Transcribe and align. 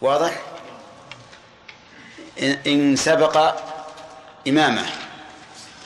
واضح؟ 0.00 0.42
إن 2.66 2.96
سبق 2.96 3.60
إمامه 4.48 4.86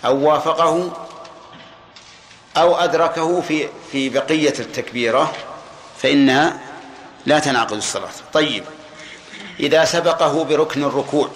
أو 0.04 0.28
وافقه 0.28 1.06
أو 2.56 2.76
أدركه 2.76 3.40
في 3.40 3.68
في 3.92 4.08
بقية 4.08 4.54
التكبيرة 4.58 5.32
فإنها 5.98 6.60
لا 7.26 7.38
تنعقد 7.38 7.72
الصلاة. 7.72 8.10
طيب 8.32 8.64
إذا 9.60 9.84
سبقه 9.84 10.44
بركن 10.44 10.84
الركوع 10.84 11.30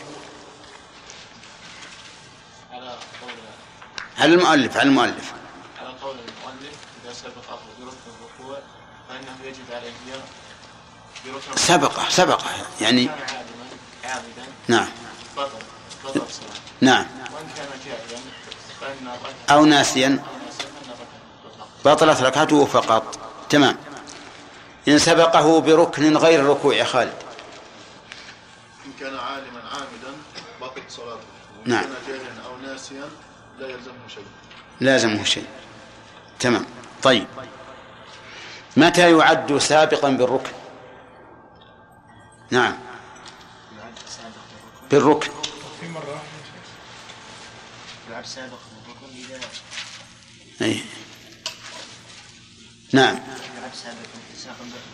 على 4.18 4.34
المؤلف 4.34 4.76
على 4.76 4.88
المؤلف؟ 4.88 5.32
على 5.80 5.88
قول 6.02 6.16
المؤلف 6.16 6.76
إذا 7.04 7.12
سبقه 7.12 7.58
بركن 7.80 8.10
الركوع 8.20 8.58
فإنه 9.08 9.48
يجب 9.48 9.72
عليه 9.72 9.92
سبقة 11.56 12.08
سبقة. 12.08 12.44
يعني 12.80 13.10
نعم. 14.68 14.88
نعم. 16.80 17.06
أو 19.50 19.64
ناسيا. 19.64 20.22
بطلت 21.84 22.22
ركعته 22.22 22.64
فقط. 22.64 23.18
تمام. 23.50 23.76
إن 24.88 24.98
سبقه 24.98 25.60
بركن 25.60 26.16
غير 26.16 26.40
الركوع 26.40 26.74
يا 26.74 26.84
خالد. 26.84 27.14
إن 28.86 28.92
كان 29.00 29.16
عالما 29.16 29.60
عامدا 29.72 30.16
بطلت 30.60 30.90
صلاته. 30.90 31.20
وإن 31.60 31.70
نعم. 31.70 31.82
كان 31.82 31.92
جاهلا 32.08 32.46
أو 32.46 32.56
ناسيا 32.72 33.08
لا 33.58 33.68
يلزمه 33.68 34.08
شيء. 34.14 34.26
لازمه 34.80 35.24
شيء. 35.24 35.46
تمام. 36.40 36.66
طيب. 37.02 37.26
متى 38.76 39.18
يعد 39.18 39.58
سابقا 39.58 40.10
بالركن؟ 40.10 40.52
نعم. 42.50 42.78
بالركن. 44.90 45.30
يلعب 48.08 48.26
سابق 48.26 48.58
بالركن 48.86 49.16
إذا 49.16 49.40
أي. 50.62 50.82
نعم. 52.92 53.18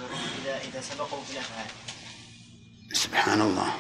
بالركن 0.01 0.25
إذا 0.43 0.61
إذا 0.61 0.81
سبقه 0.81 1.23
في 1.27 1.33
الأفعال 1.33 1.67
سبحان 2.93 3.41
الله. 3.41 3.75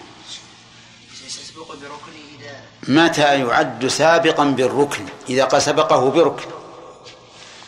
متى 2.88 3.40
يعد 3.40 3.86
سابقا 3.86 4.44
بالركن. 4.44 5.08
إذا 5.28 5.44
قد 5.44 5.58
سبقه 5.58 6.10
بركن. 6.10 6.50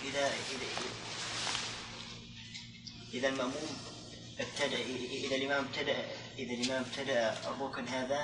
إذا 0.04 0.26
إذا 0.26 0.66
إذا 3.14 3.28
المأموم 3.28 3.76
ابتدأ 4.40 4.76
إذا 5.32 5.44
الإمام 5.44 5.64
ابتدأ 5.64 5.96
إذا 6.38 6.52
الإمام 6.54 6.84
ابتدأ 6.90 7.34
الركن 7.50 7.88
هذا 7.88 8.20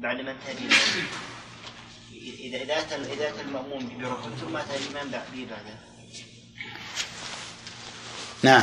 بعد 0.00 0.20
ما 0.20 0.30
انتهى 0.30 0.68
إذا 2.44 2.56
إذا 2.62 2.78
أتى 2.78 2.94
إذا 2.94 3.28
أتى 3.28 3.40
المأموم 3.40 3.88
بركن 3.98 4.30
ثم 4.40 4.56
أتى 4.56 4.76
الإمام 4.76 5.10
بعد- 5.10 5.22
به 5.32 5.46
بعده. 5.50 5.76
نعم. 8.42 8.62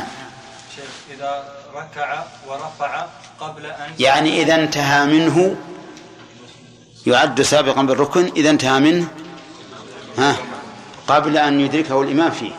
شيخ 0.76 0.90
إذا 1.10 1.54
ركع 1.74 2.24
ورفع 2.48 3.06
قبل 3.40 3.66
أن 3.66 3.90
يعني 3.98 4.42
إذا 4.42 4.54
انتهى 4.54 5.06
منه 5.06 5.56
يعد 7.06 7.42
سابقا 7.42 7.82
بالركن 7.82 8.32
إذا 8.36 8.50
انتهى 8.50 8.80
منه 8.80 9.08
ها 10.18 10.36
قبل 11.06 11.36
أن 11.38 11.60
يدركه 11.60 12.02
الإمام 12.02 12.30
فيه. 12.30 12.52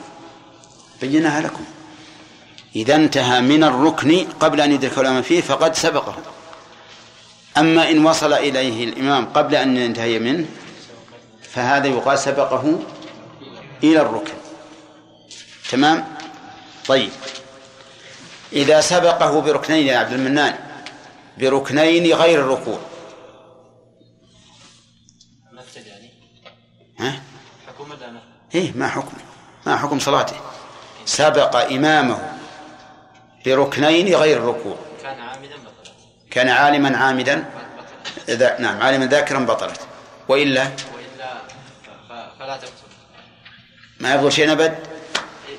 بيناها 1.02 1.42
لكم. 1.42 1.66
إذا 2.76 2.96
انتهى 2.96 3.42
من 3.42 3.64
الركن 3.64 4.28
قبل 4.40 4.62
أن 4.62 4.72
يدركه 4.72 5.02
الإمام 5.02 5.22
فيه 5.22 5.42
فقد 5.42 5.76
سبقه. 5.76 6.16
أما 7.58 7.92
إن 7.92 8.06
وصل 8.06 8.34
إليه 8.34 8.84
الإمام 8.84 9.26
قبل 9.26 9.56
أن 9.56 9.78
ينتهي 9.78 10.20
منه 10.20 10.46
فهذا 11.42 11.88
يقال 11.88 12.20
سبقه 12.20 12.80
إلى 13.84 14.02
الركن. 14.02 14.34
تمام؟ 15.70 16.16
طيب. 16.88 17.12
إذا 18.54 18.82
سبقه 18.82 19.42
بركنين 19.42 19.88
يا 19.88 19.98
عبد 19.98 20.14
المنان 20.14 20.56
بركنين 21.38 22.14
غير 22.14 22.40
الركوع. 22.40 22.80
ها؟ 27.00 27.22
حكم؟ 27.68 27.92
إيه 28.56 28.72
ما 28.76 28.88
حكم 28.88 29.18
ما 29.66 29.78
حكم 29.78 30.00
صلاته. 30.00 30.36
سبق 31.06 31.56
إمامه. 31.56 32.36
بركنين 33.46 34.16
غير 34.16 34.38
الركوع. 34.38 34.78
كان 35.04 35.20
عامدا 35.20 35.56
بطلت. 35.56 35.94
كان 36.32 36.50
عالما 36.50 36.98
عامدا؟ 36.98 37.46
نعم 38.60 38.82
عالما 38.82 39.06
ذاكرا 39.06 39.40
بطلت. 39.40 39.80
وإلا؟ 40.28 40.64
وإلا 40.64 41.42
فلا 42.40 42.58
تبطل 42.58 42.72
ما 44.00 44.16
يفضل 44.16 44.32
شيء 44.32 44.52
أبد؟ 44.52 44.78
إيه. 45.50 45.58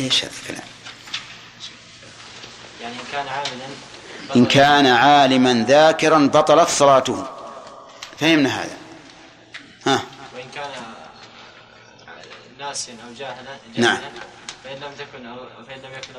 إيش 0.00 0.24
هذا 0.24 0.32
الكلام. 0.42 0.66
يعني 2.82 2.94
إن 2.94 3.00
كان 3.12 3.26
إن 4.36 4.44
بطلت. 4.44 4.54
كان 4.54 4.86
عالما 4.86 5.64
ذاكرا 5.68 6.26
بطلت 6.26 6.68
صلاته. 6.68 7.26
فهمنا 8.18 8.62
هذا. 8.62 8.76
ها. 9.86 10.02
ناسيا 12.72 12.94
أو 13.08 13.14
جاهلا 13.18 13.56
نعم. 13.76 13.98
فإن 14.64 14.76
لم 14.76 14.92
تكن 14.98 15.26
أو 15.26 15.36
فإن 15.68 15.78
لم 15.78 15.92
يكن 15.92 16.12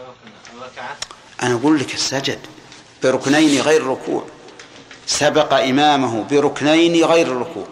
ركعة. 0.61 0.97
أنا 1.43 1.53
أقول 1.55 1.79
لك 1.79 1.93
السجد 1.93 2.39
بركنين 3.03 3.61
غير 3.61 3.81
الركوع 3.81 4.27
سبق 5.05 5.53
إمامه 5.53 6.23
بركنين 6.23 7.05
غير 7.05 7.27
الصلاة 7.27 7.67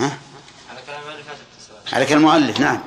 ها؟ 0.00 0.18
على 0.70 0.80
كلام 0.86 1.00
المؤلف 1.00 1.26
تبطل 1.28 1.44
الصلاة. 1.58 1.94
على 1.94 2.06
كلام 2.06 2.18
المؤلف 2.18 2.60
نعم. 2.60 2.80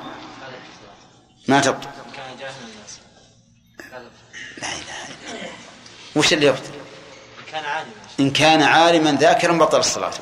ما 1.48 1.60
تبطل 1.60 1.88
إن 1.88 2.12
كان 2.16 2.36
جاهلا 2.40 2.66
ناسيا 2.80 3.02
لا 4.58 4.68
إله 4.68 5.04
إلا 5.08 5.40
الله. 5.40 5.50
وش 6.16 6.32
اللي 6.32 6.46
يبطل 6.46 6.62
إن 7.40 7.50
كان 7.52 7.64
عالما. 7.64 7.92
إن 8.20 8.30
كان 8.30 8.62
عالما 8.62 9.12
ذاكرا 9.12 9.52
بطل 9.52 9.78
الصلاة. 9.78 10.12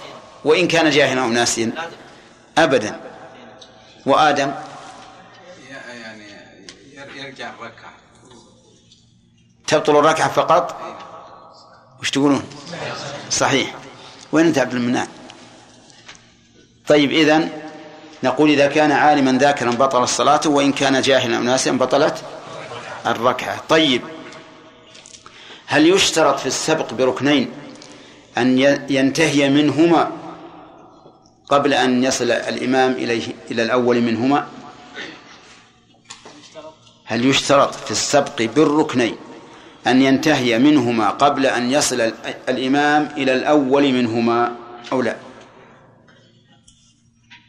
وإن 0.45 0.69
كان 0.69 0.91
جاهلا 0.91 1.23
أو 1.23 1.29
ناسيا. 1.29 1.73
أبدا. 2.59 3.12
وآدم. 4.07 4.53
يعني 5.71 6.25
يرجع 7.17 7.51
الركعة. 7.51 7.93
تبطل 9.67 9.97
الركعة 9.97 10.29
فقط؟ 10.29 10.77
وش 12.01 12.11
تقولون؟ 12.11 12.45
صحيح. 13.31 13.75
وين 14.33 14.47
أنت 14.47 14.59
عبد 14.59 14.75
المنان 14.75 15.09
طيب 16.87 17.11
إذن 17.11 17.51
نقول 18.23 18.51
إذا 18.51 18.67
كان 18.67 18.93
عالما 18.93 19.33
ذاكرا 19.33 19.71
بطل 19.71 20.03
الصلاة 20.03 20.41
وإن 20.47 20.73
كان 20.73 21.01
جاهلا 21.01 21.37
أو 21.37 21.43
ناسيا 21.43 21.73
بطلت 21.73 22.25
الركعة. 23.07 23.61
طيب 23.69 24.03
هل 25.67 25.87
يشترط 25.87 26.39
في 26.39 26.47
السبق 26.47 26.95
بركنين 26.95 27.51
أن 28.39 28.59
ينتهي 28.91 29.51
منهما 29.51 30.11
قبل 31.53 31.75
أن 31.75 32.05
يصل 32.05 32.31
الإمام 32.31 32.93
إليه 32.93 33.33
إلى 33.51 33.63
الأول 33.63 34.01
منهما؟ 34.01 34.49
هل 37.05 37.27
يشترط 37.27 37.75
في 37.75 37.91
السبق 37.91 38.43
بالركنين 38.43 39.17
أن 39.87 40.03
ينتهي 40.03 40.59
منهما 40.59 41.11
قبل 41.11 41.47
أن 41.47 41.71
يصل 41.71 42.01
ال- 42.01 42.15
الإمام 42.49 43.07
إلى 43.17 43.33
الأول 43.35 43.93
منهما 43.93 44.57
أو 44.93 45.03
لا؟ 45.03 45.17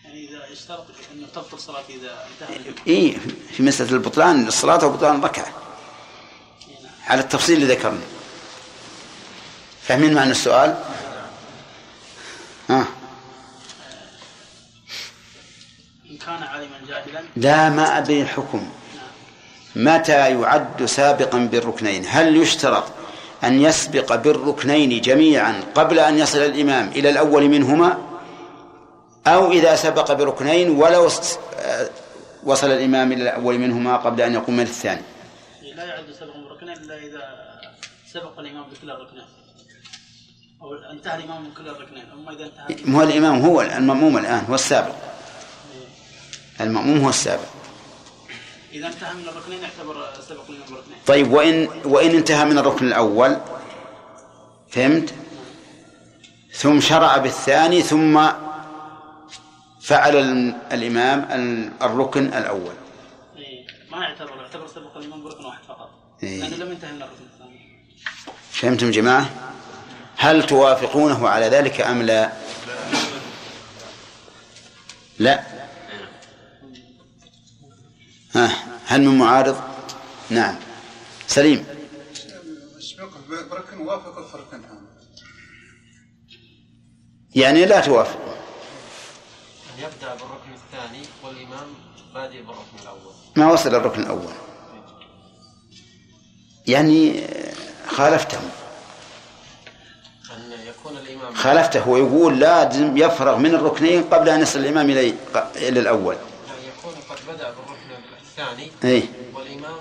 يعني 0.05 0.29
إذا 0.29 0.53
اشترط 0.53 0.85
انه 1.15 1.27
تبطل 1.35 1.59
صلاة 1.59 1.83
إذا 1.89 2.11
انتهى 2.41 2.73
إيه 2.87 3.17
في 3.51 3.63
مسألة 3.63 3.91
البطلان 3.91 4.47
الصلاة 4.47 4.85
وبطلان 4.85 5.15
الركعة 5.15 5.47
على 7.07 7.21
التفصيل 7.21 7.61
اللي 7.61 7.73
ذكرنا 7.75 8.01
فاهمين 9.81 10.13
معنى 10.13 10.31
السؤال؟ 10.31 10.77
ها. 12.69 12.79
ان 12.79 12.85
كان 16.25 16.43
عالما 16.43 16.77
جاهلا. 16.87 17.21
لا 17.35 17.69
ما 17.69 17.97
أدري 17.97 18.21
الحكم 18.21 18.69
متى 19.75 20.41
يعد 20.41 20.85
سابقا 20.85 21.37
بالركنين؟ 21.37 22.05
هل 22.07 22.37
يشترط 22.37 22.83
أن 23.43 23.61
يسبق 23.61 24.15
بالركنين 24.15 25.01
جميعا 25.01 25.61
قبل 25.75 25.99
أن 25.99 26.17
يصل 26.17 26.37
الإمام 26.37 26.87
إلى 26.87 27.09
الأول 27.09 27.49
منهما؟ 27.49 27.97
أو 29.27 29.51
إذا 29.51 29.75
سبق 29.75 30.11
بركنين 30.11 30.69
ولو 30.69 31.07
آه، 31.07 31.89
وصل 32.43 32.71
الإمام 32.71 33.11
إلى 33.11 33.23
الأول 33.23 33.59
منهما 33.59 33.97
قبل 33.97 34.21
أن 34.21 34.33
يقوم 34.33 34.55
من 34.55 34.63
الثاني؟ 34.63 35.01
لا 35.75 35.83
يعد 35.83 36.05
سبق 36.19 36.35
الركنين 36.35 36.77
إلا 36.77 36.97
إذا 36.97 37.21
سبق 38.13 38.39
الإمام 38.39 38.63
بكل 38.63 38.91
الركنين. 38.91 39.25
أو 40.61 40.75
انتهى 40.91 41.15
الإمام 41.15 41.43
من 41.43 41.51
كل 41.57 41.67
الركنين. 41.69 42.05
أما 42.13 42.31
إذا 42.31 42.45
انتهى 42.45 42.91
ما 42.91 42.97
هو 42.97 43.03
الإمام 43.03 43.41
هو 43.41 43.61
المأموم 43.61 44.17
الآن 44.17 44.45
هو 44.49 44.55
السابق. 44.55 44.95
المأموم 46.61 46.99
هو 47.03 47.09
السابق 47.09 47.43
إذا 48.73 48.87
انتهى 48.87 49.13
من 49.13 49.27
الركنين 49.27 49.59
يعتبر 49.63 50.05
سبق 50.29 50.49
الامام 50.49 50.67
بركنين 50.69 50.97
طيب 51.07 51.31
وإن 51.31 51.67
وإن 51.85 52.09
انتهى 52.15 52.45
من 52.45 52.57
الركن 52.57 52.87
الأول 52.87 53.37
فهمت؟ 54.69 55.13
ثم 56.53 56.79
شرع 56.81 57.17
بالثاني 57.17 57.81
ثم 57.81 58.27
فعل 59.81 60.15
ال- 60.15 60.55
الإمام 60.71 61.27
ال- 61.31 61.71
الركن 61.81 62.25
الأول 62.25 62.73
إيه، 63.37 63.65
ما 63.91 63.97
يعتبر 64.03 64.35
يعتبر 64.41 64.67
سبق 64.67 64.97
الإمام 64.97 65.23
بركن 65.23 65.45
واحد 65.45 65.63
فقط 65.67 65.89
إيه. 66.23 66.39
لأنه 66.41 66.55
لم 66.55 66.71
ينتهي 66.71 66.91
من 66.91 67.01
الركن 67.01 67.23
الثاني 67.33 67.59
فهمتم 68.51 68.91
جماعة؟ 68.91 69.29
هل 70.17 70.45
توافقونه 70.45 71.29
على 71.29 71.45
ذلك 71.47 71.81
أم 71.81 72.01
لا؟ 72.01 72.31
لا 75.19 75.43
ها 78.35 78.51
هل 78.85 79.01
من 79.01 79.17
معارض؟ 79.17 79.61
نعم. 80.29 80.55
سليم. 81.27 81.65
يعني 87.35 87.65
لا 87.65 87.79
توافق. 87.79 88.19
أن 89.73 89.83
يبدأ 89.83 90.15
بالركن 90.15 90.53
الثاني 90.53 91.03
والإمام 91.23 91.67
بادئ 92.13 92.41
بالركن 92.41 92.79
الأول. 92.81 93.13
ما 93.35 93.51
وصل 93.51 93.75
الركن 93.75 94.01
الأول. 94.01 94.33
يعني 96.67 97.23
خالفتهم 97.87 98.49
أن 100.35 100.51
يكون 100.67 100.97
الإمام 100.97 101.33
خالفته 101.33 101.89
ويقول 101.89 102.39
لازم 102.39 102.97
يفرغ 102.97 103.37
من 103.37 103.55
الركنين 103.55 104.03
قبل 104.03 104.29
أن 104.29 104.41
يصل 104.41 104.59
الإمام 104.59 104.89
إلى 105.55 105.79
الأول. 105.79 106.17
يكون 106.83 106.93
قد 107.09 107.17
بدأ 107.35 107.49
بالركن 107.49 108.03
الثاني 108.21 108.71
إيه. 108.83 109.03
والإمام 109.33 109.75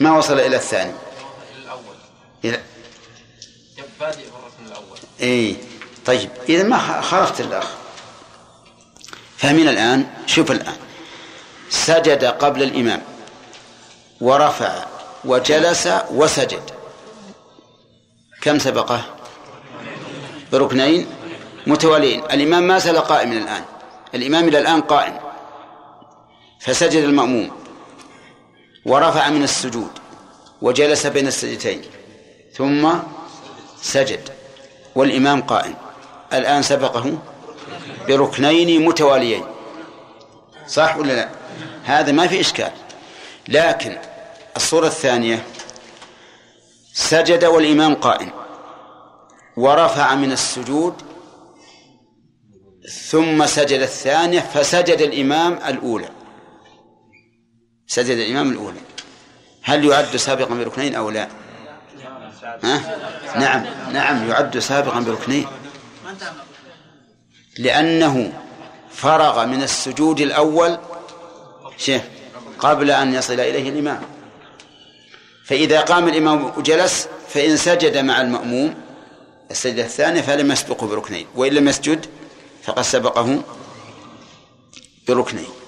ما 0.00 0.18
وصل 0.18 0.40
إلى 0.40 0.56
الثاني؟ 0.56 0.92
إلى 1.54 1.64
الأول. 1.64 1.94
إلى 2.44 2.60
بادئ 4.00 4.16
بالركن 4.24 4.66
الأول. 4.66 4.98
إيه. 5.20 5.56
طيب 6.06 6.30
إذا 6.48 6.62
ما 6.62 6.78
خ- 6.78 7.04
خالفت 7.04 7.40
الأخ. 7.40 7.66
فاهمين 9.36 9.68
الآن. 9.68 10.06
شوف 10.26 10.50
الآن. 10.50 10.76
سجد 11.70 12.24
قبل 12.24 12.62
الإمام. 12.62 13.02
ورفع 14.20 14.84
وجلس 15.24 15.88
وسجد. 16.10 16.70
كم 18.42 18.58
سبقه؟ 18.58 19.04
بركنين 20.52 21.06
متواليين. 21.66 22.24
الإمام 22.24 22.62
ما 22.62 22.78
زال 22.78 22.98
قائما 22.98 23.32
الآن. 23.38 23.64
الإمام 24.14 24.48
إلى 24.48 24.58
الآن 24.58 24.80
قائم. 24.80 25.18
فسجد 26.62 27.04
المأموم 27.04 27.50
ورفع 28.86 29.28
من 29.30 29.42
السجود 29.42 29.90
وجلس 30.62 31.06
بين 31.06 31.26
السجدتين 31.26 31.82
ثم 32.54 32.92
سجد 33.82 34.28
والإمام 34.94 35.42
قائم. 35.42 35.74
الآن 36.32 36.62
سبقه 36.62 37.18
بركنين 38.08 38.84
متواليين. 38.84 39.44
صح 40.68 40.96
ولا 40.96 41.12
لا؟ 41.12 41.28
هذا 41.84 42.12
ما 42.12 42.26
في 42.26 42.40
إشكال. 42.40 42.72
لكن 43.48 43.98
الصورة 44.56 44.86
الثانية 44.86 45.46
سجد 46.94 47.44
والإمام 47.44 47.94
قائم 47.94 48.30
ورفع 49.56 50.14
من 50.14 50.32
السجود 50.32 50.94
ثم 53.10 53.46
سجد 53.46 53.80
الثانية 53.80 54.40
فسجد 54.40 55.00
الإمام 55.00 55.52
الأولى. 55.68 56.21
سجد 57.92 58.18
الإمام 58.18 58.50
الأولى. 58.50 58.80
هل 59.62 59.84
يعد 59.84 60.16
سابقا 60.16 60.54
بركنين 60.54 60.94
أو 60.94 61.10
لا؟ 61.10 61.28
ها؟ 62.64 62.98
نعم 63.36 63.66
نعم 63.92 64.30
يعد 64.30 64.58
سابقا 64.58 65.00
بركنين. 65.00 65.46
لأنه 67.58 68.32
فرغ 68.90 69.46
من 69.46 69.62
السجود 69.62 70.20
الأول 70.20 70.78
شيء 71.76 72.02
قبل 72.58 72.90
أن 72.90 73.14
يصل 73.14 73.40
إليه 73.40 73.68
الإمام. 73.70 74.02
فإذا 75.44 75.80
قام 75.80 76.08
الإمام 76.08 76.44
وجلس 76.44 77.08
فإن 77.28 77.56
سجد 77.56 77.96
مع 77.96 78.20
المأموم 78.20 78.74
السجدة 79.50 79.84
الثانية 79.84 80.20
فلم 80.20 80.52
يسبقه 80.52 80.86
بركنين. 80.86 81.26
وإن 81.34 81.52
لم 81.52 81.68
يسجد 81.68 82.06
فقد 82.62 82.82
سبقه 82.82 83.42
بركنين. 85.08 85.61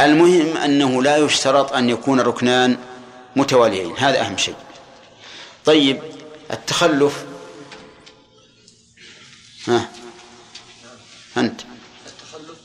المهم 0.00 0.56
أنه 0.56 1.02
لا 1.02 1.16
يشترط 1.16 1.72
أن 1.72 1.90
يكون 1.90 2.20
الركنان 2.20 2.78
متواليين. 3.36 3.96
هذا 3.96 4.20
أهم 4.20 4.36
شيء. 4.36 4.56
طيب 5.64 6.02
التخلف. 6.50 7.24
ها؟ 9.68 9.90
أنت. 11.36 11.60
التخلف. 12.06 12.58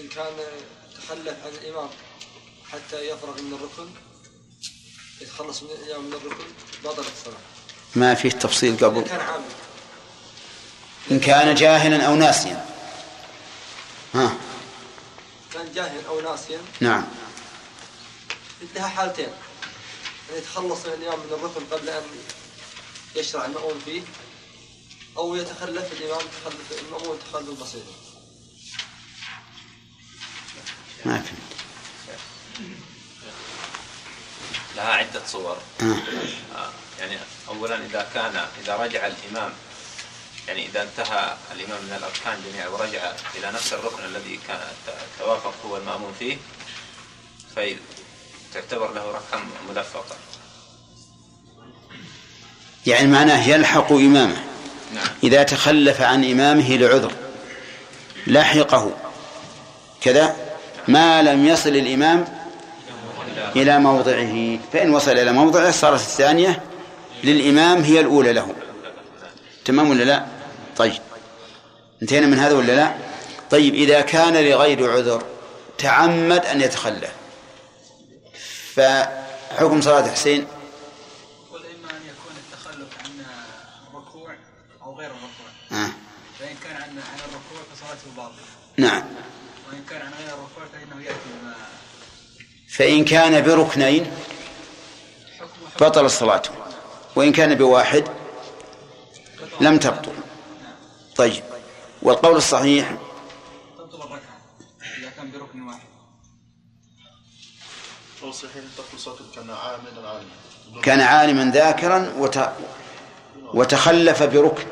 إن 0.00 0.08
كان 0.08 0.32
تخلف 0.94 1.36
عن 1.44 1.52
الإمام 1.62 1.88
حتى 2.72 3.08
يفرغ 3.08 3.42
من 3.42 3.52
الركن 3.54 3.90
يتخلص 5.20 5.62
من 5.62 5.70
الإمام 5.70 6.04
من 6.04 6.12
الركن 6.12 6.44
بطلت 6.84 7.06
الصلاة. 7.18 7.36
ما 7.96 8.14
فيه 8.14 8.30
تفصيل 8.30 8.76
قبل. 8.76 8.98
إن 8.98 9.04
كان 9.04 9.20
عامل 9.20 9.44
إن 11.10 11.20
كان 11.20 11.54
جاهلا 11.54 12.06
أو 12.06 12.14
ناسيا. 12.14 12.66
ها؟ 14.14 14.36
كان 15.64 15.74
جاهل 15.74 16.06
أو 16.06 16.20
ناسيا. 16.20 16.58
نعم. 16.80 17.04
لها 18.74 18.88
حالتين. 18.88 19.28
أن 20.30 20.38
يتخلص 20.38 20.86
من 20.86 20.92
الإمام 20.92 21.18
من 21.18 21.32
الركن 21.32 21.64
قبل 21.70 21.88
أن 21.88 22.02
يشرع 23.16 23.44
المأمون 23.44 23.80
فيه 23.84 24.02
أو 25.16 25.36
يتخلف 25.36 25.92
الإمام 25.92 26.20
تخلف 26.20 26.82
المأمون 26.86 27.18
تخلف 27.18 27.62
بسيط 27.62 27.82
ما 31.04 31.18
فهمت 31.18 31.28
لها 34.76 34.92
عدة 34.92 35.26
صور. 35.26 35.56
آه. 35.80 35.84
آه، 36.54 36.70
يعني 37.00 37.18
أولا 37.48 37.86
إذا 37.86 38.10
كان 38.14 38.48
إذا 38.62 38.76
رجع 38.76 39.06
الإمام 39.06 39.52
يعني 40.48 40.66
إذا 40.66 40.82
انتهى 40.82 41.36
الإمام 41.52 41.82
من 41.82 41.96
الأركان 41.98 42.42
جميعا 42.50 42.68
ورجع 42.68 43.12
إلى 43.38 43.52
نفس 43.54 43.72
الركن 43.72 44.04
الذي 44.04 44.40
كان 44.48 44.60
توافق 45.18 45.54
هو 45.66 45.76
المأمون 45.76 46.12
فيه 46.18 46.36
فتعتبر 47.56 48.92
له 48.92 49.10
ركعة 49.10 49.42
ملفقة 49.70 50.16
يعني 52.86 53.06
معناه 53.06 53.48
يلحق 53.48 53.92
إمامه. 53.92 54.36
نعم. 54.94 55.06
إذا 55.22 55.42
تخلف 55.42 56.00
عن 56.00 56.30
إمامه 56.30 56.76
لعذر 56.76 57.12
لحقه. 58.26 58.92
كذا؟ 60.00 60.36
ما 60.88 61.22
لم 61.22 61.46
يصل 61.46 61.68
الإمام 61.68 62.24
إلى 63.56 63.78
موضعه. 63.78 64.58
فإن 64.72 64.94
وصل 64.94 65.10
إلى 65.10 65.32
موضعه 65.32 65.70
صارت 65.70 66.00
الثانية 66.00 66.62
للإمام 67.24 67.82
هي 67.82 68.00
الأولى 68.00 68.32
له. 68.32 68.54
تمام 69.64 69.90
ولا 69.90 70.04
لا؟ 70.04 70.33
طيب. 70.76 71.02
انتهينا 72.02 72.26
من 72.26 72.38
هذا 72.38 72.54
ولا 72.54 72.72
لا؟ 72.72 72.94
طيب 73.50 73.74
إذا 73.74 74.00
كان 74.00 74.36
لغير 74.36 74.92
عذر 74.92 75.22
تعمد 75.78 76.46
أن 76.46 76.60
يتخلف 76.60 77.12
فحكم 78.74 79.80
صلاة 79.80 80.10
حسين؟ 80.10 80.46
والإما 81.50 81.90
أن 81.90 82.02
يكون 82.08 82.34
التخلف 82.36 82.88
عن 83.04 83.24
الركوع 83.92 84.34
أو 84.82 84.98
غير 84.98 85.10
الركوع. 85.10 85.46
آه. 85.72 85.90
فإن 86.38 86.56
كان 86.64 86.76
عن 86.76 86.82
عن 86.82 87.18
الركوع 87.18 87.62
فصلاته 87.74 88.16
باطلة. 88.16 88.44
نعم. 88.76 89.02
وإن 89.68 89.84
كان 89.90 90.00
عن 90.00 90.12
غير 90.18 90.34
الركوع 90.34 90.64
فإنه 90.72 91.04
يأتي 91.04 91.18
بما 91.42 91.54
فإن 92.68 93.04
كان 93.04 93.44
بركنين 93.44 94.10
بطل 95.80 96.04
الصلاة 96.04 96.42
وإن 97.16 97.32
كان 97.32 97.54
بواحد 97.54 98.04
لم 99.60 99.78
تبطل. 99.78 100.23
طيب. 101.16 101.42
والقول 102.02 102.36
الصحيح. 102.36 102.90
تبطل 103.78 103.98
الركعة 103.98 104.38
إذا 104.98 105.10
كان 105.16 105.30
بركن 105.30 105.62
واحد. 105.62 105.80
صحيح 108.32 108.64
تقول 108.76 109.00
صوته 109.00 109.24
كان 109.34 109.50
عاملا 109.50 110.08
عالما. 110.08 110.82
كان 110.82 111.00
عالما 111.00 111.50
ذاكرا 111.50 112.12
وت... 112.18 112.48
وتخلف 113.54 114.22
بركن. 114.22 114.66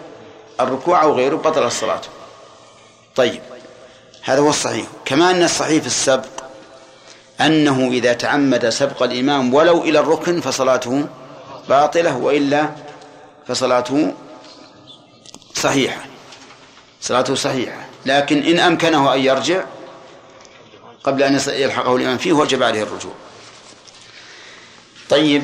الركوع 0.61 1.03
أو 1.03 1.15
غيره 1.15 1.37
بطل 1.37 1.67
الصلاة. 1.67 2.01
طيب. 3.17 3.43
هذا 4.23 4.41
هو 4.41 4.49
الصحيح. 4.49 4.87
كما 5.05 5.31
أن 5.31 5.43
الصحيح 5.43 5.81
في 5.81 5.87
السبق 5.87 6.43
أنه 7.41 7.89
إذا 7.89 8.13
تعمد 8.13 8.69
سبق 8.69 9.03
الإمام 9.03 9.55
ولو 9.55 9.83
إلى 9.83 9.99
الركن 9.99 10.41
فصلاته 10.41 11.09
باطلة 11.69 12.17
وإلا 12.17 12.71
فصلاته 13.47 14.15
صحيحة. 15.55 16.12
صلاته 17.03 17.35
صحيحة. 17.35 17.87
لكن 18.07 18.43
إن 18.43 18.59
أمكنه 18.59 19.15
أن 19.15 19.21
يرجع 19.21 19.65
قبل 21.05 21.23
أن 21.23 21.41
يلحقه 21.47 21.97
الإمام 21.97 22.19
فيه 22.19 22.33
وجب 22.33 22.63
عليه 22.63 22.83
الرجوع. 22.83 23.13
طيب 25.11 25.43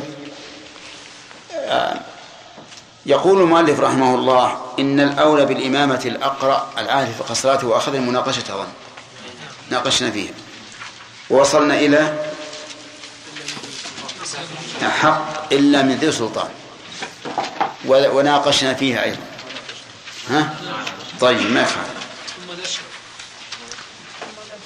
آه، 1.55 2.00
يقول 3.07 3.41
المؤلف 3.41 3.81
رحمه 3.81 4.15
الله 4.15 4.61
إن 4.79 5.00
الأولى 5.00 5.45
بالإمامة 5.47 6.03
الأقرأ 6.05 6.73
العارف 6.79 7.19
بقصر 7.19 7.35
صلاته 7.35 7.67
وأخذ 7.67 7.95
المناقشة 7.95 8.43
ظن. 8.49 8.69
ناقشنا 9.71 10.11
فيها. 10.11 10.33
ووصلنا 11.31 11.79
إلى 11.79 12.31
حق 14.83 15.53
إلا 15.53 15.83
من 15.83 15.95
ذي 15.95 16.12
سلطان. 16.12 16.49
وناقشنا 17.87 18.75
فيها 18.75 19.05
أيضا. 19.05 19.38
ها؟ 20.31 20.55
طيب 21.21 21.51
ما 21.51 21.61
يخالف. 21.61 21.99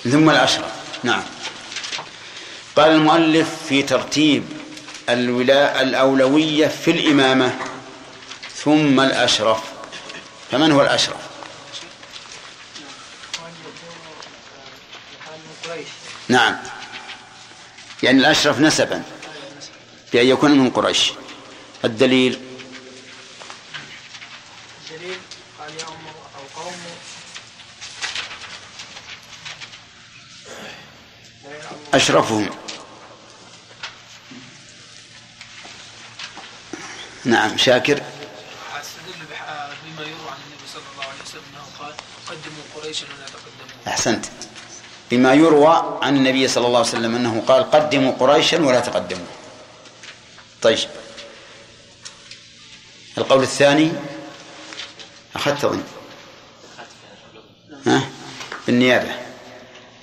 ثم 0.05 0.31
الأشرف. 0.31 0.73
نعم. 1.03 1.23
قال 2.77 2.91
المؤلف 2.91 3.49
في 3.69 3.83
ترتيب 3.83 4.45
الولاء 5.09 5.83
الأولوية 5.83 6.69
في 6.69 6.91
الإمامة 6.91 7.59
ثم 8.65 9.01
الأشرف. 9.01 9.59
فمن 10.51 10.73
هو 10.73 10.83
الأشرف؟ 10.83 11.17
نعم. 16.29 16.57
يعني 18.03 18.19
الأشرف 18.19 18.61
نسبا 18.61 19.03
بأن 20.13 20.27
يكون 20.27 20.51
من 20.51 20.71
قريش. 20.71 21.13
الدليل؟ 21.85 22.39
أو 25.63 26.71
أشرفهم 31.95 32.51
نعم 37.25 37.57
شاكر. 37.57 37.93
أستدل 37.93 39.13
بما 39.85 40.03
يروى 40.03 40.31
عن 40.31 40.37
النبي 40.47 40.67
صلى 40.73 40.83
الله 40.93 41.05
عليه 41.05 41.23
وسلم 41.23 41.43
أنه 41.53 41.65
قال 41.79 41.95
قدموا 42.29 42.63
قريشا 42.75 43.07
ولا 43.07 43.27
تقدموا. 43.27 43.87
أحسنت. 43.89 44.27
بما 45.11 45.35
يروى 45.35 45.99
عن 46.03 46.17
النبي 46.17 46.49
صلى 46.49 46.67
الله 46.67 46.79
عليه 46.79 46.89
وسلم 46.89 47.15
أنه 47.15 47.43
قال 47.47 47.71
قدموا 47.71 48.13
قريشا 48.13 48.59
ولا 48.61 48.81
تقدموا. 48.81 49.27
طيب. 50.63 50.89
القول 53.19 53.43
الثاني 53.43 53.93
أخذته 55.37 55.75
أنت. 55.75 55.85
ها؟ 57.87 58.09
بالنيابة. 58.67 59.11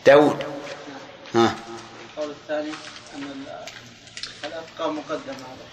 داود. 0.06 0.44
ها؟ 1.36 1.56
القول 2.18 2.32
الثاني 2.32 2.70
أن 3.16 3.24
ال- 3.24 3.66
الأبقى 4.48 4.94
مقدم 4.94 5.34
على 5.50 5.70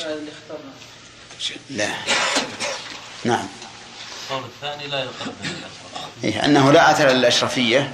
هذا 0.00 0.14
اللي 0.14 0.30
اخترناه 0.30 0.72
لا. 1.70 1.88
نعم. 3.24 3.46
القول 4.30 4.44
الثاني 4.44 4.86
لا 4.86 4.98
يقدم. 5.04 5.32
إيه 6.24 6.44
أنه 6.44 6.72
لا 6.72 6.90
أثر 6.90 7.08
للأشرفية 7.08 7.92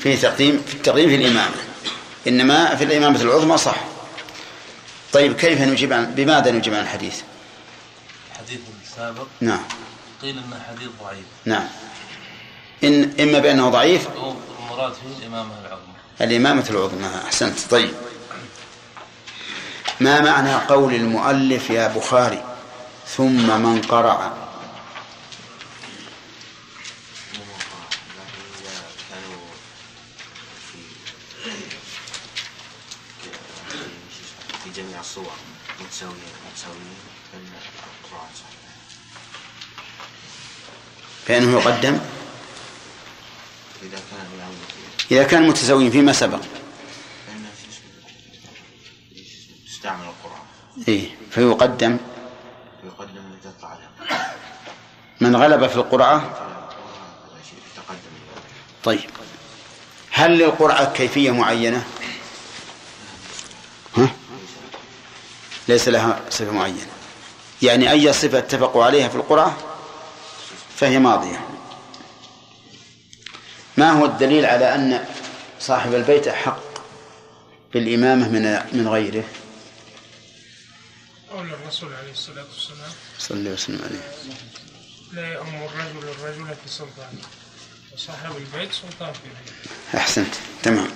في 0.00 0.16
تقديم 0.16 0.62
في 0.68 0.74
التقديم 0.74 1.08
في 1.08 1.14
الإمامة. 1.14 1.54
إنما 2.26 2.74
في 2.74 2.84
الإمامة 2.84 3.20
العظمى 3.22 3.58
صح. 3.58 3.76
طيب 5.16 5.36
كيف 5.36 5.60
نجيب 5.60 5.92
عن 5.92 6.14
بماذا 6.14 6.50
نجيب 6.50 6.74
عن 6.74 6.80
الحديث؟ 6.80 7.20
الحديث 8.32 8.60
السابق 8.82 9.26
نعم. 9.40 9.62
قيل 10.22 10.38
انه 10.38 10.60
حديث 10.68 10.88
ضعيف. 11.02 11.24
نعم. 11.44 11.68
إن 12.84 13.12
إما 13.20 13.38
بأنه 13.38 13.70
ضعيف. 13.70 14.08
والمراد 14.08 14.92
فيه 14.92 15.18
الإمامة 15.18 15.60
العظمى. 15.60 15.94
الإمامة 16.20 16.64
العظمى. 16.70 17.10
أحسنت. 17.26 17.58
طيب. 17.70 17.94
ما 20.00 20.20
معنى 20.20 20.54
قول 20.54 20.94
المؤلف 20.94 21.70
يا 21.70 21.88
بخاري؟ 21.88 22.44
ثم 23.06 23.60
من 23.62 23.82
قرأ 23.82 24.46
كانوا 29.10 29.46
في 30.72 30.78
في 34.64 34.82
جميع 34.82 35.00
الصور 35.00 35.32
متساويين 35.80 36.32
متساويين 36.50 36.96
فالقراءة 37.32 38.30
صحيحة 38.34 38.56
بأنه 41.28 41.58
يقدم. 41.60 41.98
إذا 43.82 43.98
كان 44.10 44.26
الأمر 44.36 44.54
إذا 45.10 45.22
كان 45.22 45.48
متساويين 45.48 45.90
فيما 45.90 46.12
سبق. 46.12 46.40
فإنه 47.26 47.48
تستعمل 49.66 50.04
القراءة 50.04 50.44
إيه 50.88 51.10
فيقدم. 51.30 51.96
ويقدم 52.84 53.22
من 55.20 55.36
غلب 55.36 55.66
في 55.66 55.76
القرعة 55.76 56.42
طيب. 58.84 59.10
هل 60.10 60.38
للقرعة 60.38 60.92
كيفية 60.92 61.30
معينة؟ 61.30 61.84
ها؟ 63.96 64.10
ليس 65.68 65.88
لها 65.88 66.20
صفة 66.30 66.50
معينة. 66.50 66.86
يعني 67.62 67.90
أي 67.90 68.12
صفة 68.12 68.38
اتفقوا 68.38 68.84
عليها 68.84 69.08
في 69.08 69.14
القرعة 69.14 69.56
فهي 70.76 70.98
ماضية. 70.98 71.48
ما 73.76 73.90
هو 73.90 74.04
الدليل 74.04 74.46
على 74.46 74.74
أن 74.74 75.04
صاحب 75.60 75.94
البيت 75.94 76.28
أحق 76.28 76.62
بالإمامة 77.74 78.28
من 78.28 78.42
من 78.72 78.88
غيره؟ 78.88 79.24
قول 81.30 81.52
الرسول 81.52 81.94
عليه 81.94 82.12
الصلاة 82.12 82.44
والسلام. 82.54 82.92
صلى 83.18 83.38
الله 83.38 83.50
وسلم 83.50 83.80
عليه. 83.84 84.00
لا 85.12 85.32
يأم 85.32 85.54
الرجل 85.54 86.08
الرجل 86.08 86.46
في 86.46 86.68
سلطانه 86.68 87.22
وصاحب 87.94 88.36
البيت 88.36 88.72
سلطان 88.72 89.12
في 89.12 89.20
بيته 89.28 89.98
أحسنت. 89.98 90.34
تمام. 90.62 90.88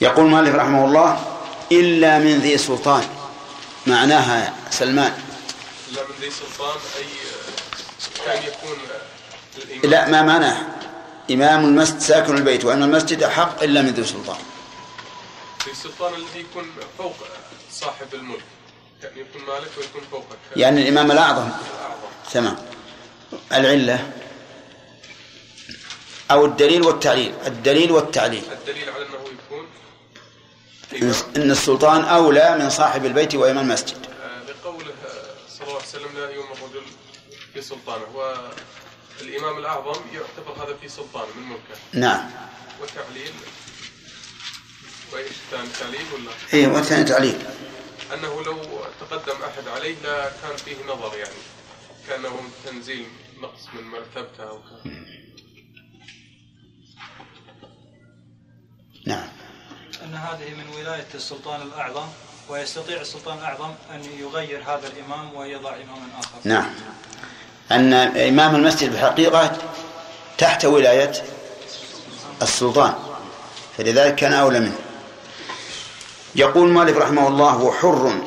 يقول 0.00 0.26
المؤلف 0.26 0.54
رحمه 0.54 0.84
الله 0.84 1.38
إلا 1.72 2.18
من 2.18 2.38
ذي 2.38 2.58
سلطان. 2.58 3.04
معناها 3.86 4.54
سلمان. 4.70 5.22
إلا 5.90 6.02
من 6.02 6.14
ذي 6.20 6.30
سلطان 6.30 6.78
أي 6.96 7.04
كان 8.26 8.42
يكون 8.42 8.76
الإمام. 9.64 9.90
لا 9.90 10.08
ما 10.08 10.22
معناه 10.22 10.66
إمام 11.30 11.64
المسجد 11.64 11.98
ساكن 11.98 12.36
البيت 12.36 12.64
وأن 12.64 12.82
المسجد 12.82 13.22
أحق 13.22 13.62
إلا 13.62 13.82
من 13.82 13.88
ذي 13.90 14.04
سلطان. 14.04 14.36
ذي 15.64 15.70
السلطان 15.72 16.14
الذي 16.14 16.40
يكون 16.40 16.70
فوق 16.98 17.14
صاحب 17.72 18.14
الملك 18.14 18.44
يعني 19.02 19.20
يكون 19.20 19.42
مالك 19.42 19.70
ويكون 19.78 20.02
فوقك. 20.10 20.36
يعني 20.56 20.82
الإمام 20.82 21.10
الأعظم. 21.10 21.48
الأعظم 21.48 22.32
تمام. 22.32 22.56
العلة 23.52 24.10
أو 26.30 26.44
الدليل 26.44 26.82
والتعليل. 26.82 27.34
الدليل 27.46 27.92
والتعليل. 27.92 28.42
الدليل 28.52 28.90
على 28.90 29.06
أنه 29.06 29.14
يكون 29.46 29.66
إن- 30.92 31.36
السلطان 31.36 32.04
أولى 32.04 32.56
من 32.58 32.70
صاحب 32.70 33.06
البيت 33.06 33.34
وإمام 33.34 33.64
المسجد. 33.70 33.96
آه، 34.06 34.50
لقوله 34.50 34.92
صلى 35.58 35.66
الله 35.66 35.78
عليه 35.78 35.88
وسلم 35.88 36.08
لا 36.14 36.24
الرجل 36.24 36.65
في 37.56 37.62
سلطانه 37.62 38.06
والإمام 39.20 39.58
الأعظم 39.58 40.00
يعتبر 40.14 40.64
هذا 40.64 40.76
في 40.76 40.88
سلطانه 40.88 41.26
من 41.36 41.42
ملكه 41.42 41.80
نعم. 41.92 42.30
وتعليل؟ 42.82 43.32
وإيش 45.12 45.30
الثاني 45.30 45.68
تعليل 45.80 46.06
ولا؟ 46.14 46.30
إيه 46.52 46.66
والثاني 46.66 47.04
تعليل؟ 47.04 47.38
أنه 48.14 48.42
لو 48.42 48.58
تقدم 49.00 49.42
أحد 49.42 49.68
عليه 49.68 49.94
لا 50.02 50.30
كان 50.30 50.56
فيه 50.56 50.76
نظر 50.88 51.16
يعني 51.18 51.34
كأنه 52.08 52.40
تنزيل 52.64 53.06
نقص 53.42 53.68
من 53.74 53.82
مرتبته 53.82 54.48
أو 54.48 54.62
كان 54.62 55.06
نعم. 59.06 59.28
أن 60.02 60.14
هذه 60.14 60.54
من 60.54 60.68
ولاية 60.68 61.08
السلطان 61.14 61.62
الأعظم 61.62 62.08
ويستطيع 62.48 63.00
السلطان 63.00 63.38
الأعظم 63.38 63.74
أن 63.90 64.04
يغير 64.04 64.62
هذا 64.62 64.88
الإمام 64.88 65.34
ويضع 65.34 65.74
إماما 65.74 66.08
آخر. 66.18 66.38
نعم. 66.44 66.74
أن 67.72 67.92
إمام 68.16 68.54
المسجد 68.54 68.90
بالحقيقة 68.90 69.56
تحت 70.38 70.64
ولاية 70.64 71.12
السلطان 72.42 72.94
فلذلك 73.78 74.14
كان 74.14 74.32
أولى 74.32 74.60
منه. 74.60 74.76
يقول 76.34 76.68
مالك 76.68 76.96
رحمه 76.96 77.28
الله 77.28 77.62
وحر 77.62 78.20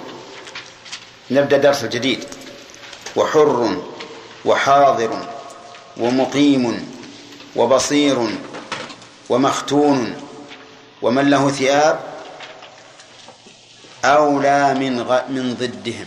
نبدأ 1.32 1.58
درس 1.58 1.86
جديد. 1.86 2.26
وحر 3.16 3.78
وحاضر 4.46 5.28
ومقيم 5.98 6.90
وبصير 7.56 8.30
ومختون 9.30 10.16
ومن 11.02 11.30
له 11.30 11.50
ثياب 11.50 12.00
أولى 14.06 14.74
من 14.74 15.02
غ... 15.02 15.22
من 15.30 15.56
ضدهم. 15.60 16.06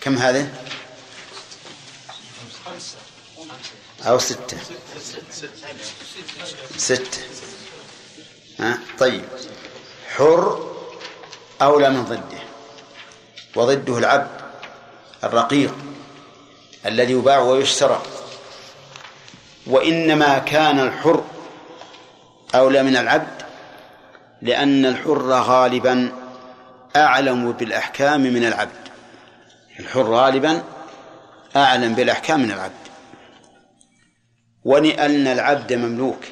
كم 0.00 0.18
هذا؟ 0.18 0.46
أو 4.06 4.18
ستة. 4.18 4.56
ستة. 6.76 7.20
ها؟ 8.60 8.78
طيب. 8.98 9.24
حر 10.16 10.68
أولى 11.62 11.90
من 11.90 12.04
ضده. 12.04 12.38
وضده 13.56 13.98
العبد 13.98 14.40
الرقيق 15.24 15.74
الذي 16.86 17.12
يباع 17.12 17.38
ويشترى. 17.38 18.02
وإنما 19.66 20.38
كان 20.38 20.80
الحر 20.80 21.24
أولى 22.54 22.82
من 22.82 22.96
العبد 22.96 23.42
لأن 24.42 24.86
الحر 24.86 25.30
غالبا 25.30 26.12
أعلم 26.96 27.52
بالأحكام 27.52 28.20
من 28.20 28.44
العبد. 28.44 28.88
الحر 29.80 30.02
غالبا 30.02 30.62
أعلم 31.56 31.94
بالأحكام 31.94 32.40
من 32.40 32.50
العبد. 32.50 32.72
ولأن 34.64 35.26
العبد 35.26 35.72
مملوك. 35.72 36.24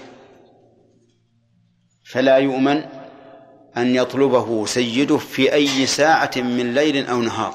فلا 2.05 2.37
يؤمن 2.37 2.85
أن 3.77 3.95
يطلبه 3.95 4.67
سيده 4.67 5.19
في 5.19 5.53
أي 5.55 5.87
ساعة 5.87 6.31
من 6.37 6.75
ليل 6.75 7.07
أو 7.07 7.23
نهار. 7.23 7.55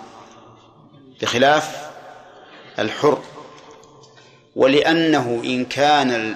بخلاف 1.22 1.92
الحر. 2.80 3.22
ولأنه 4.56 5.42
إن 5.46 5.66
كان 5.66 6.36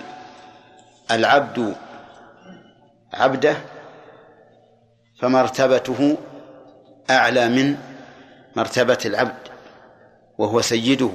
العبد 1.12 1.76
عبده 3.14 3.58
فمرتبته 5.20 6.18
أعلى 7.10 7.50
من 7.50 7.78
مرتبة 8.56 8.98
العبد. 9.06 9.55
وهو 10.38 10.62
سيده 10.62 11.12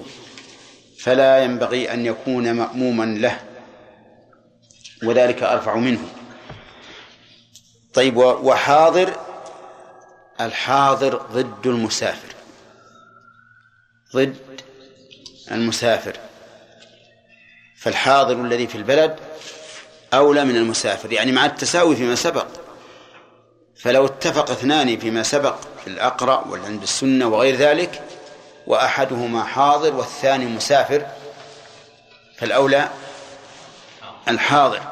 فلا 0.98 1.44
ينبغي 1.44 1.92
أن 1.92 2.06
يكون 2.06 2.52
مأموما 2.52 3.04
له 3.04 3.40
وذلك 5.04 5.42
أرفع 5.42 5.74
منه. 5.74 6.08
طيب 7.94 8.16
وحاضر 8.16 9.16
الحاضر 10.40 11.16
ضد 11.16 11.66
المسافر. 11.66 12.34
ضد 14.14 14.36
المسافر. 15.50 16.16
فالحاضر 17.76 18.44
الذي 18.44 18.66
في 18.66 18.74
البلد 18.74 19.16
أولى 20.14 20.44
من 20.44 20.56
المسافر 20.56 21.12
يعني 21.12 21.32
مع 21.32 21.46
التساوي 21.46 21.96
فيما 21.96 22.14
سبق. 22.14 22.46
فلو 23.76 24.06
اتفق 24.06 24.50
اثنان 24.50 24.98
فيما 24.98 25.22
سبق 25.22 25.56
في 25.84 25.86
الأقرأ 25.86 26.44
والعند 26.48 26.82
السنة 26.82 27.26
وغير 27.26 27.56
ذلك 27.56 28.02
وأحدهما 28.70 29.44
حاضر 29.44 29.94
والثاني 29.94 30.46
مسافر 30.46 31.06
فالأولى 32.38 32.88
الحاضر 34.28 34.82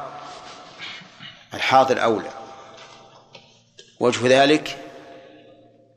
الحاضر 1.53 2.03
أولى. 2.03 2.29
وجه 3.99 4.43
ذلك 4.43 4.77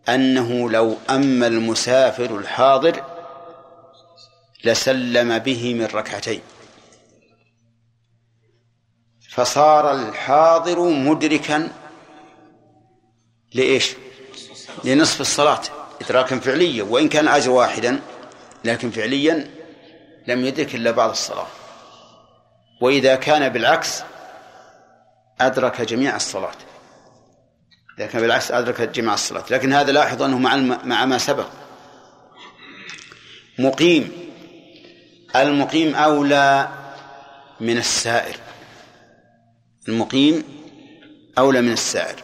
أنه 0.09 0.71
لو 0.71 0.99
أما 1.11 1.47
المسافر 1.47 2.39
الحاضر 2.39 3.05
لسلم 4.65 5.39
به 5.39 5.75
من 5.75 5.85
ركعتين. 5.85 6.41
فصار 9.31 9.93
الحاضر 9.93 10.81
مدركا 10.81 11.73
لإيش؟ 13.55 13.93
لنصف 14.85 15.21
الصلاة. 15.21 15.82
إدراكا 16.04 16.38
فعليا 16.38 16.82
وإن 16.82 17.09
كان 17.09 17.28
أجر 17.28 17.50
واحدا 17.50 18.00
لكن 18.64 18.90
فعليا 18.90 19.50
لم 20.26 20.44
يدرك 20.44 20.75
إلا 20.75 20.90
بعض 20.90 21.11
الصلاة. 21.11 21.47
وإذا 22.80 23.14
كان 23.14 23.49
بالعكس 23.49 24.02
أدرك 25.40 25.80
جميع 25.80 26.16
الصلاة. 26.16 26.54
إذا 27.98 28.07
كان 28.07 28.22
بالعكس 28.22 28.50
أدرك 28.50 28.81
جميع 28.81 29.14
الصلاة. 29.14 29.44
لكن 29.50 29.72
هذا 29.72 29.92
لاحظ 29.92 30.22
أنه 30.22 30.38
مع 30.38 30.57
مع 30.85 31.05
ما 31.05 31.18
سبق. 31.18 31.46
مقيم. 33.59 34.12
المقيم 35.37 35.94
أولى 35.94 36.68
من 37.61 37.79
السائر. 37.79 38.37
المقيم 39.88 40.44
أولى 41.38 41.61
من 41.61 41.72
السائر. 41.72 42.16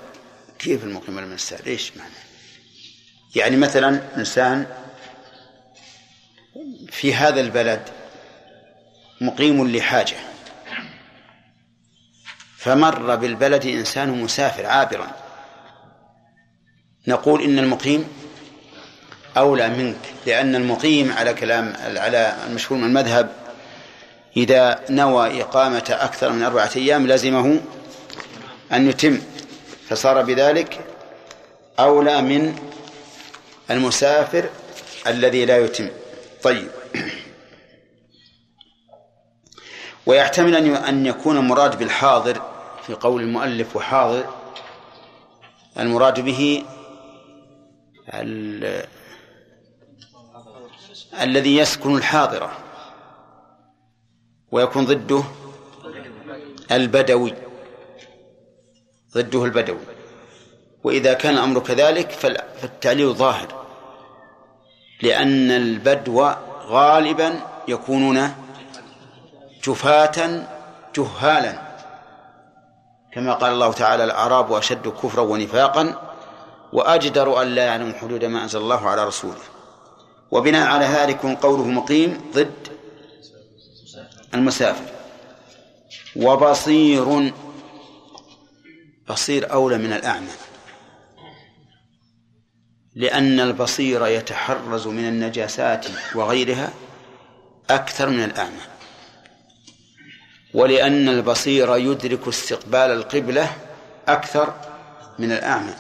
كيف 0.59 0.85
المقيم 0.85 1.15
أولى 1.15 1.27
من 1.27 1.35
السائر؟ 1.35 1.67
إيش 1.67 1.97
معنى؟ 1.97 2.28
يعني 3.39 3.57
مثلا 3.57 4.01
إنسان 4.17 4.67
في 6.91 7.15
هذا 7.15 7.41
البلد 7.41 7.83
مقيم 9.21 9.69
لحاجة 9.69 10.17
فمر 12.57 13.17
بالبلد 13.17 13.67
إنسان 13.67 14.23
مسافر 14.23 14.67
عابرا. 14.67 15.11
نقول 17.09 17.43
إن 17.43 17.59
المقيم 17.59 18.09
أولى 19.37 19.69
منك 19.69 19.97
لأن 20.27 20.55
المقيم 20.55 21.13
على 21.13 21.35
كلام 21.35 21.73
على 21.97 22.37
المشهور 22.47 22.79
من 22.79 22.87
المذهب 22.87 23.33
إذا 24.37 24.81
نوى 24.91 25.43
إقامة 25.43 25.85
أكثر 25.91 26.33
من 26.33 26.43
أربعة 26.43 26.71
أيام 26.77 27.07
لزمه 27.07 27.61
أن 28.73 28.89
يتم 28.89 29.21
فصار 29.89 30.23
بذلك 30.23 30.81
أولى 31.79 32.23
من 32.23 32.59
المسافر 33.71 34.51
الذي 35.07 35.45
لا 35.45 35.59
يتم. 35.59 35.89
طيب. 36.43 36.69
ويحتمل 40.07 40.77
أن 40.77 41.07
يكون 41.07 41.37
المراد 41.37 41.79
بالحاضر 41.79 42.43
في 42.87 42.95
قول 42.95 43.23
المؤلف 43.23 43.77
وحاضر 43.77 44.35
المراد 45.79 46.21
به 46.21 46.65
الذي 51.21 51.57
يسكن 51.57 51.97
الحاضرة 51.97 52.59
ويكون 54.53 54.85
ضده 54.85 55.25
البدوي. 56.73 57.35
ضده 59.15 59.45
البدوي. 59.45 59.79
وإذا 60.85 61.13
كان 61.13 61.35
الأمر 61.35 61.61
كذلك 61.61 62.11
فالتعليل 62.11 63.15
ظاهر. 63.15 63.58
لأن 65.03 65.51
البدو 65.51 66.31
غالبا 66.67 67.41
يكونون 67.69 68.35
جفاة 69.65 70.47
جهالا. 70.97 71.69
كما 73.13 73.35
قال 73.35 73.53
الله 73.53 73.73
تعالى 73.73 74.05
الأعراب 74.05 74.53
أشد 74.53 74.89
كفرا 74.89 75.23
ونفاقا 75.23 76.13
وأجدر 76.73 77.43
أن 77.43 77.49
لا 77.49 77.65
يعلم 77.65 77.95
حدود 77.95 78.25
ما 78.25 78.43
أنزل 78.43 78.61
الله 78.61 78.89
على 78.89 79.05
رسوله. 79.05 79.41
وبناء 80.31 80.67
على 80.67 80.85
هذا 80.85 81.11
يكون 81.11 81.37
قوله 81.37 81.65
مقيم 81.65 82.21
ضد 82.35 82.69
المسافر. 84.35 84.85
وبصير 86.17 87.33
بصير 89.09 89.53
أولى 89.53 89.79
من 89.79 89.93
الأعمى. 89.93 90.48
لأن 92.99 93.41
البصير 93.41 94.07
يتحرز 94.07 94.87
من 94.87 95.09
النجاسات 95.09 95.87
وغيرها 96.15 96.73
أكثر 97.71 98.09
من 98.09 98.25
الأعمى 98.25 98.61
ولأن 100.55 101.09
البصير 101.09 101.77
يدرك 101.77 102.29
استقبال 102.29 102.91
القبلة 102.91 103.57
أكثر 104.09 104.55
من 105.19 105.33
الأعمى 105.33 105.75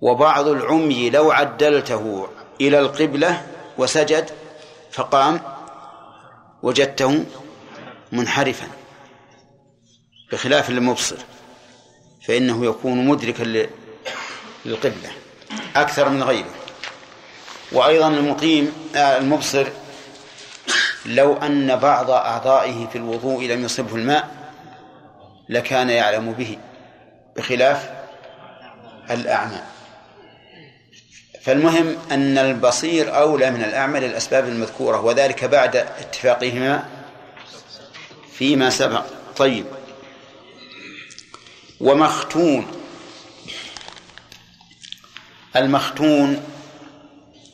وبعض 0.00 0.48
العمي 0.48 1.10
لو 1.10 1.30
عدلته 1.30 2.28
إلى 2.60 2.78
القبلة 2.78 3.46
وسجد 3.78 4.30
فقام 4.92 5.40
وجدته 6.62 7.24
منحرفا 8.12 8.66
بخلاف 10.32 10.70
المبصر 10.70 11.16
فإنه 12.26 12.66
يكون 12.66 13.06
مدركا 13.06 13.68
للقبلة. 14.64 15.27
أكثر 15.76 16.08
من 16.08 16.22
غيره. 16.22 16.54
وأيضا 17.72 18.08
المقيم 18.08 18.72
آه، 18.96 19.18
المبصر 19.18 19.66
لو 21.06 21.36
أن 21.36 21.76
بعض 21.76 22.10
أعضائه 22.10 22.86
في 22.86 22.98
الوضوء 22.98 23.44
لم 23.44 23.64
يصبه 23.64 23.96
الماء 23.96 24.28
لكان 25.48 25.90
يعلم 25.90 26.32
به 26.32 26.58
بخلاف 27.36 27.90
الأعمى. 29.10 29.60
فالمهم 31.42 31.96
أن 32.10 32.38
البصير 32.38 33.16
أولى 33.16 33.50
من 33.50 33.64
الأعمى 33.64 34.00
للأسباب 34.00 34.48
المذكورة 34.48 35.00
وذلك 35.00 35.44
بعد 35.44 35.76
اتفاقهما 35.76 36.84
فيما 38.32 38.70
سبق. 38.70 39.04
طيب. 39.36 39.66
ومختون 41.80 42.77
المختون 45.58 46.42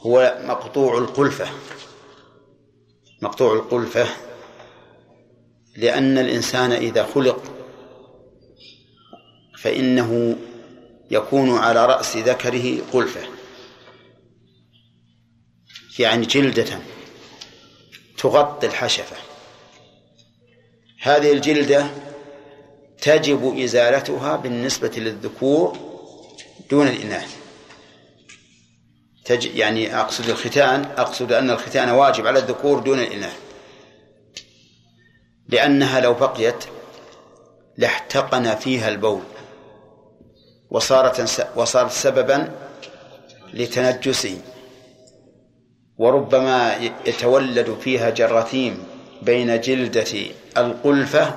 هو 0.01 0.39
مقطوع 0.45 0.99
القلفة. 0.99 1.49
مقطوع 3.23 3.53
القلفة 3.55 4.07
لأن 5.77 6.19
الإنسان 6.19 6.73
إذا 6.73 7.07
خلق 7.15 7.43
فإنه 9.59 10.37
يكون 11.11 11.59
على 11.59 11.87
رأس 11.87 12.17
ذكره 12.17 12.79
قلفة 12.93 13.21
يعني 15.99 16.27
جلدة 16.27 16.79
تغطي 18.19 18.67
الحشفة. 18.67 19.17
هذه 21.01 21.33
الجلدة 21.33 21.87
تجب 23.03 23.59
إزالتها 23.59 24.37
بالنسبة 24.37 24.93
للذكور 24.97 25.79
دون 26.71 26.89
الإناث. 26.89 27.44
تج 29.25 29.45
يعني 29.45 30.01
أقصد 30.01 30.29
الختان 30.29 30.85
أقصد 30.97 31.33
أن 31.33 31.51
الختان 31.51 31.91
واجب 31.91 32.27
على 32.27 32.39
الذكور 32.39 32.79
دون 32.79 32.99
الإناث. 33.01 33.39
لأنها 35.49 36.01
لو 36.01 36.15
بقيت 36.15 36.65
لاحتقن 37.77 38.55
فيها 38.55 38.89
البول 38.89 39.23
وصارت 40.71 41.47
وصارت 41.57 41.93
سببا 41.93 42.53
لتنجسه 43.53 44.39
وربما 45.99 46.77
يتولد 47.07 47.79
فيها 47.81 48.11
جراثيم 48.11 48.85
بين 49.23 49.61
جلدة 49.61 50.27
القلفة 50.57 51.37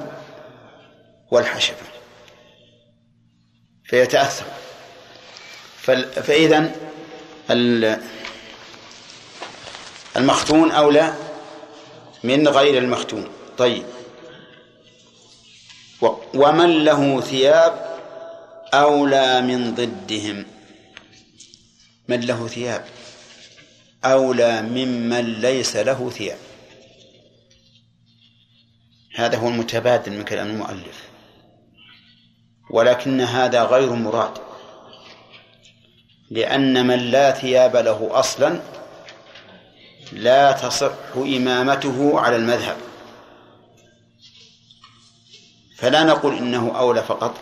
والحشفة 1.31 1.85
فيتأثر. 3.83 4.45
فإذا 6.21 6.71
المختون 10.17 10.71
أولى 10.71 11.13
من 12.23 12.47
غير 12.47 12.77
المختون. 12.77 13.27
طيب. 13.57 13.83
ومن 16.33 16.83
له 16.83 17.21
ثياب 17.21 17.99
أولى 18.73 19.41
من 19.41 19.75
ضدهم؟ 19.75 20.45
من 22.07 22.21
له 22.21 22.47
ثياب 22.47 22.85
أولى 24.05 24.61
ممن 24.61 25.33
ليس 25.33 25.75
له 25.75 26.09
ثياب. 26.09 26.37
هذا 29.15 29.37
هو 29.37 29.47
المتبادل 29.47 30.11
من 30.11 30.23
كلام 30.23 30.47
المؤلف. 30.47 31.03
ولكن 32.69 33.21
هذا 33.21 33.63
غير 33.63 33.93
مراد. 33.93 34.46
لأن 36.31 36.87
من 36.87 36.99
لا 36.99 37.31
ثياب 37.31 37.75
له 37.75 38.09
أصلا 38.11 38.59
لا 40.11 40.51
تصح 40.51 41.15
إمامته 41.15 42.19
على 42.19 42.35
المذهب. 42.35 42.77
فلا 45.77 46.03
نقول 46.03 46.37
إنه 46.37 46.73
أولى 46.77 47.03
فقط 47.03 47.35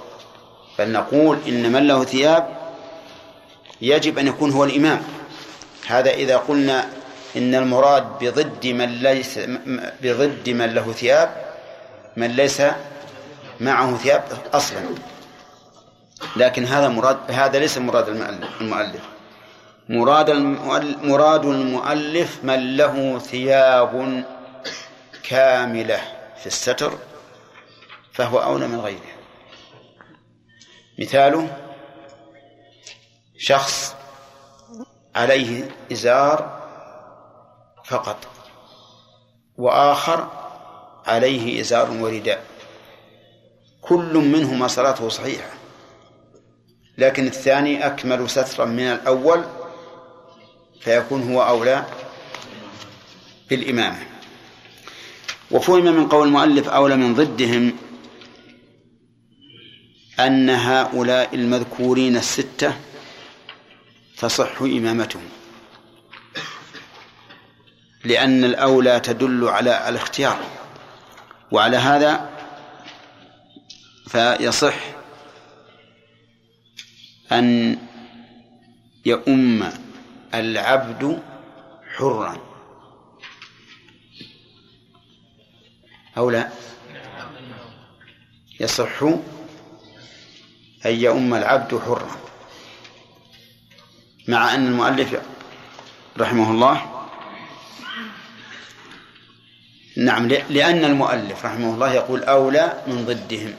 بل 0.79 0.91
نقول 0.91 1.39
إن 1.47 1.71
من 1.71 1.87
له 1.87 2.03
ثياب 2.03 2.57
يجب 3.81 4.17
أن 4.17 4.27
يكون 4.27 4.51
هو 4.51 4.63
الإمام. 4.63 5.03
هذا 5.87 6.11
إذا 6.11 6.37
قلنا 6.37 6.89
إن 7.37 7.55
المراد 7.55 8.03
بضد 8.19 8.67
من 8.67 8.89
ليس 8.89 9.39
بضد 10.01 10.49
من 10.49 10.73
له 10.73 10.91
ثياب 10.91 11.45
من 12.17 12.31
ليس 12.31 12.61
معه 13.59 13.97
ثياب 13.97 14.23
أصلا. 14.53 14.79
لكن 16.35 16.65
هذا 16.65 16.87
مراد 16.87 17.17
هذا 17.31 17.59
ليس 17.59 17.77
مراد 17.77 18.09
المؤلف. 18.61 19.03
مراد 19.89 20.29
مراد 21.03 21.45
المؤلف 21.45 22.43
من 22.43 22.77
له 22.77 23.19
ثياب 23.19 24.23
كاملة 25.23 26.01
في 26.37 26.47
الستر 26.47 26.97
فهو 28.13 28.39
أولى 28.39 28.67
من 28.67 28.79
غيره. 28.79 29.15
مثاله 30.99 31.57
شخص 33.37 33.95
عليه 35.15 35.69
إزار 35.91 36.65
فقط 37.85 38.17
وآخر 39.57 40.27
عليه 41.07 41.61
إزار 41.61 41.91
ورداء. 41.91 42.43
كل 43.81 44.13
منهما 44.17 44.67
صلاته 44.67 45.09
صحيحة. 45.09 45.49
لكن 46.97 47.27
الثاني 47.27 47.85
أكمل 47.87 48.29
سترا 48.29 48.65
من 48.65 48.79
الأول 48.83 49.43
فيكون 50.81 51.33
هو 51.33 51.43
أولى 51.43 51.85
بالإمامة. 53.49 54.05
وفهم 55.51 55.83
من 55.83 56.07
قول 56.09 56.27
المؤلف 56.27 56.69
أولى 56.69 56.95
من 56.95 57.13
ضدهم 57.15 57.73
أن 60.19 60.49
هؤلاء 60.49 61.35
المذكورين 61.35 62.17
الستة 62.17 62.73
تصح 64.17 64.61
إمامتهم. 64.61 65.29
لأن 68.03 68.43
الأولى 68.43 68.99
تدل 68.99 69.47
على 69.47 69.89
الاختيار 69.89 70.37
وعلى 71.51 71.77
هذا 71.77 72.29
فيصح 74.07 74.94
أن 77.31 77.77
يؤم 79.05 79.71
العبد 80.33 81.21
حرا. 81.95 82.37
أو 86.17 86.29
لا؟ 86.29 86.49
يصح 88.59 89.03
أن 90.85 90.95
يؤم 90.95 91.33
العبد 91.33 91.79
حرا. 91.79 92.17
مع 94.27 94.55
أن 94.55 94.67
المؤلف 94.67 95.21
رحمه 96.17 96.51
الله 96.51 96.91
نعم 99.97 100.27
لأن 100.27 100.85
المؤلف 100.85 101.45
رحمه 101.45 101.73
الله 101.73 101.93
يقول 101.93 102.23
أولى 102.23 102.83
من 102.87 103.05
ضدهم. 103.05 103.53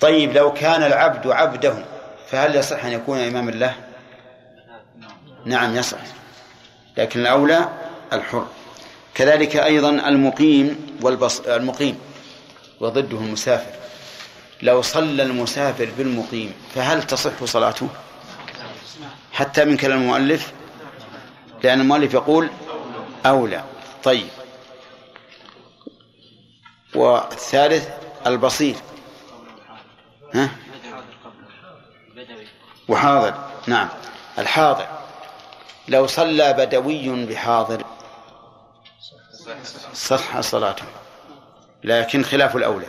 طيب 0.00 0.32
لو 0.32 0.52
كان 0.52 0.82
العبد 0.82 1.26
عبده 1.26 1.84
فهل 2.28 2.56
يصح 2.56 2.84
أن 2.84 2.92
يكون 2.92 3.18
إماما 3.18 3.50
له 3.50 3.74
نعم 5.44 5.76
يصح. 5.76 5.98
لكن 6.96 7.20
الأولى 7.20 7.68
الحر. 8.12 8.46
كذلك 9.14 9.56
أيضا 9.56 9.90
المقيم 9.90 10.96
والبص... 11.02 11.40
المقيم 11.40 11.98
وضده 12.80 13.18
المسافر. 13.18 13.70
لو 14.62 14.82
صلى 14.82 15.22
المسافر 15.22 15.88
بالمقيم 15.98 16.52
فهل 16.74 17.02
تصح 17.02 17.44
صلاته؟ 17.44 17.88
حتى 19.32 19.64
من 19.64 19.76
كلام 19.76 20.02
المؤلف؟ 20.02 20.52
لأن 21.64 21.80
المؤلف 21.80 22.14
يقول 22.14 22.50
أولى. 23.26 23.64
طيب. 24.04 24.28
والثالث 26.94 27.88
البصير. 28.26 28.74
ها؟ 30.34 30.50
وحاضر. 32.88 33.34
نعم. 33.66 33.88
الحاضر. 34.38 34.86
لو 35.88 36.06
صلى 36.06 36.52
بدوي 36.52 37.26
بحاضر. 37.26 37.84
صح 39.94 40.40
صلاته 40.40 40.84
لكن 41.84 42.22
خلاف 42.22 42.56
الأولى. 42.56 42.86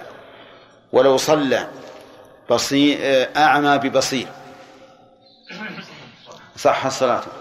ولو 0.91 1.17
صلى 1.17 1.67
بصير 2.49 2.97
أعمى 3.37 3.77
ببصير. 3.77 4.27
صح 6.57 6.87
صلاته 6.87 7.31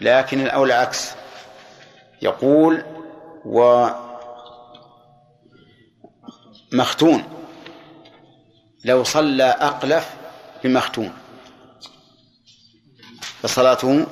لكن 0.00 0.40
الأولى 0.40 0.72
عكس. 0.74 1.12
يقول 2.22 2.84
و 3.44 3.86
مختون. 6.72 7.39
لو 8.84 9.04
صلى 9.04 9.44
أقلف 9.44 10.08
بمختون 10.64 11.12
فصلاته 13.42 14.06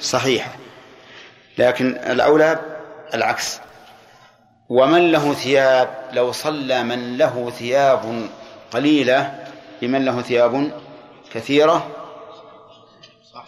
صحيحة. 0.00 0.56
لكن 1.58 1.96
الأولى 1.96 2.60
العكس. 3.14 3.60
ومن 4.68 5.12
له 5.12 5.34
ثياب 5.34 6.08
لو 6.12 6.32
صلى 6.32 6.82
من 6.82 7.16
له 7.18 7.50
ثياب 7.50 8.28
قليلة 8.70 9.46
بمن 9.82 10.04
له 10.04 10.22
ثياب 10.22 10.72
كثيرة 11.32 11.94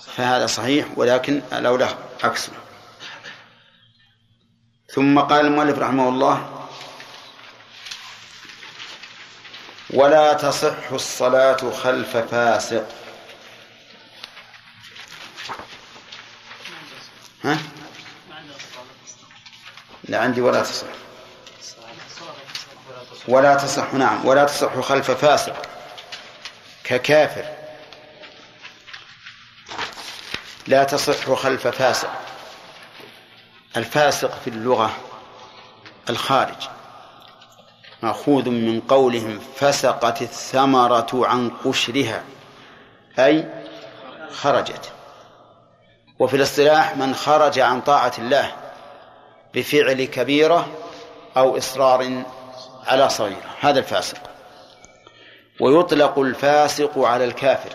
فهذا 0.01 0.47
صحيح 0.47 0.87
ولكن 0.97 1.43
الأولى 1.53 1.89
عكسه 2.25 2.53
ثم 4.89 5.19
قال 5.21 5.47
المؤلف 5.47 5.79
رحمه 5.79 6.09
الله 6.09 6.60
ولا 9.93 10.33
تصح 10.33 10.93
الصلاة 10.93 11.71
خلف 11.71 12.17
فاسق. 12.17 12.89
ها؟ 17.45 17.59
لا 20.05 20.19
عندي 20.19 20.41
ولا 20.41 20.63
تصح. 20.63 20.87
ولا 23.29 23.55
تصح 23.55 23.95
نعم. 23.95 24.27
ولا 24.27 24.45
تصح 24.45 24.81
خلف 24.81 25.11
فاسق. 25.11 25.63
ككافر. 26.85 27.45
لا 30.67 30.85
تصح 30.85 31.35
خلف 31.35 31.67
فاسق. 31.67 32.11
الفاسق 33.77 34.41
في 34.45 34.51
اللغة 34.51 34.97
الخارج. 36.11 36.80
مأخوذ 38.03 38.51
من 38.51 38.81
قولهم 38.81 39.41
فسقت 39.57 40.23
الثمرة 40.23 41.09
عن 41.13 41.51
قشرها 41.65 42.23
أي 43.19 43.49
خرجت. 44.31 44.93
وفي 46.19 46.37
الاصطلاح 46.37 46.97
من 46.97 47.15
خرج 47.15 47.59
عن 47.59 47.81
طاعة 47.81 48.13
الله 48.19 48.53
بفعل 49.55 50.05
كبيرة 50.05 50.69
أو 51.37 51.57
إصرار 51.57 52.23
على 52.87 53.09
صغيرة 53.09 53.55
هذا 53.61 53.79
الفاسق. 53.79 54.19
ويطلق 55.61 56.19
الفاسق 56.19 56.99
على 56.99 57.25
الكافر 57.25 57.71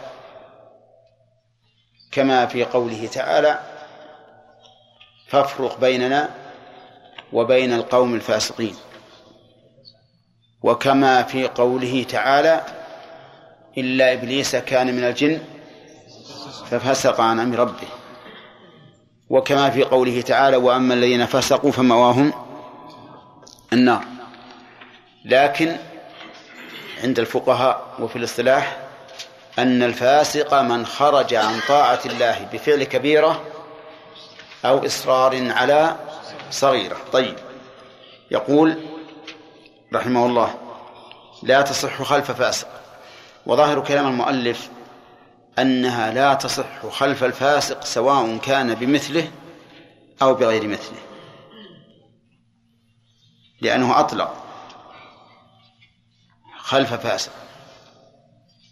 كما 2.11 2.45
في 2.45 2.63
قوله 2.63 3.07
تعالى 3.07 3.59
فافرق 5.27 5.79
بيننا 5.79 6.29
وبين 7.33 7.73
القوم 7.73 8.15
الفاسقين 8.15 8.75
وكما 10.65 11.23
في 11.23 11.47
قوله 11.47 12.06
تعالى 12.10 12.62
إلا 13.78 14.13
إبليس 14.13 14.56
كان 14.56 14.95
من 14.95 15.04
الجن 15.04 15.39
ففسق 16.69 17.21
عن 17.21 17.39
أمر 17.39 17.60
ربه. 17.60 17.88
وكما 19.30 19.69
في 19.69 19.84
قوله 19.84 20.21
تعالى 20.21 20.58
وأما 20.58 20.93
الذين 20.93 21.25
فسقوا 21.25 21.71
فمواهم 21.71 22.34
النار. 23.73 24.04
لكن 25.25 25.75
عند 27.04 27.19
الفقهاء 27.19 27.82
وفي 27.99 28.15
الاصطلاح 28.15 28.78
أن 29.60 29.84
الفاسق 29.84 30.54
من 30.62 30.86
خرج 30.86 31.34
عن 31.34 31.60
طاعة 31.67 31.99
الله 32.06 32.47
بفعل 32.54 32.84
كبيرة 32.84 33.41
أو 34.65 34.86
إصرار 34.86 35.51
على 35.51 35.95
صغيرة. 36.51 36.97
طيب 37.12 37.36
يقول 38.32 38.94
رحمه 39.95 40.25
الله 40.25 40.55
لا 41.43 41.62
تصح 41.62 42.03
خلف 42.03 42.31
فاسق. 42.31 42.67
وظاهر 43.45 43.79
كلام 43.79 44.08
المؤلف 44.08 44.69
أنها 45.60 46.12
لا 46.12 46.34
تصح 46.34 46.86
خلف 46.91 47.23
الفاسق 47.23 47.86
سواء 47.86 48.38
كان 48.38 48.75
بمثله 48.75 49.31
أو 50.21 50.34
بغير 50.34 50.67
مثله. 50.67 50.97
لأنه 53.62 53.99
أطلق 53.99 54.34
خلف 56.60 56.93
فاسق. 56.93 57.31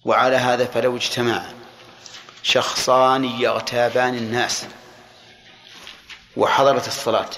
وعلى 0.05 0.35
هذا 0.35 0.65
فلو 0.65 0.97
اجتمع 0.97 1.43
شخصان 2.43 3.25
يغتابان 3.25 4.15
الناس 4.15 4.65
وحضرت 6.37 6.87
الصلاة 6.87 7.29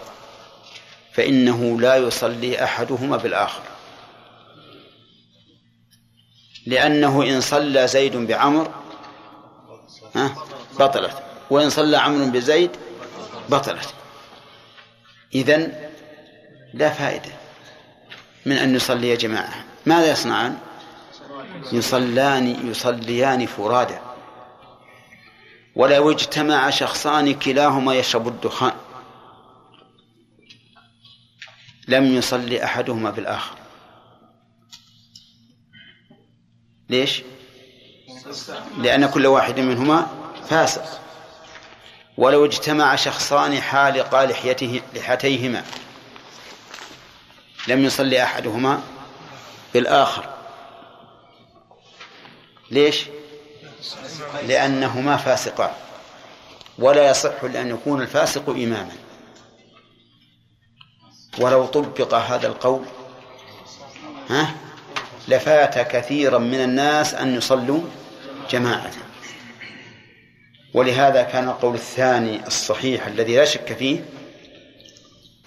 فإنه 1.14 1.80
لا 1.80 1.96
يصلي 1.96 2.64
أحدهما 2.64 3.18
بالآخر. 3.18 3.75
لأنه 6.66 7.24
إن 7.24 7.42
صلى 7.42 7.88
زيد 7.88 8.16
بعمر 8.16 8.72
بطلت. 10.80 11.24
وإن 11.50 11.70
صلى 11.70 11.98
عمرو 11.98 12.26
بزيد 12.26 12.72
بطلت. 13.50 13.94
إذن 15.36 15.90
لا 16.74 16.90
فائدة 16.90 17.32
من 18.46 18.58
أن 18.58 18.76
يصلي 18.76 19.16
جماعة. 19.16 19.66
ماذا 19.86 20.12
يصنعان؟ 20.12 20.58
يصلان 21.72 22.70
يصليان 22.70 23.46
فرادا. 23.46 24.02
ولو 25.76 26.12
اجتمع 26.12 26.70
شخصان 26.70 27.34
كلاهما 27.34 27.94
يشرب 27.94 28.28
الدخان. 28.28 28.74
لم 31.88 32.06
يصلي 32.06 32.64
أحدهما 32.64 33.10
بالآخر. 33.10 33.56
ليش؟ 36.90 37.24
لأن 38.78 39.10
كل 39.10 39.28
واحد 39.28 39.60
منهما 39.60 40.08
فاسق. 40.50 41.02
ولو 42.18 42.46
اجتمع 42.46 42.96
شخصان 42.96 43.62
حالقا 43.62 44.26
لحيته 44.26 44.82
لحيتيهما 44.94 45.66
لم 47.68 47.86
يصلي 47.86 48.24
أحدهما 48.24 48.82
بالآخر. 49.74 50.30
ليش؟ 52.72 53.06
لأنهما 54.48 55.18
فاسقان. 55.18 55.74
ولا 56.80 57.10
يصح 57.10 57.44
لأن 57.44 57.70
يكون 57.70 58.02
الفاسق 58.02 58.50
إماما. 58.50 58.96
ولو 61.40 61.66
طبق 61.66 62.14
هذا 62.14 62.48
القول 62.48 62.86
ها؟ 64.30 64.65
لفات 65.28 65.80
كثيرا 65.80 66.38
من 66.38 66.62
الناس 66.62 67.14
أن 67.14 67.36
يصلوا 67.36 67.82
جماعة. 68.50 68.92
ولهذا 70.74 71.24
كان 71.24 71.48
القول 71.48 71.76
الثاني 71.76 72.48
الصحيح 72.48 73.08
الذي 73.08 73.36
لا 73.36 73.46
شك 73.46 73.74
فيه 73.74 74.06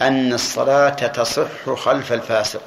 أن 0.00 0.32
الصلاة 0.32 0.88
تصح 0.90 1.74
خلف 1.74 2.12
الفاسق. 2.12 2.62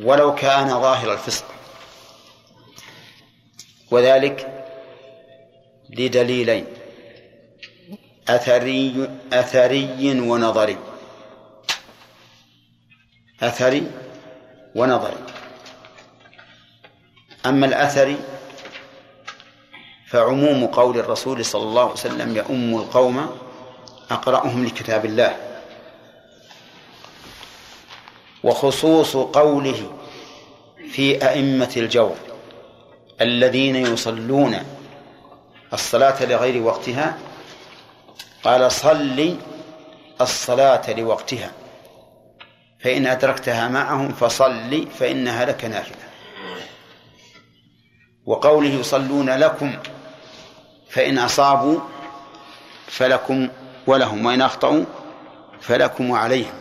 ولو 0.00 0.34
كان 0.34 0.68
ظاهر 0.68 1.12
الفسق. 1.12 1.44
وذلك 3.90 4.66
لدليلين 5.90 6.66
أثري 8.28 9.10
أثري 9.32 10.20
ونظري. 10.20 10.93
أثري 13.42 13.90
ونظري. 14.74 15.16
أما 17.46 17.66
الأثري 17.66 18.18
فعموم 20.08 20.66
قول 20.66 20.98
الرسول 20.98 21.44
صلى 21.44 21.62
الله 21.62 21.82
عليه 21.82 21.92
وسلم 21.92 22.36
يؤم 22.36 22.76
القوم 22.76 23.38
أقرأهم 24.10 24.64
لكتاب 24.64 25.04
الله. 25.04 25.36
وخصوص 28.44 29.16
قوله 29.16 29.92
في 30.90 31.28
أئمة 31.28 31.72
الجور 31.76 32.16
الذين 33.20 33.76
يصلون 33.76 34.62
الصلاة 35.72 36.24
لغير 36.24 36.62
وقتها 36.62 37.18
قال 38.44 38.72
صل 38.72 39.36
الصلاة 40.20 40.90
لوقتها. 40.90 41.52
فإن 42.84 43.06
أدركتها 43.06 43.68
معهم 43.68 44.12
فصل 44.12 44.88
فإنها 44.98 45.44
لك 45.44 45.64
نافلة 45.64 46.04
وقوله 48.26 48.68
يصلون 48.68 49.30
لكم 49.30 49.76
فإن 50.90 51.18
أصابوا 51.18 51.80
فلكم 52.86 53.48
ولهم 53.86 54.26
وإن 54.26 54.42
أخطأوا 54.42 54.84
فلكم 55.60 56.10
وعليهم 56.10 56.54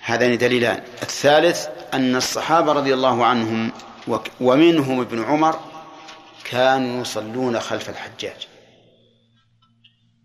هذان 0.00 0.38
دليلان. 0.38 0.82
الثالث 1.02 1.66
أن 1.94 2.16
الصحابة 2.16 2.72
رضي 2.72 2.94
الله 2.94 3.24
عنهم 3.24 3.72
ومنهم 4.40 5.00
ابن 5.00 5.24
عمر 5.24 5.60
كانوا 6.44 7.00
يصلون 7.00 7.60
خلف 7.60 7.90
الحجاج. 7.90 8.48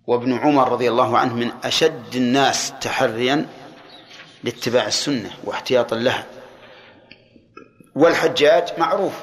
وابن 0.07 0.33
عمر 0.33 0.71
رضي 0.71 0.89
الله 0.89 1.17
عنه 1.17 1.35
من 1.35 1.51
أشد 1.63 2.15
الناس 2.15 2.73
تحريا 2.81 3.45
لاتباع 4.43 4.87
السنة 4.87 5.31
واحتياطا 5.43 5.95
لها. 5.95 6.25
والحجاج 7.95 8.69
معروف 8.77 9.13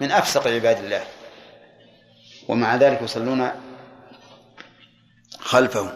من 0.00 0.10
أفسق 0.10 0.46
عباد 0.46 0.78
الله. 0.78 1.04
ومع 2.48 2.76
ذلك 2.76 3.02
يصلون 3.02 3.50
خلفه 5.40 5.92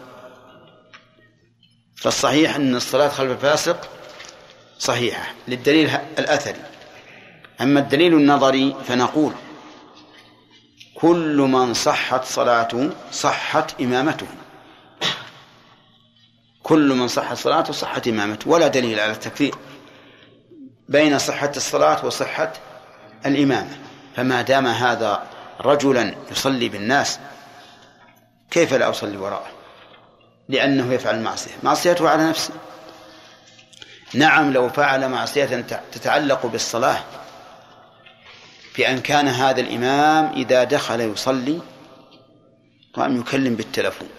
فالصحيح 1.95 2.55
أن 2.55 2.75
الصلاة 2.75 3.07
خلف 3.07 3.31
الفاسق 3.31 3.89
صحيحة 4.79 5.33
للدليل 5.47 5.89
الأثري. 6.19 6.61
أما 7.61 7.79
الدليل 7.79 8.13
النظري 8.13 8.75
فنقول 8.87 9.33
كل 10.95 11.37
من 11.37 11.73
صحت 11.73 12.23
صلاته 12.23 12.89
صحت 13.11 13.81
إمامته. 13.81 14.27
كل 16.63 16.93
من 16.93 17.07
صحت 17.07 17.37
صلاته 17.37 17.73
صحت 17.73 18.07
إمامته 18.07 18.49
ولا 18.49 18.67
دليل 18.67 18.99
على 18.99 19.11
التكفير 19.11 19.55
بين 20.89 21.19
صحة 21.19 21.51
الصلاة 21.55 22.05
وصحة 22.05 22.53
الإمامة 23.25 23.77
فما 24.15 24.41
دام 24.41 24.67
هذا 24.67 25.27
رجلا 25.61 26.15
يصلي 26.31 26.69
بالناس 26.69 27.19
كيف 28.51 28.73
لا 28.73 28.89
أصلي 28.89 29.17
وراءه؟ 29.17 29.47
لأنه 30.49 30.93
يفعل 30.93 31.15
المعصية 31.15 31.51
معصيته 31.63 32.09
على 32.09 32.29
نفسه. 32.29 32.53
نعم 34.13 34.53
لو 34.53 34.69
فعل 34.69 35.09
معصية 35.09 35.65
تتعلق 35.91 36.45
بالصلاة 36.45 37.03
بأن 38.77 38.99
كان 38.99 39.27
هذا 39.27 39.61
الإمام 39.61 40.33
إذا 40.33 40.63
دخل 40.63 41.01
يصلي 41.01 41.61
قام 42.93 43.19
يكلم 43.19 43.55
بالتلفون. 43.55 44.09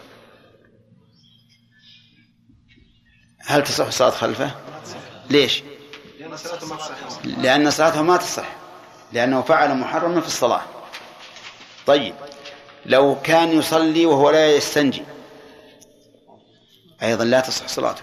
هل 3.46 3.64
تصح 3.64 3.86
الصلاة 3.86 4.10
خلفه؟ 4.10 4.50
ليش؟ 5.30 5.62
لأن 7.24 7.70
صلاته 7.70 8.02
ما 8.02 8.16
تصح 8.16 8.46
لأنه 9.12 9.42
فعل 9.42 9.74
محرما 9.74 10.20
في 10.20 10.26
الصلاة 10.26 10.62
طيب 11.86 12.14
لو 12.86 13.16
كان 13.24 13.58
يصلي 13.58 14.06
وهو 14.06 14.30
لا 14.30 14.56
يستنجي 14.56 15.02
أيضا 17.02 17.24
لا 17.24 17.40
تصح 17.40 17.68
صلاته 17.68 18.02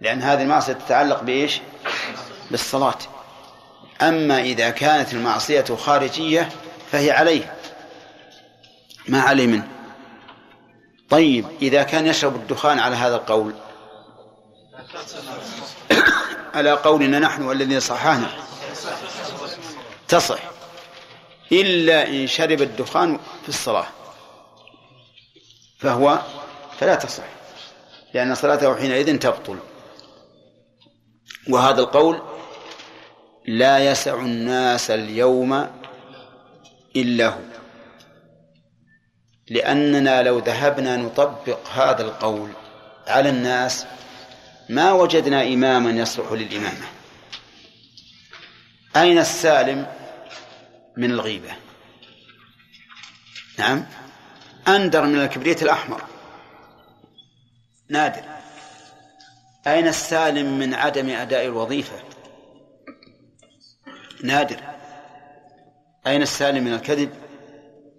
لأن 0.00 0.22
هذه 0.22 0.42
المعصية 0.42 0.72
تتعلق 0.72 1.22
بإيش؟ 1.22 1.60
بالصلاة 2.50 2.98
أما 4.02 4.40
إذا 4.40 4.70
كانت 4.70 5.12
المعصية 5.12 5.64
خارجية 5.64 6.48
فهي 6.92 7.10
عليه 7.10 7.54
ما 9.08 9.20
عليه 9.20 9.46
منه 9.46 9.68
طيب 11.10 11.46
إذا 11.62 11.82
كان 11.82 12.06
يشرب 12.06 12.34
الدخان 12.34 12.78
على 12.78 12.96
هذا 12.96 13.16
القول 13.16 13.54
على 16.54 16.70
قولنا 16.70 17.18
نحن 17.18 17.42
والذين 17.42 17.80
صححنا. 17.80 18.30
تصح. 20.08 20.38
إلا 21.52 22.08
إن 22.08 22.26
شرب 22.26 22.62
الدخان 22.62 23.18
في 23.42 23.48
الصلاة. 23.48 23.86
فهو 25.78 26.18
فلا 26.80 26.94
تصح. 26.94 27.24
لأن 28.14 28.34
صلاته 28.34 28.76
حينئذ 28.76 29.18
تبطل. 29.18 29.58
وهذا 31.50 31.80
القول 31.80 32.22
لا 33.46 33.90
يسع 33.90 34.14
الناس 34.14 34.90
اليوم 34.90 35.70
إلا 36.96 37.28
هو. 37.28 37.40
لأننا 39.50 40.22
لو 40.22 40.38
ذهبنا 40.38 40.96
نطبق 40.96 41.58
هذا 41.74 42.02
القول 42.02 42.50
على 43.06 43.28
الناس 43.28 43.86
ما 44.68 44.92
وجدنا 44.92 45.42
إماما 45.42 45.90
يصلح 45.90 46.32
للإمامة. 46.32 46.86
أين 48.96 49.18
السالم 49.18 49.86
من 50.96 51.10
الغيبة؟ 51.10 51.52
نعم. 53.58 53.86
أندر 54.68 55.04
من 55.04 55.20
الكبريت 55.20 55.62
الأحمر. 55.62 56.02
نادر. 57.88 58.22
أين 59.66 59.88
السالم 59.88 60.58
من 60.58 60.74
عدم 60.74 61.08
أداء 61.08 61.44
الوظيفة؟ 61.44 61.96
نادر. 64.22 64.60
أين 66.06 66.22
السالم 66.22 66.64
من 66.64 66.74
الكذب؟ 66.74 67.10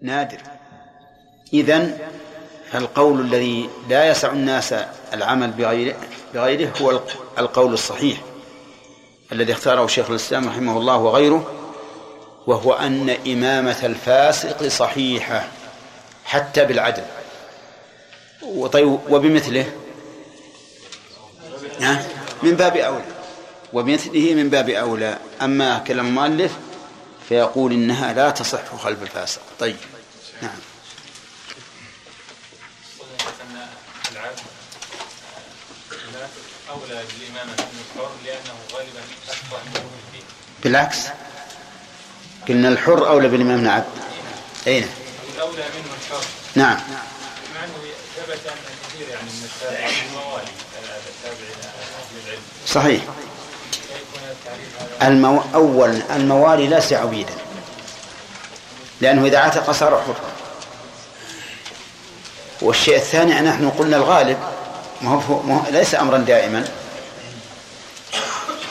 نادر. 0.02 0.40
إذن 1.54 1.98
فالقول 2.72 3.22
الذي 3.22 3.70
لا 3.90 4.10
يسع 4.10 4.32
الناس 4.32 4.74
العمل 5.14 5.52
بغيره, 5.52 5.96
بغيره 6.36 6.74
هو 6.82 7.02
القول 7.38 7.74
الصحيح 7.74 8.18
الذي 9.32 9.54
اختاره 9.54 9.88
شيخ 9.88 10.10
الإسلام 10.10 10.48
رحمه 10.50 10.78
الله 10.78 10.98
وغيره 10.98 11.52
وهو 12.48 12.74
أن 12.74 13.10
إمامة 13.10 13.86
الفاسق 13.86 14.68
صحيحة 14.68 15.48
حتى 16.26 16.66
بالعدل. 16.66 17.04
وطيب 18.42 19.00
وبمثله؟ 19.10 19.72
من 22.44 22.56
باب 22.56 22.78
أولى. 22.78 23.06
وبمثله 23.74 24.34
من 24.34 24.50
باب 24.50 24.70
أولى. 24.70 25.18
أما 25.42 25.80
كلام 25.80 26.08
المؤلف 26.08 26.52
فيقول 27.30 27.72
إنها 27.72 28.14
لا 28.14 28.30
تصح 28.30 28.76
خلف 28.76 29.02
الفاسق. 29.02 29.42
طيب. 29.60 29.76
نعم 30.42 30.60
العبد 34.12 34.40
أولى 36.76 37.04
بالإمامة 37.08 37.52
من 37.52 37.84
الحر 37.86 38.12
لأنه 38.26 38.56
غالبا 38.74 39.02
أفقه 39.30 39.60
بالعكس. 40.64 40.98
قلنا 42.48 42.68
الحر 42.70 43.08
أولى 43.08 43.28
بالإمام 43.28 43.64
نعم 43.64 43.84
أين؟ 44.68 44.90
الأولى 45.36 45.64
منه 45.64 45.94
الحر. 46.02 46.26
نعم. 46.56 46.78
مع 47.56 47.64
أنه 47.64 47.74
ثبت 48.18 48.40
أن 48.48 48.58
كثير 48.88 49.10
يعني 49.10 49.24
من 49.24 49.50
التابعين 49.54 50.08
الموالي 50.10 50.52
التابعين 51.10 51.58
أهل 51.64 52.26
العلم. 52.26 52.42
صحيح. 52.68 53.02
المو... 55.02 55.42
أول 55.54 56.02
الموالي 56.16 56.68
ليس 56.68 56.94
عبيدا 56.94 57.34
لأنه 59.02 59.26
إذا 59.26 59.38
عتق 59.40 59.72
صار 59.72 60.02
حرا 60.02 60.32
والشيء 62.62 62.96
الثاني 62.96 63.42
نحن 63.42 63.70
قلنا 63.70 63.98
الغالب. 63.98 64.55
ما 65.06 65.12
هو 65.12 65.42
ما 65.42 65.56
هو 65.56 65.72
ليس 65.72 65.96
أمرا 65.96 66.18
دائما. 66.18 66.68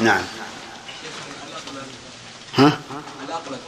نعم. 0.01 0.23
ها؟ 2.55 2.79
الأقلب 3.29 3.59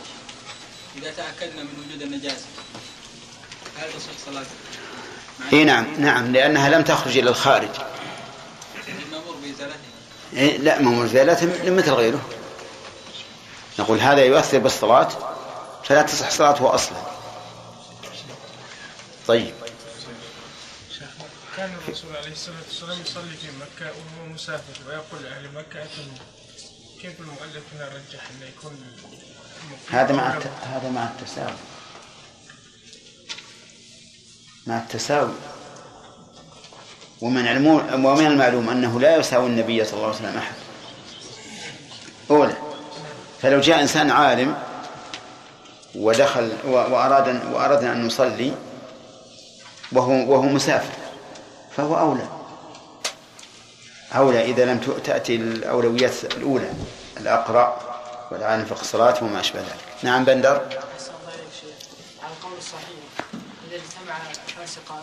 إذا 0.97 1.11
تأكدنا 1.11 1.63
من 1.63 1.85
وجود 1.87 2.03
النجاسة 2.03 2.45
هل 3.77 3.89
تصح 3.89 4.27
صلاته؟ 4.27 4.51
إي 5.53 5.65
نعم 5.65 5.87
نعم 5.99 6.33
لأنها 6.33 6.69
لم 6.69 6.83
تخرج 6.83 7.19
إلى 7.19 7.31
الخارج. 7.31 7.69
المأمور 8.89 9.35
بإزالته 9.43 9.77
إيه 10.37 10.59
لا 10.59 10.81
ما 10.81 10.99
هو 10.99 11.07
زيادته 11.07 11.71
مثل 11.71 11.91
غيره. 11.91 12.21
نقول 13.79 14.01
هذا 14.01 14.25
يؤثر 14.25 14.59
بالصلاة 14.59 15.09
فلا 15.85 16.03
تصح 16.03 16.31
صلاته 16.31 16.75
أصلا. 16.75 16.99
طيب. 19.29 19.66
كان 21.57 21.71
الرسول 21.75 22.17
عليه 22.17 22.33
الصلاة 22.33 22.57
والسلام 22.67 23.01
يصلي 23.01 23.37
في 23.37 23.47
مكة 23.47 23.91
وهو 23.91 24.29
مسافر 24.35 24.89
ويقول 24.89 25.23
لأهل 25.23 25.45
مكة 25.55 25.83
أتموا 25.83 26.19
كيف 27.03 27.21
المؤلف 27.21 27.63
هنا 27.75 27.85
رجح 27.85 28.21
أنه 28.31 28.47
يكون 28.47 28.87
هذا 29.91 30.13
مع 30.13 30.37
الت... 30.37 30.47
هذا 30.47 30.91
مع 30.91 31.05
التساوي. 31.05 31.57
مع 34.67 34.79
التساوي. 34.79 35.35
ومن 37.21 37.47
علمون 37.47 38.05
ومن 38.05 38.27
المعلوم 38.27 38.71
أنه 38.71 39.01
لا 39.01 39.17
يساوي 39.17 39.47
النبي 39.47 39.85
صلى 39.85 39.95
الله 39.95 40.07
عليه 40.07 40.17
وسلم 40.17 40.37
أحد. 40.39 40.55
أولى 42.31 42.57
فلو 43.43 43.61
جاء 43.61 43.83
إنسان 43.83 44.11
عالم 44.11 44.57
ودخل 45.95 46.53
وأراد 46.65 47.45
وأردنا 47.53 47.93
أن 47.93 48.07
نصلي 48.07 48.53
وهو 49.93 50.13
وهو 50.13 50.43
مسافر 50.43 50.96
فهو 51.77 51.99
أولى. 51.99 52.29
أولى 54.13 54.45
إذا 54.45 54.65
لم 54.65 54.79
تأتي 55.05 55.37
الأولويات 55.37 56.25
الأولى 56.25 56.73
الأقرأ 57.17 57.81
والعالم 58.31 58.65
في 58.65 58.73
الصلاة 58.73 59.25
وما 59.25 59.41
أشبه 59.41 59.61
ذلك. 59.61 59.85
نعم 60.03 60.25
بندر. 60.25 60.53
على 60.53 62.33
القول 62.39 62.59
الصحيح 62.59 62.89
إذا 63.69 63.77
اجتمع 63.77 64.19
فاسقان 64.57 65.03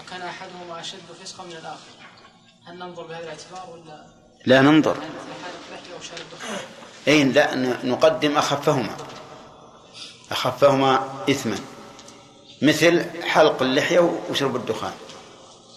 وكان 0.00 0.22
أحدهما 0.22 0.80
أشد 0.80 0.98
فسقا 1.22 1.44
من 1.44 1.52
الآخر 1.52 1.92
هل 2.66 2.78
ننظر 2.78 3.02
بهذا 3.02 3.22
الاعتبار 3.22 3.70
ولا؟ 3.72 4.06
لا 4.46 4.60
ننظر. 4.60 4.96
يعني 7.06 7.18
أي 7.18 7.24
لا 7.24 7.54
نقدم 7.84 8.38
أخفهما. 8.38 8.96
أخفهما 10.30 11.08
إثما. 11.30 11.58
مثل 12.62 13.04
حلق 13.22 13.62
اللحية 13.62 14.18
وشرب 14.30 14.56
الدخان. 14.56 14.92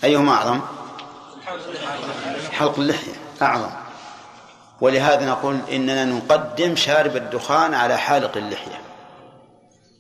أيهما 0.03 0.31
أعظم؟ 0.31 0.61
حلق 2.51 2.79
اللحية. 2.79 3.13
أعظم. 3.41 3.69
ولهذا 4.81 5.25
نقول 5.25 5.59
إننا 5.71 6.05
نقدم 6.05 6.75
شارب 6.75 7.15
الدخان 7.15 7.73
على 7.73 7.97
حالق 7.97 8.37
اللحية. 8.37 8.81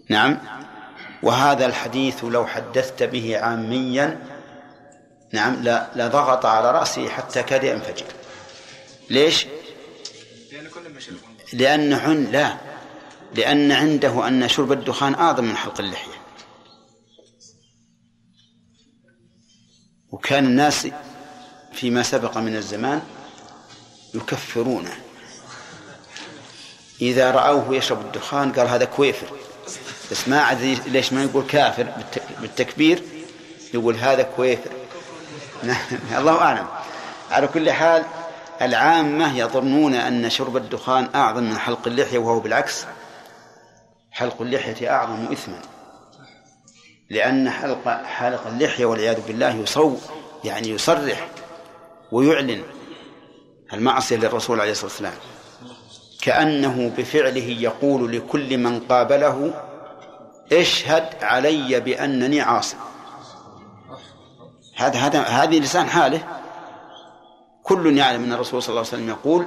نعم. 0.09 0.37
وهذا 1.23 1.65
الحديث 1.65 2.23
لو 2.23 2.47
حدثت 2.47 3.03
به 3.03 3.39
عاميا 3.39 4.19
نعم 5.31 5.63
لا 5.63 5.87
لضغط 5.95 6.45
على 6.45 6.71
رأسه 6.71 7.09
حتى 7.09 7.43
كاد 7.43 7.63
ينفجر 7.63 8.05
ليش؟ 9.09 9.47
لأن 11.53 11.99
حن 11.99 12.23
لا. 12.31 12.55
لأن 13.35 13.71
عنده 13.71 14.27
أن 14.27 14.47
شرب 14.47 14.71
الدخان 14.71 15.15
أعظم 15.15 15.43
من 15.43 15.57
حلق 15.57 15.79
اللحية. 15.79 16.14
وكان 20.15 20.45
الناس 20.45 20.87
فيما 21.73 22.03
سبق 22.03 22.37
من 22.37 22.55
الزمان 22.55 23.01
يكفرونه. 24.13 24.93
إذا 27.01 27.31
رأوه 27.31 27.75
يشرب 27.75 28.01
الدخان 28.01 28.51
قال 28.51 28.67
هذا 28.67 28.85
كويفر. 28.85 29.27
بس 30.11 30.27
ما 30.27 30.51
أدري 30.51 30.75
ليش 30.87 31.13
ما 31.13 31.23
يقول 31.23 31.43
كافر 31.47 31.83
بالت- 31.83 32.41
بالتكبير 32.41 33.03
يقول 33.73 33.95
هذا 33.95 34.23
كويفر. 34.23 34.71
الله 36.19 36.41
أعلم. 36.41 36.67
على 37.31 37.47
كل 37.47 37.71
حال 37.71 38.03
العامة 38.61 39.37
يظنون 39.37 39.93
أن 39.95 40.29
شرب 40.29 40.57
الدخان 40.57 41.09
أعظم 41.15 41.43
من 41.43 41.57
حلق 41.57 41.87
اللحية 41.87 42.17
وهو 42.17 42.39
بالعكس 42.39 42.85
حلق 44.11 44.41
اللحية 44.41 44.89
أعظم 44.91 45.25
إثما. 45.31 45.59
لأن 47.09 47.49
حلق 47.49 47.87
حلق 47.87 48.47
اللحية 48.47 48.85
والعياذ 48.85 49.27
بالله 49.27 49.55
يصو 49.55 49.95
يعني 50.43 50.69
يصرح 50.69 51.27
ويعلن 52.11 52.63
المعصية 53.73 54.15
للرسول 54.15 54.61
عليه 54.61 54.71
الصلاة 54.71 54.91
والسلام 54.91 55.13
كأنه 56.21 56.91
بفعله 56.97 57.57
يقول 57.59 58.17
لكل 58.17 58.57
من 58.57 58.79
قابله 58.79 59.53
اشهد 60.51 61.23
علي 61.23 61.79
بأنني 61.79 62.41
عاصي 62.41 62.77
هذا 64.75 64.99
هذا 64.99 65.21
هذه 65.21 65.59
لسان 65.59 65.89
حاله 65.89 66.23
كل 67.63 67.97
يعلم 67.97 68.23
أن 68.23 68.33
الرسول 68.33 68.63
صلى 68.63 68.69
الله 68.69 68.79
عليه 68.79 68.89
وسلم 68.89 69.09
يقول 69.09 69.45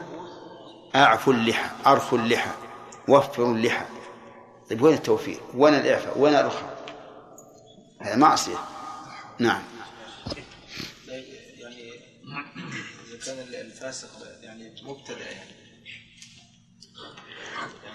اعفوا 0.96 1.32
اللحى 1.32 1.70
ارخوا 1.86 2.18
اللحى 2.18 2.50
وفروا 3.08 3.54
اللحى 3.54 3.84
طيب 4.70 4.82
وين 4.82 4.94
التوفير؟ 4.94 5.40
وين 5.54 5.74
الإعفاء؟ 5.74 6.18
وين 6.18 6.34
الرخاء؟ 6.34 6.67
هذا 8.00 8.16
معصية. 8.16 8.58
نعم. 9.38 9.62
يعني 11.58 11.92
إذا 13.08 13.18
كان 13.26 13.38
الفاسق 13.38 14.08
يعني 14.42 14.72
مبتدع 14.82 15.26
يعني. 15.30 15.58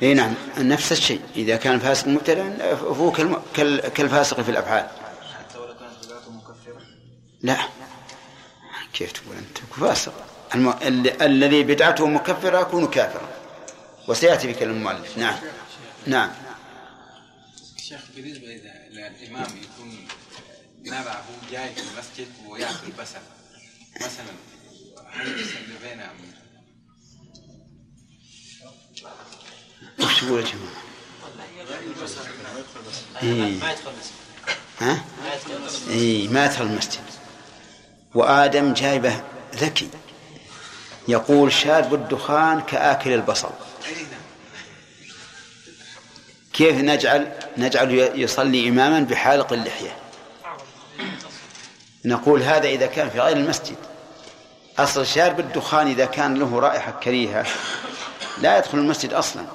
إي 0.01 0.14
نعم. 0.14 0.34
نفس 0.58 0.91
الشيء. 0.91 1.22
إذا 1.36 1.56
كان 1.56 1.80
فاسق 1.80 2.08
مبتدع 2.08 2.76
فهو 2.76 3.12
كالفاسق 3.95 4.41
في 4.41 4.51
الأفعال. 4.51 4.89
حتى 5.39 5.58
ولو 5.58 5.74
كانت 5.74 6.06
بدعته 6.06 6.32
مكفرة. 6.32 6.82
لا. 7.41 7.58
كيف 8.93 9.12
تقول 9.12 9.36
أنت؟ 9.38 9.58
فاسق. 9.58 10.14
الم... 10.56 10.70
ال... 10.70 11.22
الذي 11.22 11.64
بدعته 11.64 12.08
مكفرة 12.08 12.60
يكون 12.60 12.88
كافرا. 12.88 13.30
وسيأتي 14.08 14.47
بكلام 14.47 14.76
المؤلف. 14.76 15.18
نعم. 15.18 15.39
نعم. 16.08 16.32
شيخ 17.78 18.01
بالنسبة 18.16 18.56
إذا 18.56 18.83
الإمام 18.98 19.48
يكون 19.48 20.08
هو 20.94 21.52
جاي 21.52 21.76
في 21.76 21.82
المسجد 21.82 22.28
ويأكل 22.48 22.91
بصل 23.00 23.20
مثلا 23.96 24.34
هل 25.12 25.39
يصلي 25.39 25.89
بينه 25.89 26.04
أم 26.04 26.34
وش 30.00 30.22
تقول 30.22 30.39
يا 30.39 30.46
جماعة؟ 30.46 30.94
إيه. 33.24 33.60
ما 33.60 33.72
يدخل 33.72 33.89
المسجد 33.89 34.14
ها؟ 34.80 35.04
ما 35.24 35.34
يدخل 35.36 35.56
المسجد 35.56 35.89
اي 35.89 36.28
ما 36.28 36.46
يدخل 36.46 36.66
المسجد. 36.66 37.02
وآدم 38.16 38.74
جايبه 38.74 39.24
ذكي. 39.56 39.89
يقول 41.08 41.54
شارب 41.54 41.94
الدخان 41.94 42.62
كآكل 42.62 43.14
البصل. 43.14 43.52
كيف 46.54 46.78
نجعل 46.78 47.32
نجعل 47.58 48.12
يصلي 48.16 48.70
إماما 48.70 48.99
بحالق 48.99 49.54
اللحية؟ 49.54 49.97
نقول 52.06 52.43
هذا 52.43 52.68
إذا 52.68 52.86
كان 52.86 53.10
في 53.10 53.20
غير 53.20 53.38
المسجد. 53.38 53.76
أصل 54.80 55.06
شارب 55.06 55.39
الدخان 55.39 55.88
إذا 55.88 56.06
كان 56.06 56.36
له 56.36 56.60
رائحة 56.60 56.91
كريهة 56.91 57.45
لا 58.41 58.58
يدخل 58.58 58.78
المسجد 58.78 59.14
أصلا. 59.14 59.45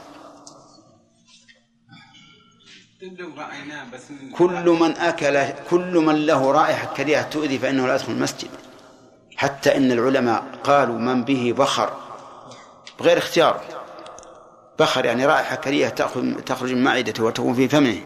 كل 4.35 4.77
من 4.81 4.97
أكل 4.97 5.45
كل 5.71 5.93
من 6.07 6.27
له 6.27 6.53
رائحة 6.53 6.95
كريهة 6.95 7.23
تؤذي 7.23 7.59
فإنه 7.59 7.87
لا 7.87 7.95
يدخل 7.95 8.13
المسجد. 8.13 8.51
حتى 9.37 9.77
إن 9.77 9.93
العلماء 9.93 10.45
قالوا 10.65 10.99
من 10.99 11.25
به 11.25 11.55
بخر. 11.59 11.97
بغير 13.01 13.19
اختيار. 13.19 13.88
بخر 14.79 15.05
يعني 15.05 15.27
رائحة 15.27 15.57
كريهة 15.57 15.89
تأخذ 15.89 16.35
تخرج 16.35 16.73
من 16.73 16.85
معدته 16.85 17.25
وتكون 17.25 17.55
في 17.55 17.69
فمه. 17.69 17.99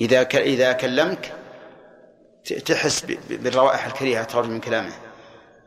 إذا. 0.00 0.22
إذا 0.22 0.72
كلمك 0.72 1.32
تحس 2.66 3.04
بالروائح 3.30 3.86
الكريهة 3.86 4.24
تخرج 4.24 4.48
من 4.48 4.60
كلامه. 4.60 4.92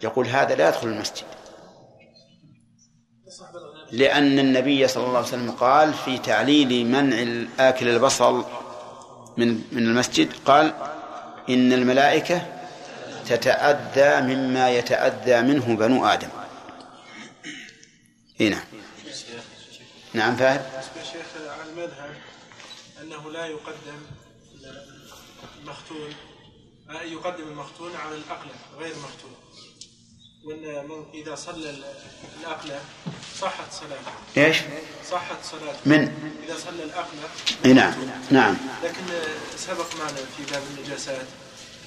يقول 0.03 0.27
هذا 0.27 0.55
لا 0.55 0.69
يدخل 0.69 0.87
المسجد. 0.87 1.25
لأن 3.91 4.39
النبي 4.39 4.87
صلى 4.87 5.03
الله 5.03 5.17
عليه 5.17 5.27
وسلم 5.27 5.51
قال 5.51 5.93
في 5.93 6.17
تعليل 6.17 6.85
منع 6.85 7.45
آكل 7.59 7.87
البصل 7.87 8.45
من 9.37 9.61
من 9.71 9.83
المسجد 9.83 10.29
قال 10.45 10.73
إن 11.49 11.73
الملائكة 11.73 12.41
تتأذى 13.29 14.35
مما 14.35 14.69
يتأذى 14.69 15.41
منه 15.41 15.75
بنو 15.75 16.05
آدم. 16.05 16.29
إيه 18.41 18.63
نعم 20.13 20.35
فهد. 20.35 20.71
بالنسبة 20.71 21.03
شيخ 21.13 21.25
على 21.51 21.69
المذهب 21.69 22.15
أنه 23.01 23.31
لا 23.31 23.45
يقدم 23.45 23.97
المختون 25.61 26.13
آه، 26.89 27.01
يقدم 27.01 27.43
المختون 27.47 27.95
على 27.95 28.15
الأقلة 28.15 28.51
غير 28.77 28.91
المختون 28.95 29.35
وأن 30.43 30.87
من 30.89 31.05
إذا 31.13 31.35
صلى 31.35 31.69
ال- 31.69 31.83
الأقلة 32.41 32.79
صحت 33.41 33.71
صلاته. 33.73 34.11
إيش؟ 34.47 34.57
صحت 35.11 35.43
صلاته. 35.51 35.79
من؟ 35.85 36.31
إذا 36.47 36.57
صلى 36.59 36.83
الأقلة 36.83 37.29
إيه 37.65 37.73
نعم 37.73 37.93
نعم. 38.31 38.57
لكن 38.83 39.03
سبق 39.57 39.95
معنا 39.95 40.17
في 40.37 40.43
باب 40.51 40.63
النجاسات 40.77 41.25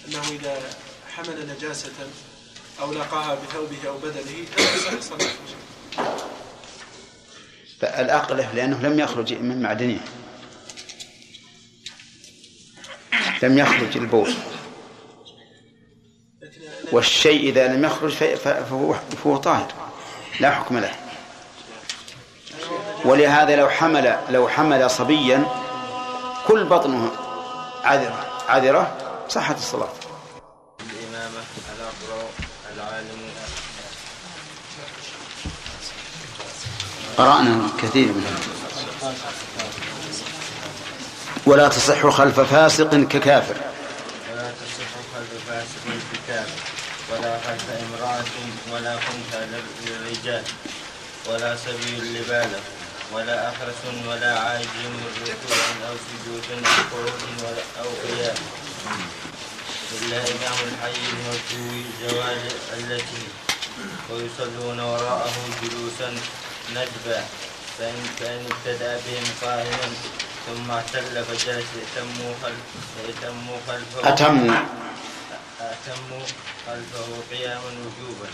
أنه 0.08 0.28
إذا 0.28 0.70
حمل 1.16 1.46
نجاسة 1.56 1.92
أو 2.80 2.92
لقاها 2.92 3.34
بثوبه 3.34 3.88
أو 3.88 3.98
بدنه 3.98 4.46
لا 4.58 4.76
تصح 4.76 5.00
صلاته. 5.00 5.34
الأقلة 7.82 8.54
لأنه 8.54 8.78
لم 8.82 9.00
يخرج 9.00 9.34
من 9.34 9.62
معدنه. 9.62 10.00
لم 13.42 13.58
يخرج 13.58 13.96
البول. 13.96 14.34
والشيء 16.92 17.48
إذا 17.48 17.68
لم 17.68 17.84
يخرج 17.84 18.12
فهو 18.14 18.94
فهو 18.94 19.36
طاهر. 19.36 19.72
لا 20.40 20.50
حكم 20.50 20.78
له. 20.78 20.94
ولهذا 23.04 23.56
لو 23.56 23.68
حمل 23.68 24.18
لو 24.30 24.48
حمل 24.48 24.90
صبيا 24.90 25.44
كل 26.46 26.64
بطنه 26.64 27.10
عذرة. 27.84 28.26
عذرة 28.48 28.96
صحت 29.28 29.56
الصلاة 29.56 29.88
الإمامة 30.80 31.42
الأقرأ 31.74 32.28
العالم 32.74 33.30
قرأنا 37.20 37.68
كثير 37.82 38.08
منها 38.12 38.38
ولا 41.46 41.68
تصح 41.68 42.06
خلف 42.06 42.40
فاسق 42.40 42.94
ككافر. 42.94 43.54
ولا 44.32 44.50
تصح 44.60 44.90
خلف 45.14 45.30
فاسق 45.48 45.84
الكتاب 45.86 46.46
ولا 47.12 47.40
خلف 47.46 47.64
امرأة 47.70 48.24
ولا 48.72 48.96
خنثى 48.96 49.46
للرجال 49.86 50.42
ولا 51.28 51.56
سبي 51.56 51.96
لبالغ. 52.00 52.58
ولا 53.12 53.48
أخرس 53.48 53.80
ولا 54.08 54.38
عاجز 54.38 54.76
من 54.84 55.04
ركوع 55.22 55.88
أو 55.88 55.94
سجود 56.06 56.64
أو 56.64 56.82
قعود 56.92 57.58
أو 57.80 57.88
قيام. 58.02 58.36
إلا 60.02 60.16
إمام 60.16 60.58
الحي 60.68 61.00
المرجو 61.12 61.82
زوال 62.02 62.42
التي 62.78 63.24
ويصلون 64.10 64.80
وراءه 64.80 65.34
جلوسا 65.62 66.16
ندبا 66.70 67.24
فإن 67.78 68.02
فإن 68.20 68.46
ابتدأ 68.50 69.00
بهم 69.06 69.26
قائما 69.42 69.88
ثم 70.46 70.70
اعتل 70.70 71.24
فجلس 71.24 71.66
يتموا 71.82 72.34
خلف 72.42 72.66
يتموا 73.08 73.58
خلفه. 73.66 74.08
أتموا. 74.08 74.56
أتموا 75.60 76.24
خلفه 76.66 77.08
قياما 77.30 77.70
وجوبا. 77.84 78.30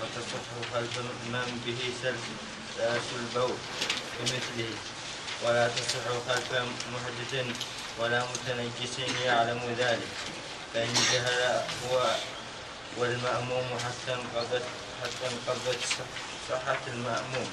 وتصح 0.00 0.44
خلف 0.74 0.98
من 1.32 1.62
به 1.66 1.80
سلس 2.02 3.06
البول 3.20 3.56
بمثله. 4.20 4.74
ولا 5.44 5.68
تصح 5.68 6.04
خلف 6.28 6.50
محدث 6.94 7.32
ولا 7.98 8.24
متنجس 8.24 8.98
يعلم 9.24 9.76
ذلك. 9.78 10.12
فإن 10.74 10.94
جهل 11.12 11.62
هو 11.84 12.14
والمأموم 12.98 13.66
حتى 13.84 14.14
انقضت 14.14 14.62
حتى 15.02 15.26
انقضت 15.32 15.78
صحة 16.50 16.76
المأموم. 16.94 17.48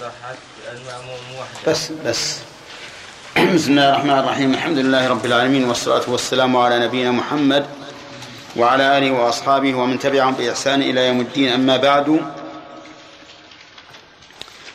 صحة 0.00 0.36
المأموم 0.72 1.38
وحده. 1.38 1.72
بس 1.72 1.92
بس. 2.06 2.38
بسم 3.54 3.70
الله 3.70 3.88
الرحمن 3.88 4.18
الرحيم. 4.18 4.54
الحمد 4.54 4.78
لله 4.78 5.08
رب 5.08 5.26
العالمين 5.26 5.64
والصلاة 5.64 6.02
والسلام 6.08 6.56
على 6.56 6.78
نبينا 6.78 7.10
محمد 7.10 7.66
وعلى 8.56 8.98
آله 8.98 9.10
وأصحابه 9.10 9.74
ومن 9.74 9.98
تبعهم 9.98 10.34
بإحسان 10.34 10.82
إلى 10.82 11.08
يوم 11.08 11.20
الدين. 11.20 11.52
أما 11.52 11.76
بعد 11.76 12.32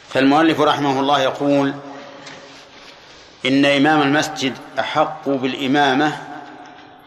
فالمؤلف 0.10 0.62
رحمه 0.62 1.00
الله 1.00 1.22
يقول 1.22 1.74
إن 3.46 3.66
إمام 3.66 4.02
المسجد 4.02 4.58
أحق 4.80 5.30
بالإمامة 5.30 6.18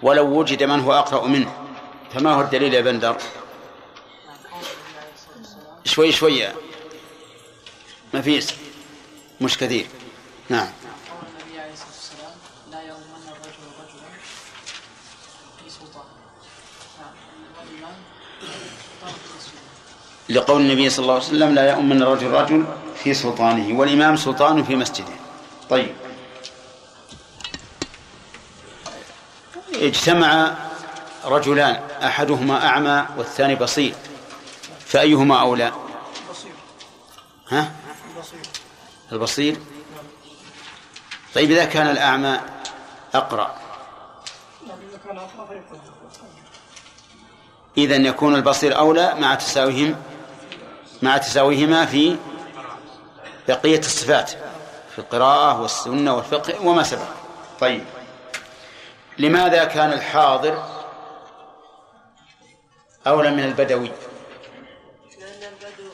ولو 0.03 0.27
وجد 0.27 0.63
من 0.63 0.81
هو 0.81 0.93
أقرأ 0.93 1.27
منه. 1.27 1.53
فما 2.15 2.35
هو 2.35 2.41
الدليل 2.41 2.75
يا 2.75 2.81
بندر؟ 2.81 3.17
شوي 5.85 6.12
شوي. 6.12 6.49
ما 8.14 8.22
في 8.22 8.47
مش 9.41 9.59
كثير. 9.59 9.87
نعم. 10.49 10.68
قول 10.68 11.01
النبي 11.41 11.61
عليه 11.61 11.72
الصلاه 11.72 11.89
والسلام 11.95 12.35
لا 12.70 12.83
يؤمن 12.83 13.22
الرجل 13.28 13.64
رجلا 13.80 14.11
في 15.59 15.70
سلطان 15.70 16.05
والامام 17.59 17.95
لقول 20.28 20.61
النبي 20.61 20.91
صلى 20.91 21.03
الله 21.03 21.14
عليه 21.14 21.24
وسلم 21.24 21.55
لا 21.55 21.70
يؤمن 21.70 22.03
الرجل 22.03 22.26
رجل 22.26 22.66
في 23.03 23.14
سلطانه 23.14 23.78
والإمام 23.78 24.16
سلطان 24.16 24.64
في 24.64 24.76
مسجده. 24.76 25.14
طيب. 25.70 25.95
اجتمع 29.74 30.55
رجلان 31.24 31.80
أحدهما 32.03 32.66
أعمى 32.66 33.07
والثاني 33.16 33.55
بصير. 33.55 33.95
فأيهما 34.93 35.40
أولى؟ 35.40 35.72
ها؟ 37.49 37.72
بصير 38.18 38.40
البصير. 39.12 39.57
طيب 41.34 41.51
إذا 41.51 41.64
كان 41.64 41.86
الأعمى 41.86 42.40
أقرأ. 43.14 43.55
إذا 47.78 47.97
يكون 47.97 48.34
البصير 48.34 48.78
أولى 48.78 49.14
مع 49.14 49.34
تساويهم 49.34 50.03
مع 51.03 51.16
تساويهما 51.16 51.86
في 51.86 52.16
بقية 53.49 53.78
الصفات 53.78 54.30
في 54.93 54.99
القراءة 54.99 55.61
والسنة 55.61 56.14
والفقه 56.14 56.66
وما 56.66 56.82
سبق. 56.82 57.09
طيب 57.61 57.84
لماذا 59.18 59.64
كان 59.64 59.93
الحاضر 59.93 60.64
أولى 63.07 63.30
من 63.30 63.45
البدوي؟ 63.45 63.93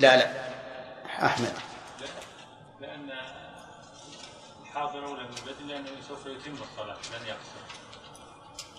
لا 0.01 0.17
لا. 0.17 0.31
أحمد. 1.27 1.53
لأن 2.81 3.11
الحاضر 4.63 5.07
أولى 5.07 5.23
من 5.23 5.29
البدء 5.39 5.67
لأنه 5.67 5.89
سوف 6.09 6.27
يتم 6.27 6.53
الصلاة. 6.63 6.97
لن 7.21 7.27
يقصر 7.27 7.79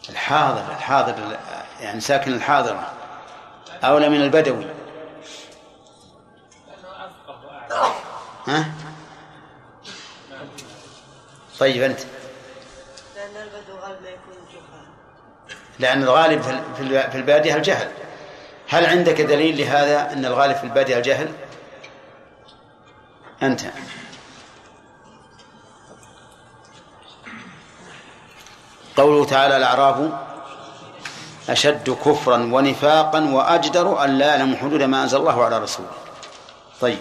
الحاضر 0.09 0.71
الحاضر 0.71 1.37
يعني 1.79 1.99
ساكن 2.01 2.33
الحاضرة 2.33 2.93
أولى 3.83 4.09
من 4.09 4.21
البدوي. 4.21 4.65
ها؟ 8.47 8.65
طيب 11.59 11.83
أنت. 11.83 11.99
لأن 13.15 13.43
البدو 13.47 13.77
غالب 13.79 14.01
لا 14.03 14.09
يكون 14.09 14.33
جهلا. 14.53 14.85
لأن 15.79 16.03
الغالب 16.03 16.41
في 16.41 16.49
ال- 16.51 16.75
في 16.75 16.81
ال- 16.83 17.11
في 17.11 17.17
البادية 17.17 17.55
الجهل. 17.55 17.91
هل 18.69 18.85
عندك 18.85 19.21
دليل 19.21 19.57
لهذا 19.57 20.13
أن 20.13 20.25
الغالب 20.25 20.55
في 20.55 20.63
البادية 20.63 20.97
الجهل؟ 20.97 21.31
أنت. 23.43 23.61
قوله 28.97 29.25
تعالى 29.25 29.57
الأعراب 29.57 30.19
أشد 31.49 31.89
كفرا 31.89 32.37
ونفاقا 32.37 33.19
وأجدر 33.19 34.03
أن 34.03 34.17
لا 34.17 34.25
يعلموا 34.25 34.57
حدود 34.57 34.81
ما 34.81 35.03
أنزل 35.03 35.17
الله 35.17 35.45
على 35.45 35.57
رسوله. 35.59 35.91
طيب. 36.81 36.99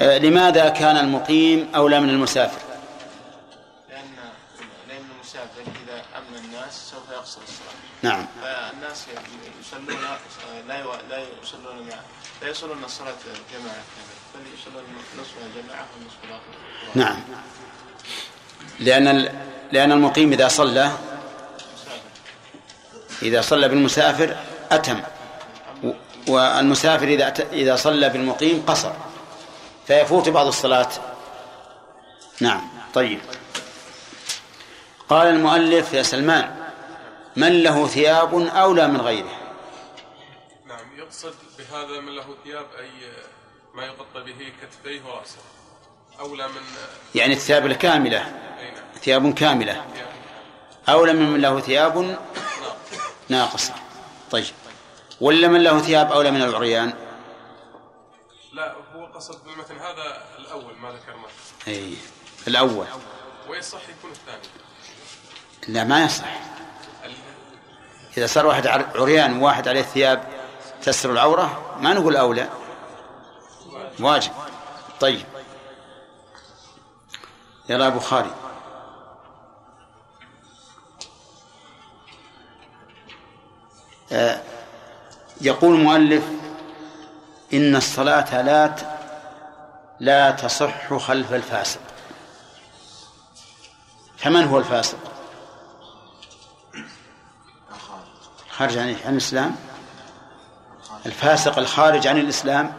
آه، 0.00 0.18
لماذا 0.18 0.68
كان 0.68 0.96
المقيم 0.96 1.72
أولى 1.76 2.00
من 2.00 2.08
المسافر 2.08 2.60
لأن 3.90 4.02
لأن 4.88 5.04
المسافر 5.14 5.60
إذا 5.60 6.02
أمن 6.18 6.54
الصلاة 7.24 7.44
نعم. 8.02 8.26
فالناس 8.42 9.04
يصلون 9.60 9.98
لا 10.68 10.78
يو- 10.78 10.92
لا 11.10 11.18
يصلون 11.42 11.86
مع 11.88 11.94
لا 12.42 12.48
يصلون 12.48 12.84
الصلاة 12.84 13.14
جماعة 13.52 13.52
كاملة 13.52 13.82
بل 14.34 14.40
يصلون 14.60 14.84
نصفها 15.20 15.62
جماعة 15.62 15.86
والنصف 15.96 16.16
الآخر 16.24 16.42
نعم. 16.94 17.20
لأن 18.80 19.08
ال- 19.08 19.32
لأن 19.72 19.92
المقيم 19.92 20.32
إذا 20.32 20.48
صلى 20.48 20.92
إذا 23.22 23.40
صلى 23.40 23.68
بالمسافر 23.68 24.36
أتم 24.72 25.00
والمسافر 26.28 27.04
إذا 27.06 27.28
إذا 27.52 27.76
صلى 27.76 28.08
بالمقيم 28.08 28.64
قصر 28.66 28.92
فيفوت 29.86 30.28
بعض 30.28 30.46
الصلاة. 30.46 30.88
نعم. 32.40 32.68
طيب. 32.94 33.20
قال 35.08 35.26
المؤلف 35.28 35.92
يا 35.92 36.02
سلمان 36.02 36.63
من 37.36 37.62
له 37.62 37.86
ثياب 37.86 38.34
أولى 38.34 38.88
من 38.88 39.00
غيره. 39.00 39.38
نعم 40.66 40.98
يقصد 40.98 41.34
بهذا 41.58 42.00
من 42.00 42.14
له 42.14 42.36
ثياب 42.44 42.66
أي 42.78 42.90
ما 43.74 43.84
يغطى 43.84 44.22
به 44.32 44.52
كتفيه 44.62 45.02
ورأسه. 45.04 45.38
أولى 46.20 46.48
من 46.48 46.62
يعني 47.14 47.34
الثياب 47.34 47.66
الكاملة. 47.66 48.18
نعم. 48.18 48.74
ثياب 49.02 49.34
كاملة. 49.34 49.84
أولى 50.88 51.12
من 51.12 51.32
من 51.32 51.40
له 51.40 51.60
ثياب 51.60 52.18
ناقصة. 53.28 53.74
طيب. 54.30 54.44
ولا 55.20 55.48
من 55.48 55.62
له 55.62 55.78
ثياب 55.78 56.12
أولى 56.12 56.30
من 56.30 56.42
العريان؟ 56.42 56.94
لا 58.52 58.74
هو 58.94 59.06
قصد 59.06 59.44
بالمثل 59.44 59.74
هذا 59.74 60.24
الأول 60.38 60.76
ما 60.76 60.92
ذكرناه 60.92 61.28
أي 61.68 61.94
الأول. 62.48 62.86
ويصح 63.48 63.80
يكون 63.98 64.10
الثاني. 64.10 64.48
لا 65.68 65.84
ما 65.84 66.04
يصح. 66.04 66.53
إذا 68.16 68.26
صار 68.26 68.46
واحد 68.46 68.66
عر- 68.66 68.86
عريان 68.94 69.42
وواحد 69.42 69.68
عليه 69.68 69.82
ثياب 69.82 70.24
تستر 70.82 71.12
العورة 71.12 71.76
ما 71.80 71.94
نقول 71.94 72.16
أولى. 72.16 72.48
واجب. 74.00 74.32
طيب. 75.00 75.24
يلا 77.68 77.86
أبو 77.86 77.98
خالد. 77.98 78.30
آه، 84.12 84.40
يقول 85.40 85.74
المؤلف 85.74 86.24
إن 87.54 87.76
الصلاة 87.76 88.42
لا 88.42 88.74
لا 90.00 90.30
تصح 90.30 90.94
خلف 90.94 91.32
الفاسق. 91.32 91.80
فمن 94.16 94.44
هو 94.44 94.58
الفاسق؟ 94.58 94.98
خارج 98.58 98.78
عن 98.78 98.96
الإسلام؟ 99.08 99.56
الفاسق 101.06 101.58
الخارج 101.58 102.06
عن 102.06 102.18
الإسلام؟ 102.18 102.72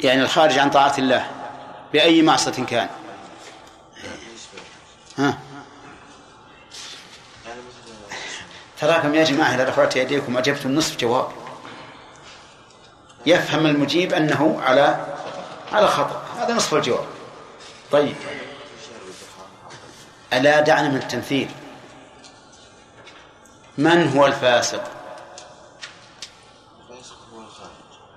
يعني 0.00 0.22
الخارج 0.22 0.58
عن 0.58 0.70
طاعة 0.70 0.94
الله 0.98 1.30
بأي 1.92 2.22
معصية 2.22 2.64
كان؟ 2.64 2.88
ها؟ 5.18 5.38
تراكم 8.80 9.14
يا 9.14 9.24
جماعة 9.24 9.54
إذا 9.54 9.68
رفعت 9.68 9.96
يديكم 9.96 10.36
أجبتم 10.36 10.74
نصف 10.74 10.96
جواب. 10.96 11.28
يفهم 13.26 13.66
المجيب 13.66 14.12
أنه 14.12 14.60
على 14.62 15.06
على 15.72 15.86
خطأ. 15.86 16.22
هذا 16.38 16.54
نصف 16.54 16.74
الجواب. 16.74 17.15
طيب. 17.92 18.16
ألا 20.32 20.60
دعنا 20.60 20.88
من 20.88 20.96
التمثيل. 20.96 21.50
من 23.78 24.08
هو 24.08 24.26
الفاسق؟ 24.26 24.84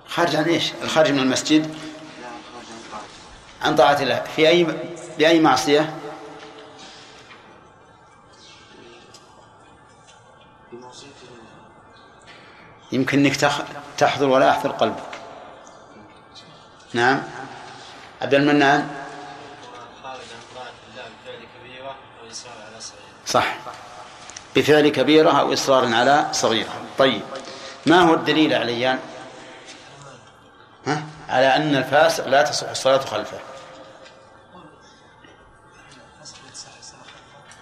خارج 0.08 0.36
عن 0.36 0.44
إيش؟ 0.44 0.72
الخارج 0.82 1.10
من 1.10 1.18
المسجد؟ 1.18 1.74
عن 3.62 3.74
طاعة 3.74 4.02
الله. 4.02 4.24
في 4.36 4.48
أي 4.48 4.66
بأي 5.18 5.40
معصية؟ 5.40 5.96
يمكن 12.92 13.26
إنك 13.26 13.36
تحضر 13.98 14.28
ولا 14.28 14.48
يحضر 14.48 14.70
قلبك. 14.70 15.20
نعم. 16.94 17.22
عبد 18.22 18.34
المنان 18.34 18.88
خارج 20.02 20.20
عن 20.20 20.54
طاعة 20.54 20.72
الله 20.90 21.02
بفعل 21.24 21.46
كبيرة 21.60 21.96
أو 22.22 22.30
إصرار 22.30 22.54
على 22.70 22.80
صغيرة 22.80 23.19
صح. 23.30 23.54
بفعل 24.56 24.88
كبيرة 24.88 25.30
أو 25.40 25.52
إصرار 25.52 25.94
على 25.94 26.28
صغيرة. 26.32 26.72
طيب. 26.98 27.22
ما 27.86 28.00
هو 28.00 28.14
الدليل 28.14 28.54
عليان 28.54 28.98
ها؟ 30.86 31.02
على 31.28 31.56
أن 31.56 31.76
الفاسق 31.76 32.26
لا 32.26 32.42
تصح 32.42 32.68
الصلاة 32.68 32.98
خلفه. 32.98 33.38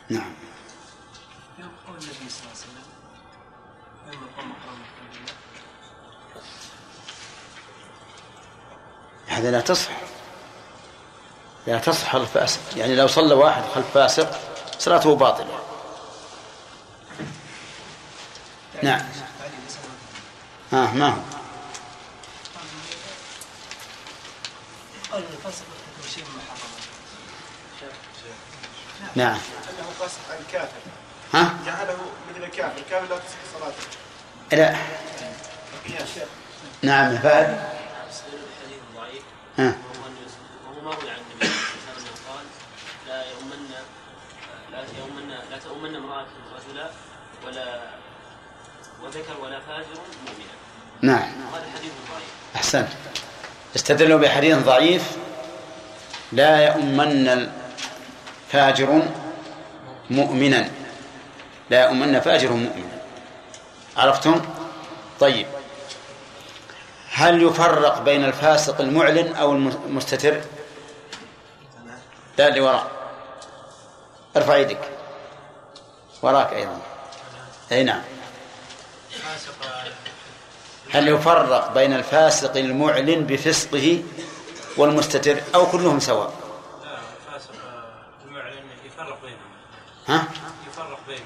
نعم. 0.09 0.33
هذا 9.27 9.51
لا 9.51 9.61
تصح. 9.61 9.91
لا 11.67 11.79
تصح 11.79 12.15
الفاسق 12.15 12.61
يعني 12.77 12.97
لو 12.97 13.07
صلى 13.07 13.35
واحد 13.35 13.63
خلف 13.75 13.87
فاسق 13.95 14.31
صلاته 14.79 15.17
باطلة. 15.17 15.58
نعم. 18.89 19.01
ها 20.73 20.93
ما 20.95 21.09
هو؟ 21.09 21.21
نعم. 29.15 29.39
ها؟ 31.35 31.55
جعله 31.67 31.99
مثل 32.31 32.45
الكافر 32.45 32.79
الكافر 32.79 33.07
لا 33.07 33.19
تصح 33.19 33.39
صلاته 33.59 33.83
لا. 34.53 34.77
نعم 36.83 37.19
فهد 37.19 37.69
الحديث 38.09 38.81
ضعيف 38.97 39.23
ها. 39.59 39.65
وهو 39.65 40.05
أن- 40.05 40.67
وهو 40.67 40.81
مروي 40.91 41.11
عن 41.11 41.17
النبي 41.31 41.47
صلى 41.47 41.79
الله 41.79 41.93
عليه 41.93 42.03
وسلم 42.03 42.17
قال 42.29 42.45
لا 43.09 43.25
يؤمن 43.31 43.71
لا 44.73 44.85
يؤمن 44.99 45.29
لا 45.51 45.59
تؤمن 45.59 45.97
امرأة 45.97 46.27
رجلا 46.57 46.91
ولا 47.47 47.81
وذكر 49.03 49.41
ولا 49.43 49.61
فاجر 49.61 50.01
مؤمنا 50.27 50.53
نعم 51.03 51.33
وهذا 51.53 51.67
حديث 51.79 51.93
ضعيف 52.13 52.29
أحسنت 52.57 52.89
استدلوا 53.89 54.19
بحديث 54.19 54.57
ضعيف 54.57 55.17
لا 56.33 56.67
يؤمن 56.67 57.49
فاجر 58.53 59.03
مؤمنا. 60.11 60.71
لا 61.71 61.85
يؤمن 61.85 62.21
فاجر 62.21 62.51
مؤمنا. 62.51 62.99
عرفتم؟ 63.97 64.43
طيب. 65.21 65.47
هل 67.13 67.43
يفرق 67.43 68.03
بين 68.03 68.25
الفاسق 68.25 68.81
المعلن 68.81 69.35
أو 69.35 69.53
المستتر؟ 69.53 70.41
لا 72.39 72.49
اللي 72.49 72.61
وراء. 72.61 72.91
ارفع 74.37 74.57
يدك. 74.57 74.91
وراك 76.23 76.53
أيضا. 76.53 76.81
أي 77.73 77.85
نعم. 77.85 78.03
هل 80.91 81.09
يفرق 81.09 81.75
بين 81.75 81.93
الفاسق 81.93 82.57
المعلن 82.57 83.27
بفسقه 83.27 84.03
والمستتر 84.77 85.41
أو 85.55 85.67
كلهم 85.67 86.01
سواء؟ 86.01 86.33
لا 86.85 86.97
فاسق 87.33 87.51
المعلن 88.27 88.65
يفرق 88.85 89.19
بينهم. 89.23 89.39
ها؟ 90.07 90.25
يفرق 90.71 90.99
بينهم. 91.09 91.25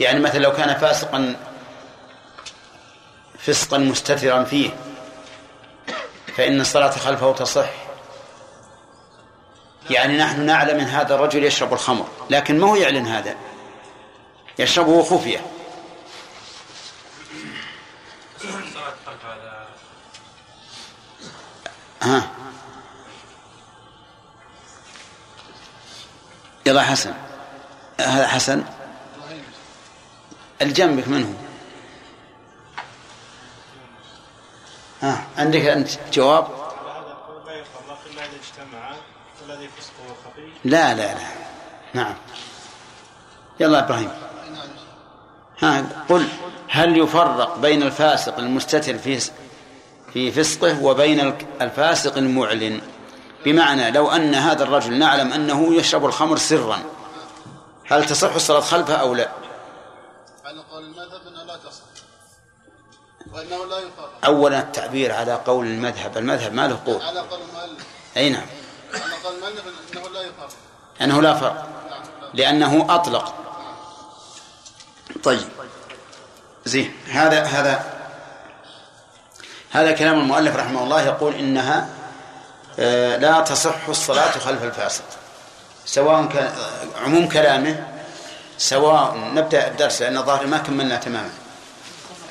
يعني 0.00 0.20
مثلا 0.20 0.38
لو 0.38 0.52
كان 0.52 0.78
فاسقا 0.78 1.36
فسقا 3.38 3.78
مستترا 3.78 4.44
فيه 4.44 4.70
فإن 6.36 6.60
الصلاة 6.60 6.90
خلفه 6.90 7.32
تصح. 7.32 7.70
يعني 9.90 10.18
نحن 10.18 10.40
نعلم 10.46 10.80
أن 10.80 10.86
هذا 10.86 11.14
الرجل 11.14 11.44
يشرب 11.44 11.72
الخمر 11.72 12.06
لكن 12.30 12.58
ما 12.58 12.66
هو 12.66 12.76
يعلن 12.76 13.06
هذا؟ 13.06 13.36
يشربه 14.58 15.02
خفية 15.02 15.40
الصلاة 18.44 18.94
خلف 19.06 19.24
هذا 19.24 19.68
ها. 22.02 22.30
يلا 26.66 26.82
حسن. 26.82 27.14
هذا 28.00 28.26
حسن. 28.26 28.64
الجنبك 30.62 31.08
منه 31.08 31.34
ها 35.02 35.26
عندك 35.38 35.60
أنت 35.60 35.90
جواب؟ 36.12 36.48
لا 40.64 40.94
لا 40.94 41.14
لا. 41.14 41.20
نعم. 41.94 42.14
يلا 43.60 43.78
إبراهيم. 43.78 44.10
ها 45.62 46.04
قل 46.08 46.28
هل 46.68 46.98
يفرق 46.98 47.58
بين 47.58 47.82
الفاسق 47.82 48.38
المستتر 48.38 48.98
في 48.98 49.20
في 50.12 50.32
فسقه 50.32 50.82
وبين 50.82 51.34
الفاسق 51.60 52.16
المعلن. 52.16 52.80
بمعنى 53.44 53.90
لو 53.90 54.10
أن 54.10 54.34
هذا 54.34 54.62
الرجل 54.62 54.98
نعلم 54.98 55.32
أنه 55.32 55.74
يشرب 55.74 56.04
الخمر 56.04 56.36
سرا 56.36 56.82
هل 57.86 58.06
تصح 58.06 58.34
الصلاة 58.34 58.60
خلفه 58.60 58.94
أو 58.94 59.14
لا؟ 59.14 59.28
على 60.44 60.62
قول 60.70 60.84
المذهب 60.84 61.20
انها 61.28 61.44
لا 61.44 61.56
تصح 61.56 61.82
وإنه 63.32 63.66
لا 63.66 63.82
أولا 64.26 64.58
التعبير 64.58 65.12
على 65.12 65.34
قول 65.34 65.66
المذهب 65.66 66.18
المذهب 66.18 66.52
ما 66.52 66.68
له 66.68 66.80
قول 66.86 67.02
على 67.02 67.20
قول 67.20 67.40
المؤلف. 67.40 67.86
أي 68.16 68.30
نعم. 68.30 68.46
على 68.94 69.14
قول 69.24 69.34
المؤلف 69.34 69.62
إنه 69.92 70.08
لا 70.08 71.04
أنه 71.04 71.22
لا 71.22 71.34
فرق 71.34 71.68
لأنه 72.34 72.94
أطلق. 72.94 73.34
طيب. 75.22 75.48
زين 76.64 76.94
هذا 77.06 77.42
هذا 77.42 78.01
هذا 79.72 79.92
كلام 79.92 80.20
المؤلف 80.20 80.56
رحمه 80.56 80.84
الله 80.84 81.02
يقول 81.02 81.34
إنها 81.34 81.88
آه، 82.78 83.16
لا 83.16 83.40
تصح 83.40 83.88
الصلاة 83.88 84.30
خلف 84.30 84.62
الفاسق 84.62 85.04
سواء 85.86 86.26
كان 86.26 86.44
آه، 86.44 87.00
عموم 87.04 87.28
كلامه 87.28 87.86
سواء 88.58 89.16
نبدأ 89.34 89.68
الدرس 89.68 90.02
لأن 90.02 90.22
ظاهري 90.22 90.46
ما 90.46 90.58
كملنا 90.58 90.96
تماما. 90.96 91.30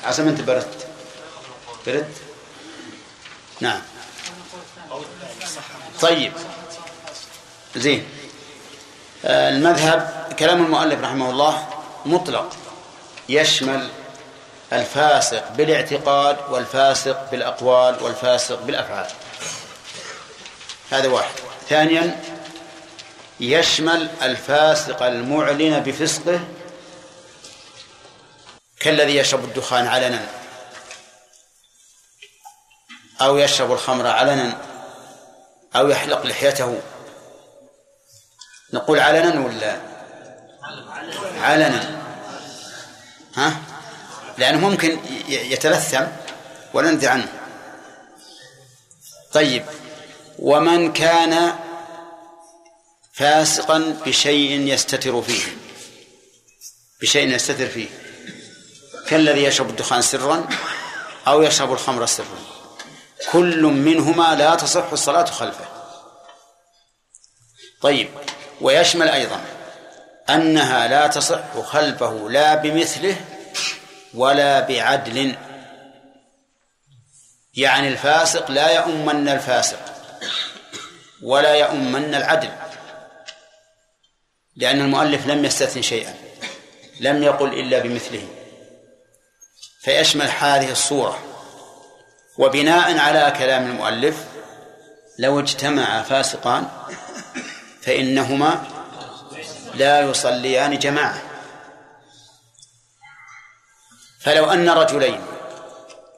عسى 0.04 0.22
أنت 0.22 0.40
بردت 0.40 0.86
برد؟ 1.86 2.12
نعم. 3.60 3.80
طيب. 6.00 6.32
زين. 7.76 8.06
آه، 9.24 9.48
المذهب 9.48 10.28
كلام 10.38 10.64
المؤلف 10.64 11.00
رحمه 11.00 11.30
الله 11.30 11.68
مطلق. 12.06 12.52
يشمل 13.28 13.88
الفاسق 14.72 15.52
بالاعتقاد 15.52 16.36
والفاسق 16.50 17.30
بالأقوال 17.30 18.02
والفاسق 18.02 18.62
بالأفعال. 18.62 19.10
هذا 20.90 21.08
واحد. 21.08 21.34
ثانيا 21.68 22.20
يشمل 23.40 24.08
الفاسق 24.22 25.02
المعلن 25.02 25.80
بفسقه 25.80 26.40
كالذي 28.80 29.16
يشرب 29.16 29.44
الدخان 29.44 29.86
علنا 29.86 30.26
أو 33.20 33.38
يشرب 33.38 33.72
الخمر 33.72 34.06
علنا 34.06 34.58
أو 35.76 35.88
يحلق 35.88 36.26
لحيته. 36.26 36.80
نقول 38.72 39.00
علنا 39.00 39.46
ولا؟ 39.46 39.76
علنا. 41.40 42.02
ها؟ 43.36 43.71
لأنه 44.38 44.68
ممكن 44.68 44.98
يتلثم 45.28 46.04
ندري 46.74 47.08
عنه. 47.08 47.28
طيب. 49.32 49.64
ومن 50.38 50.92
كان 50.92 51.52
فاسقا 53.12 53.96
بشيء 54.06 54.60
يستتر 54.60 55.22
فيه. 55.22 55.42
بشيء 57.00 57.28
يستتر 57.28 57.66
فيه. 57.66 57.88
كالذي 59.08 59.44
يشرب 59.44 59.70
الدخان 59.70 60.02
سرا 60.02 60.48
أو 61.26 61.42
يشرب 61.42 61.72
الخمر 61.72 62.06
سرا. 62.06 62.38
كل 63.32 63.62
منهما 63.62 64.34
لا 64.34 64.54
تصح 64.54 64.92
الصلاة 64.92 65.24
خلفه. 65.24 65.64
طيب. 67.82 68.08
ويشمل 68.60 69.08
أيضا 69.08 69.40
أنها 70.30 70.88
لا 70.88 71.06
تصح 71.06 71.60
خلفه 71.60 72.28
لا 72.30 72.54
بمثله 72.54 73.16
ولا 74.14 74.60
بعدل. 74.60 75.36
يعني 77.54 77.88
الفاسق 77.88 78.50
لا 78.50 78.70
يؤمن 78.70 79.28
الفاسق 79.28 79.78
ولا 81.22 81.54
يؤمن 81.54 82.14
العدل 82.14 82.50
لأن 84.56 84.80
المؤلف 84.80 85.26
لم 85.26 85.44
يستثن 85.44 85.82
شيئا 85.82 86.14
لم 87.00 87.22
يقل 87.22 87.60
إلا 87.60 87.78
بمثله. 87.78 88.28
فيشمل 89.80 90.28
هذه 90.28 90.70
الصورة. 90.72 91.18
وبناء 92.38 92.98
على 92.98 93.32
كلام 93.38 93.70
المؤلف 93.70 94.24
لو 95.18 95.40
اجتمع 95.40 96.02
فاسقان 96.02 96.68
فإنهما 97.82 98.64
لا 99.74 100.00
يصليان 100.00 100.78
جماعة. 100.78 101.31
فلو 104.24 104.50
أن 104.50 104.68
رجلين 104.68 105.20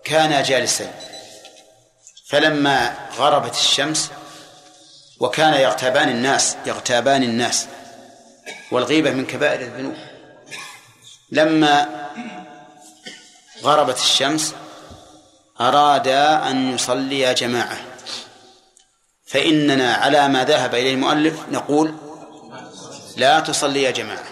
كانا 0.04 0.42
جالسين 0.42 0.92
فلما 2.26 2.96
غربت 3.16 3.54
الشمس 3.54 4.10
وكان 5.20 5.54
يغتابان 5.54 6.08
الناس 6.08 6.56
يغتابان 6.66 7.22
الناس 7.22 7.66
والغيبة 8.70 9.10
من 9.10 9.26
كبائر 9.26 9.60
الذنوب. 9.60 9.94
لما 11.30 11.88
غربت 13.62 13.96
الشمس 13.96 14.54
أرادا 15.60 16.50
أن 16.50 16.74
يصليا 16.74 17.32
جماعة. 17.32 17.76
فإننا 19.26 19.94
على 19.94 20.28
ما 20.28 20.44
ذهب 20.44 20.74
إليه 20.74 20.94
المؤلف 20.94 21.48
نقول 21.48 21.94
لا 23.16 23.40
تصلي 23.40 23.82
يا 23.82 23.90
جماعة 23.90 24.24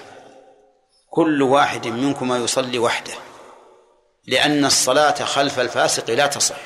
كل 1.10 1.42
واحد 1.42 1.86
منكما 1.86 2.38
يصلي 2.38 2.78
وحده. 2.78 3.12
لأن 4.26 4.64
الصلاة 4.64 5.24
خلف 5.24 5.60
الفاسق 5.60 6.10
لا 6.10 6.26
تصح. 6.26 6.60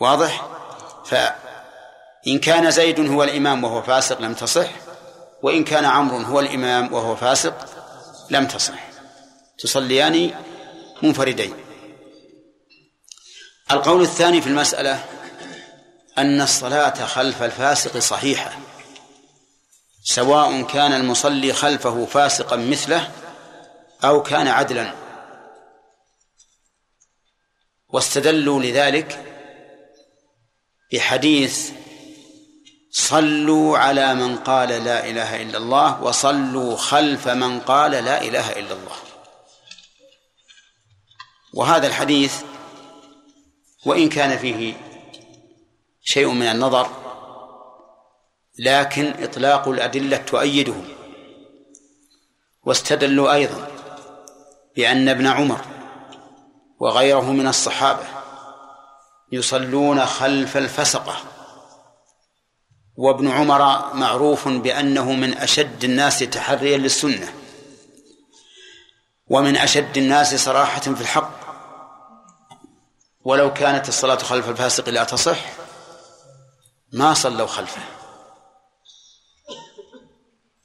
واضح؟ 0.00 0.48
فإن 1.04 2.38
كان 2.38 2.70
زيد 2.70 3.10
هو 3.10 3.22
الإمام 3.22 3.64
وهو 3.64 3.82
فاسق 3.82 4.20
لم 4.20 4.34
تصح 4.34 4.70
وإن 5.42 5.64
كان 5.64 5.84
عمرو 5.84 6.18
هو 6.18 6.40
الإمام 6.40 6.92
وهو 6.92 7.16
فاسق 7.16 7.54
لم 8.30 8.46
تصح. 8.46 8.88
تصليان 9.58 10.30
منفردين. 11.02 11.54
القول 13.70 14.02
الثاني 14.02 14.40
في 14.40 14.46
المسألة 14.46 15.04
أن 16.18 16.40
الصلاة 16.40 17.06
خلف 17.06 17.42
الفاسق 17.42 17.98
صحيحة 17.98 18.58
سواء 20.04 20.62
كان 20.62 20.92
المصلي 20.92 21.52
خلفه 21.52 22.06
فاسقا 22.06 22.56
مثله 22.56 23.10
أو 24.04 24.22
كان 24.22 24.48
عدلا. 24.48 25.01
واستدلوا 27.92 28.62
لذلك 28.62 29.24
بحديث 30.92 31.70
صلوا 32.90 33.78
على 33.78 34.14
من 34.14 34.36
قال 34.36 34.68
لا 34.68 35.08
إله 35.08 35.42
إلا 35.42 35.58
الله 35.58 36.02
وصلوا 36.02 36.76
خلف 36.76 37.28
من 37.28 37.60
قال 37.60 37.90
لا 37.90 38.22
إله 38.22 38.52
إلا 38.52 38.72
الله. 38.72 38.96
وهذا 41.54 41.86
الحديث 41.86 42.42
وإن 43.86 44.08
كان 44.08 44.38
فيه 44.38 44.74
شيء 46.02 46.28
من 46.28 46.46
النظر 46.46 46.90
لكن 48.58 49.14
إطلاق 49.22 49.68
الأدلة 49.68 50.16
تؤيده. 50.16 50.74
واستدلوا 52.64 53.32
أيضا 53.34 53.68
بأن 54.76 55.08
ابن 55.08 55.26
عمر 55.26 55.71
وغيره 56.82 57.32
من 57.32 57.46
الصحابة 57.46 58.04
يصلون 59.32 60.06
خلف 60.06 60.56
الفسقة. 60.56 61.16
وابن 62.96 63.30
عمر 63.30 63.94
معروف 63.94 64.48
بأنه 64.48 65.12
من 65.12 65.38
أشد 65.38 65.84
الناس 65.84 66.18
تحريا 66.18 66.78
للسنة 66.78 67.34
ومن 69.28 69.56
أشد 69.56 69.96
الناس 69.96 70.34
صراحة 70.34 70.80
في 70.80 71.00
الحق. 71.00 71.30
ولو 73.24 73.52
كانت 73.52 73.88
الصلاة 73.88 74.16
خلف 74.16 74.48
الفاسق 74.48 74.88
لا 74.88 75.04
تصح 75.04 75.38
ما 76.92 77.14
صلوا 77.14 77.46
خلفه. 77.46 77.82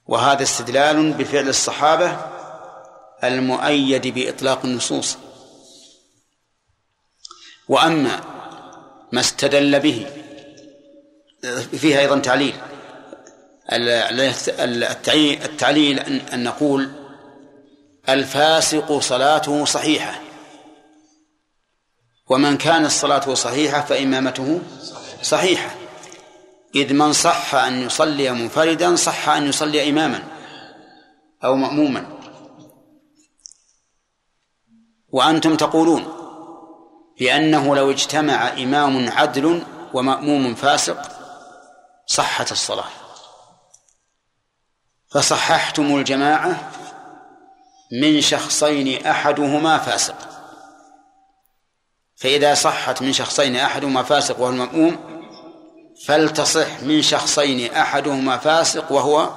وهذا 0.07 0.43
استدلال 0.43 1.13
بفعل 1.13 1.49
الصحابة 1.49 2.17
المؤيد 3.23 4.07
بإطلاق 4.07 4.65
النصوص. 4.65 5.17
وأما 7.69 8.19
ما 9.11 9.19
استدل 9.19 9.79
به 9.79 10.07
فيها 11.71 11.99
أيضا 11.99 12.19
تعليل. 12.19 12.55
التعليل 15.45 15.99
أن 15.99 16.43
نقول 16.43 16.91
الفاسق 18.09 18.99
صلاته 18.99 19.65
صحيحة. 19.65 20.21
ومن 22.29 22.57
كانت 22.57 22.91
صلاته 22.91 23.33
صحيحة 23.33 23.81
فإمامته 23.81 24.61
صحيحة. 25.21 25.75
إذ 26.75 26.93
من 26.93 27.13
صح 27.13 27.55
أن 27.55 27.81
يصلي 27.81 28.31
منفردا 28.31 28.95
صح 28.95 29.29
أن 29.29 29.47
يصلي 29.47 29.89
إماما 29.89 30.23
أو 31.43 31.55
مأموما. 31.55 32.19
وأنتم 35.09 35.55
تقولون 35.55 36.16
بأنه 37.19 37.75
لو 37.75 37.91
اجتمع 37.91 38.49
إمام 38.49 39.09
عدل 39.09 39.63
ومأموم 39.93 40.55
فاسق 40.55 41.01
صحت 42.07 42.51
الصلاة. 42.51 42.89
فصححتم 45.11 45.95
الجماعة 45.95 46.71
من 48.01 48.21
شخصين 48.21 49.05
أحدهما 49.05 49.77
فاسق. 49.77 50.15
فإذا 52.15 52.53
صحت 52.53 53.01
من 53.01 53.13
شخصين 53.13 53.55
أحدهما 53.55 54.03
فاسق 54.03 54.39
وهو 54.39 54.49
المأموم 54.49 54.97
فلتصح 56.05 56.81
من 56.81 57.01
شخصين 57.01 57.73
أحدهما 57.73 58.37
فاسق 58.37 58.91
وهو 58.91 59.29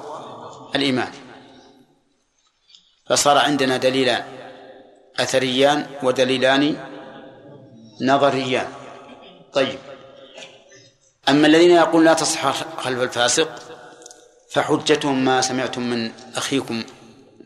الإمام. 0.75 1.11
فصار 3.09 3.37
عندنا 3.37 3.77
دليلان 3.77 4.23
أثريان 5.19 5.87
ودليلان 6.03 6.90
نظريان 8.01 8.67
طيب. 9.53 9.79
أما 11.29 11.47
الذين 11.47 11.71
يقول 11.71 12.05
لا 12.05 12.13
تصح 12.13 12.51
خلف 12.77 13.01
الفاسق 13.01 13.49
فحجتهم 14.51 15.25
ما 15.25 15.41
سمعتم 15.41 15.81
من 15.81 16.11
أخيكم 16.35 16.83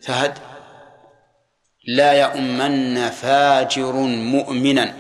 فهد 0.04 0.38
لا 1.88 2.14
يؤمن 2.14 3.10
فاجر 3.10 3.94
مؤمنا. 3.94 4.96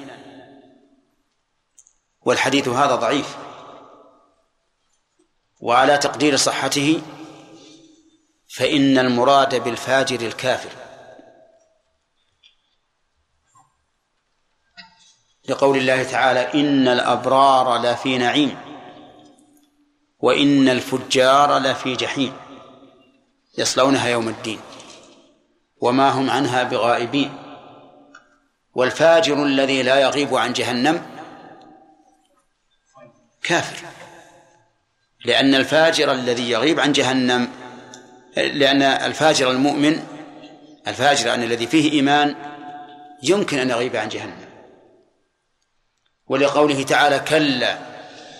والحديث 2.21 2.67
هذا 2.67 2.95
ضعيف. 2.95 3.37
وعلى 5.61 5.97
تقدير 5.97 6.35
صحته 6.35 7.01
فإن 8.55 8.97
المراد 8.97 9.63
بالفاجر 9.63 10.27
الكافر. 10.27 10.84
لقول 15.49 15.77
الله 15.77 16.03
تعالى 16.03 16.61
إن 16.61 16.87
الأبرار 16.87 17.77
لفي 17.81 18.17
نعيم 18.17 18.57
وإن 20.19 20.69
الفجار 20.69 21.57
لفي 21.57 21.95
جحيم 21.95 22.33
يصلونها 23.57 24.07
يوم 24.07 24.27
الدين 24.27 24.59
وما 25.81 26.09
هم 26.09 26.29
عنها 26.29 26.63
بغائبين 26.63 27.31
والفاجر 28.75 29.43
الذي 29.43 29.83
لا 29.83 29.99
يغيب 29.99 30.35
عن 30.35 30.53
جهنم 30.53 31.01
كافر 33.43 33.85
لأن 35.25 35.55
الفاجر 35.55 36.11
الذي 36.11 36.49
يغيب 36.49 36.79
عن 36.79 36.91
جهنم 36.91 37.49
لأن 38.37 38.81
الفاجر 38.81 39.51
المؤمن 39.51 40.03
الفاجر 40.87 41.33
أن 41.33 41.43
الذي 41.43 41.67
فيه 41.67 41.91
إيمان 41.91 42.35
يمكن 43.23 43.59
أن 43.59 43.69
يغيب 43.69 43.95
عن 43.95 44.09
جهنم. 44.09 44.44
ولقوله 46.27 46.83
تعالى 46.83 47.19
كلا 47.19 47.77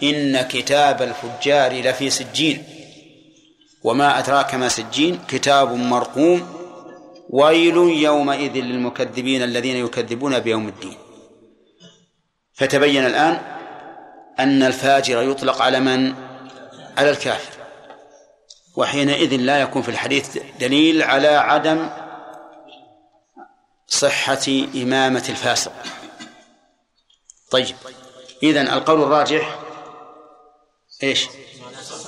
إن 0.04 0.42
كتاب 0.42 1.02
الفجار 1.02 1.82
لفي 1.82 2.10
سجين 2.10 2.64
وما 3.84 4.20
أدراك 4.20 4.56
ما 4.56 4.68
سجين 4.68 5.20
كتاب 5.28 5.74
مرقوم 5.74 6.56
ويل 7.30 7.78
يومئذ 7.78 8.52
للمكذبين 8.54 9.44
الذين 9.44 9.86
يكذبون 9.86 10.40
بيوم 10.40 10.68
الدين. 10.68 10.98
فتبين 12.54 13.06
الآن 13.06 13.42
أن 14.40 14.64
الفاجر 14.64 15.22
يطلق 15.32 15.62
على 15.62 15.80
من؟ 15.80 16.14
على 16.98 17.10
الكافر. 17.10 17.54
وحينئذ 18.76 19.36
لا 19.36 19.62
يكون 19.62 19.82
في 19.82 19.90
الحديث 19.90 20.38
دليل 20.60 21.04
على 21.04 21.28
عدم 21.28 21.90
صحة 23.88 24.66
إمامة 24.76 25.24
الفاسق. 25.30 25.74
طيب. 27.52 27.76
إذن 28.44 28.68
القول 28.68 29.04
الراجح 29.04 29.60
إيش؟ 31.04 31.28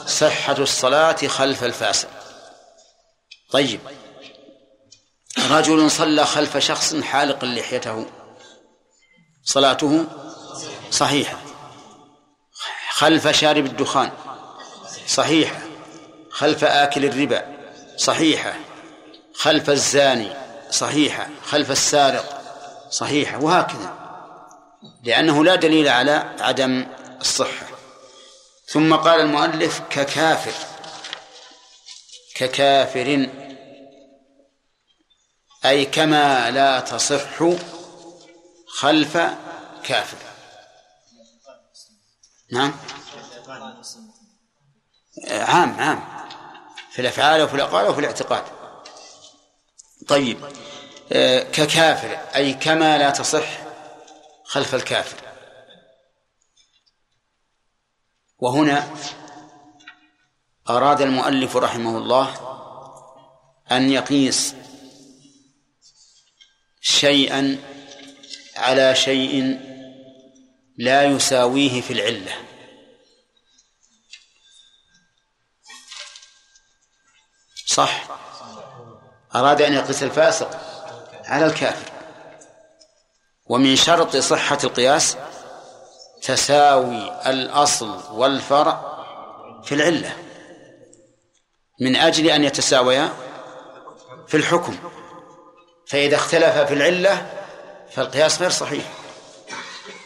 صحة 0.07 0.55
الصلاة 0.57 1.27
خلف 1.27 1.63
الفاسق. 1.63 2.09
طيب. 3.51 3.79
رجل 5.49 5.91
صلى 5.91 6.25
خلف 6.25 6.57
شخص 6.57 6.95
حالق 6.95 7.45
لحيته. 7.45 8.05
صلاته 9.43 10.05
صحيحة. 10.91 11.37
خلف 12.91 13.27
شارب 13.27 13.65
الدخان. 13.65 14.11
صحيحة. 15.07 15.59
خلف 16.29 16.63
آكل 16.63 17.05
الربا. 17.05 17.57
صحيحة. 17.97 18.53
خلف 19.33 19.69
الزاني. 19.69 20.33
صحيحة. 20.71 21.29
خلف 21.45 21.71
السارق. 21.71 22.41
صحيحة. 22.89 23.43
وهكذا. 23.43 23.96
لأنه 25.07 25.43
لا 25.43 25.55
دليل 25.55 25.87
على 25.87 26.35
عدم 26.39 26.87
الصحة. 27.21 27.65
ثم 28.65 28.95
قال 28.95 29.19
المؤلف 29.19 29.81
ككافر 29.89 30.53
ككافر 32.35 33.29
أي 35.65 35.85
كما 35.85 36.51
لا 36.51 36.79
تصح 36.79 37.43
خلف 38.67 39.17
كافر. 39.83 40.17
نعم. 42.51 42.75
عام 45.29 45.79
عام. 45.79 46.03
في 46.91 47.01
الأفعال 47.01 47.41
وفي 47.41 47.53
الأقوال 47.53 47.87
وفي 47.87 47.99
الاعتقاد. 47.99 48.43
طيب 50.07 50.37
آه، 51.11 51.43
ككافر 51.43 52.19
أي 52.35 52.53
كما 52.53 52.97
لا 52.97 53.09
تصح 53.09 53.66
خلف 54.47 54.75
الكافر. 54.75 55.27
وهنا 58.39 58.95
أراد 60.69 61.01
المؤلف 61.01 61.55
رحمه 61.55 61.97
الله 61.97 62.57
أن 63.71 63.89
يقيس 63.89 64.55
شيئا 66.81 67.63
على 68.55 68.95
شيء 68.95 69.59
لا 70.77 71.03
يساويه 71.03 71.81
في 71.81 71.93
العلة. 71.93 72.35
صح؟ 77.65 78.07
أراد 79.35 79.61
أن 79.61 79.73
يقيس 79.73 80.03
الفاسق 80.03 80.49
على 81.25 81.45
الكافر. 81.45 81.96
ومن 83.49 83.75
شرط 83.75 84.15
صحة 84.15 84.57
القياس 84.63 85.17
تساوي 86.21 87.29
الأصل 87.29 87.99
والفرع 88.11 89.03
في 89.63 89.75
العلة. 89.75 90.15
من 91.81 91.95
أجل 91.95 92.29
أن 92.29 92.43
يتساويا 92.43 93.09
في 94.27 94.37
الحكم. 94.37 94.77
فإذا 95.87 96.15
اختلف 96.15 96.57
في 96.57 96.73
العلة 96.73 97.43
فالقياس 97.91 98.41
غير 98.41 98.49
صحيح. 98.49 98.93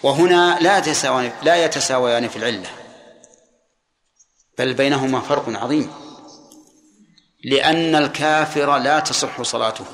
وهنا 0.03 0.57
لا 0.61 0.77
يتساويان 0.77 1.31
لا 1.43 1.65
يتساويان 1.65 2.27
في 2.27 2.35
العلة. 2.35 2.69
بل 4.57 4.73
بينهما 4.73 5.19
فرق 5.19 5.49
عظيم. 5.49 5.93
لأن 7.43 7.95
الكافر 7.95 8.77
لا 8.77 8.99
تصح 8.99 9.41
صلاته. 9.41 9.85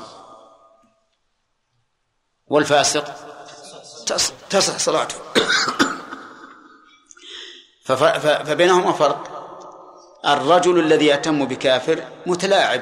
والفاسق 2.48 3.27
تصح 4.50 4.78
صلاته. 4.78 5.16
فبينهما 8.46 8.92
فرق؟ 8.92 9.38
الرجل 10.26 10.80
الذي 10.80 11.06
يهتم 11.06 11.46
بكافر 11.46 12.04
متلاعب 12.26 12.82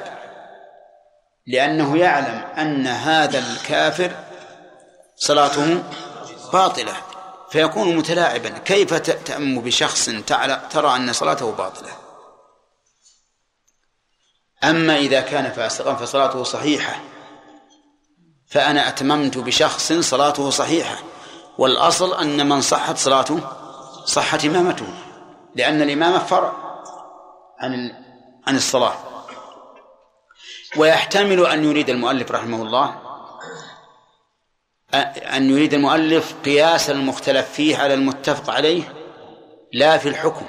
لأنه 1.47 1.97
يعلم 1.97 2.43
أن 2.57 2.87
هذا 2.87 3.39
الكافر 3.39 4.11
صلاته 5.15 5.83
باطلة 6.53 6.93
فيكون 7.49 7.95
متلاعبا. 7.95 8.49
كيف 8.49 8.93
تأم 8.93 9.61
بشخص 9.61 10.09
ترى 10.71 10.95
أن 10.95 11.13
صلاته 11.13 11.51
باطلة؟ 11.51 11.91
أما 14.63 14.97
إذا 14.97 15.21
كان 15.21 15.51
فاسقا 15.51 15.95
فصلاته 15.95 16.43
صحيحة 16.43 16.99
فأنا 18.47 18.87
أتممت 18.87 19.37
بشخص 19.37 19.93
صلاته 19.93 20.49
صحيحة. 20.49 21.14
والأصل 21.57 22.13
أن 22.13 22.49
من 22.49 22.61
صحت 22.61 22.97
صلاته 22.97 23.39
صحت 24.05 24.45
إمامته 24.45 24.87
لأن 25.55 25.81
الإمامة 25.81 26.19
فرع 26.19 26.53
عن 27.59 27.91
عن 28.47 28.55
الصلاة. 28.55 28.93
ويحتمل 30.77 31.45
أن 31.45 31.63
يريد 31.63 31.89
المؤلف 31.89 32.31
رحمه 32.31 32.61
الله 32.61 32.95
أن 35.35 35.49
يريد 35.49 35.73
المؤلف 35.73 36.35
قياس 36.45 36.89
المختلف 36.89 37.51
فيه 37.51 37.77
على 37.77 37.93
المتفق 37.93 38.53
عليه 38.53 38.93
لا 39.73 39.97
في 39.97 40.09
الحكم. 40.09 40.45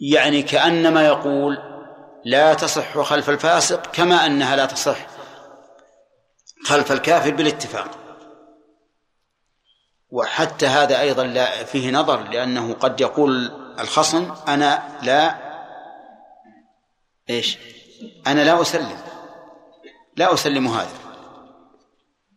يعني 0.00 0.42
كأنما 0.42 1.06
يقول 1.06 1.58
لا 2.24 2.54
تصح 2.54 2.98
خلف 3.00 3.30
الفاسق 3.30 3.86
كما 3.92 4.26
أنها 4.26 4.56
لا 4.56 4.66
تصح 4.66 4.96
خلف 6.64 6.92
الكافر 6.92 7.30
بالاتفاق. 7.30 8.05
وحتى 10.10 10.66
هذا 10.66 11.00
أيضا 11.00 11.24
لا 11.24 11.64
فيه 11.64 11.90
نظر 11.90 12.22
لأنه 12.22 12.74
قد 12.74 13.00
يقول 13.00 13.52
الخصم 13.80 14.34
أنا 14.48 14.98
لا 15.02 15.46
إيش؟ 17.30 17.58
أنا 18.26 18.40
لا 18.40 18.62
أسلم. 18.62 18.98
لا 20.16 20.34
أسلم 20.34 20.68
هذا. 20.68 20.98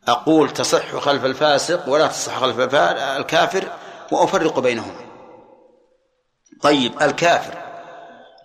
أقول 0.07 0.49
تصح 0.49 0.95
خلف 0.95 1.25
الفاسق 1.25 1.89
ولا 1.89 2.07
تصح 2.07 2.39
خلف 2.39 2.75
الكافر 2.75 3.77
وأفرق 4.11 4.59
بينهما. 4.59 5.09
طيب 6.61 7.01
الكافر 7.01 7.59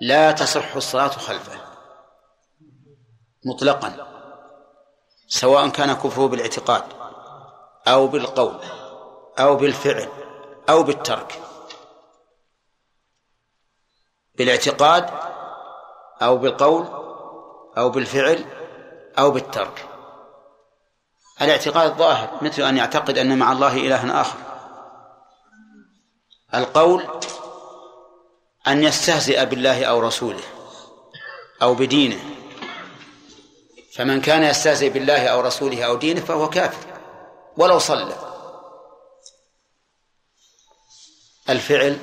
لا 0.01 0.33
تصح 0.33 0.77
الصلاة 0.77 1.09
خلفه 1.09 1.61
مطلقا 3.45 4.07
سواء 5.29 5.69
كان 5.69 5.93
كفره 5.93 6.29
بالإعتقاد 6.29 6.85
أو 7.89 8.07
بالقول. 8.07 8.61
أو 9.39 9.57
بالفعل 9.57 10.09
أو 10.69 10.83
بالترك. 10.83 11.41
بالاعتقاد 14.35 15.11
أو 16.23 16.37
بالقول 16.37 16.87
أو 17.79 17.91
بالفعل 17.91 18.45
أو 19.19 19.31
بالترك. 19.31 19.89
الاعتقاد 21.43 21.97
ظاهر 21.97 22.39
مثل 22.43 22.63
أن 22.63 22.77
يعتقد 22.77 23.19
أن 23.19 23.39
مع 23.39 23.53
الله 23.53 23.77
إلها 23.77 24.21
آخر. 24.21 24.39
القول 26.55 27.05
أن 28.67 28.85
يستهزئ 28.85 29.45
بالله 29.45 29.85
أو 29.85 30.01
رسوله 30.01 30.45
أو 31.63 31.75
بدينه. 31.75 32.21
فمن 33.93 34.21
كان 34.21 34.43
يستهزئ 34.43 34.89
بالله 34.89 35.27
أو 35.27 35.41
رسوله 35.41 35.85
أو 35.85 35.97
دينه 35.97 36.21
فهو 36.21 36.51
كافر 36.51 36.87
ولو 37.57 37.79
صلى. 37.79 38.34
الفعل 41.51 41.99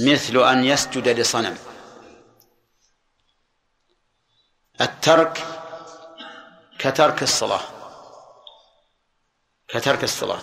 مثل 0.00 0.38
أن 0.38 0.64
يسجد 0.64 1.08
لصنم. 1.08 1.56
الترك 4.80 5.44
كترك 6.78 7.22
الصلاة. 7.22 7.60
كترك 9.68 10.04
الصلاة. 10.04 10.42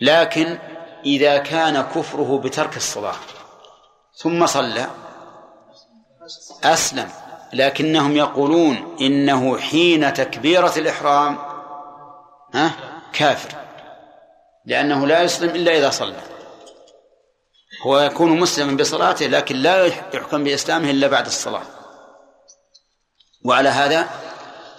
لكن 0.00 0.58
إذا 1.04 1.38
كان 1.38 1.82
كفره 1.82 2.38
بترك 2.38 2.76
الصلاة. 2.76 3.16
ثم 4.16 4.46
صلى. 4.46 4.90
أسلم. 6.64 7.10
لكنهم 7.52 8.16
يقولون 8.16 8.96
إنه 9.00 9.58
حين 9.58 10.12
تكبيرة 10.14 10.72
الإحرام 10.76 11.38
ها 12.54 12.72
كافر. 13.12 13.61
لأنه 14.66 15.06
لا 15.06 15.22
يسلم 15.22 15.50
إلا 15.50 15.78
إذا 15.78 15.90
صلى. 15.90 16.20
هو 17.86 17.98
يكون 17.98 18.40
مسلما 18.40 18.76
بصلاته 18.76 19.26
لكن 19.26 19.56
لا 19.56 19.86
يحكم 19.86 20.44
بإسلامه 20.44 20.90
إلا 20.90 21.06
بعد 21.06 21.26
الصلاة. 21.26 21.62
وعلى 23.44 23.68
هذا 23.68 24.08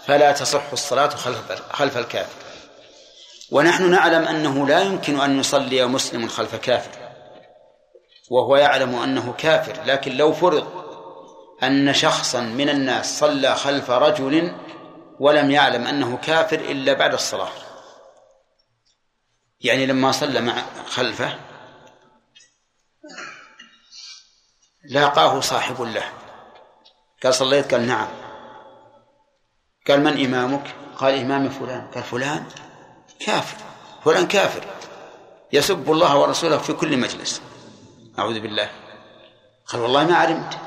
فلا 0.06 0.32
تصح 0.32 0.72
الصلاة 0.72 1.10
خلف 1.10 1.52
خلف 1.72 1.98
الكافر. 1.98 2.44
ونحن 3.52 3.92
نعلم 3.92 4.28
أنه 4.28 4.68
لا 4.68 4.82
يمكن 4.82 5.20
أن 5.20 5.40
يصلي 5.40 5.86
مسلم 5.86 6.28
خلف 6.28 6.56
كافر. 6.56 7.04
وهو 8.32 8.56
يعلم 8.56 8.96
أنه 8.96 9.34
كافر 9.38 9.84
لكن 9.86 10.18
لو 10.18 10.34
فرض 10.34 10.68
أن 11.64 11.94
شخصا 11.94 12.42
من 12.42 12.70
الناس 12.70 13.20
صلى 13.20 13.56
خلف 13.56 13.90
رجل 13.90 14.56
ولم 15.20 15.52
يعلم 15.52 15.88
أنه 15.88 16.18
كافر 16.18 16.60
إلا 16.60 16.94
بعد 16.94 17.14
الصلاة. 17.14 17.63
يعني 19.64 19.86
لما 19.86 20.12
صلى 20.12 20.42
مع 20.42 20.64
خلفه 20.88 21.40
لاقاه 24.84 25.40
صاحب 25.40 25.82
له. 25.82 26.04
قال 27.24 27.34
صليت؟ 27.34 27.74
قال 27.74 27.88
نعم. 27.88 28.08
قال 29.88 30.04
من 30.04 30.26
إمامك؟ 30.26 30.76
قال 30.98 31.20
إمامي 31.20 31.50
فلان. 31.50 31.88
قال 31.96 32.04
فلان 32.04 32.46
كافر. 33.20 33.58
فلان 34.06 34.28
كافر. 34.28 34.64
يسب 35.54 35.92
الله 35.92 36.18
ورسوله 36.18 36.58
في 36.58 36.74
كل 36.74 36.98
مجلس. 36.98 37.42
أعوذ 38.20 38.40
بالله. 38.40 38.70
قال 39.68 39.82
والله 39.82 40.08
ما 40.08 40.16
علمت. 40.16 40.58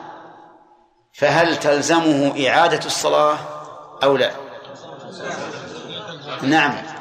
فهل 1.14 1.56
تلزمه 1.56 2.48
إعادة 2.48 2.86
الصلاة 2.86 3.38
أو 4.02 4.16
لا؟ 4.16 4.32
نعم. 6.42 6.95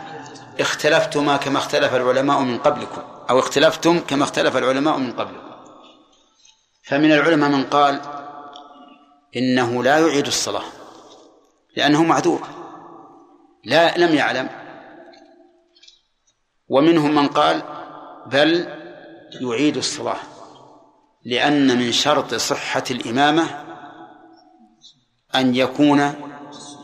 اختلفتما 0.59 1.37
كما 1.37 1.57
اختلف 1.57 1.95
العلماء 1.95 2.39
من 2.39 2.57
قبلكم 2.57 3.01
أو 3.29 3.39
اختلفتم 3.39 3.99
كما 3.99 4.23
اختلف 4.23 4.57
العلماء 4.57 4.97
من 4.97 5.13
قبلكم. 5.13 5.55
فمن 6.83 7.11
العلماء 7.11 7.49
من 7.49 7.63
قال 7.63 8.01
إنه 9.35 9.83
لا 9.83 9.99
يعيد 9.99 10.27
الصلاة 10.27 10.63
لأنه 11.77 12.03
معذور 12.03 12.47
لا 13.63 13.97
لم 13.97 14.15
يعلم. 14.15 14.49
ومنهم 16.69 17.15
من 17.15 17.27
قال 17.27 17.63
بل 18.25 18.67
يعيد 19.41 19.77
الصلاة 19.77 20.19
لأن 21.25 21.77
من 21.77 21.91
شرط 21.91 22.33
صحة 22.33 22.83
الإمامة 22.91 23.65
أن 25.35 25.55
يكون 25.55 26.13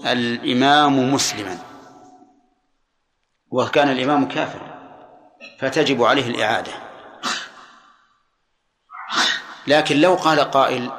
الإمام 0.05 1.13
مسلما. 1.13 1.70
وكان 3.52 3.89
الإمام 3.89 4.28
كافرا 4.28 4.72
فتجب 5.60 6.04
عليه 6.04 6.28
الإعادة. 6.28 6.72
لكن 9.68 10.02
لو 10.02 10.16
قال 10.16 10.39
قائل 10.39 10.91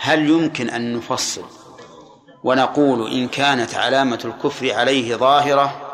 هل 0.00 0.28
يمكن 0.30 0.70
أن 0.70 0.96
نفصل 0.96 1.44
ونقول 2.44 3.12
إن 3.12 3.28
كانت 3.28 3.74
علامة 3.74 4.20
الكفر 4.24 4.74
عليه 4.74 5.16
ظاهرة؟ 5.16 5.84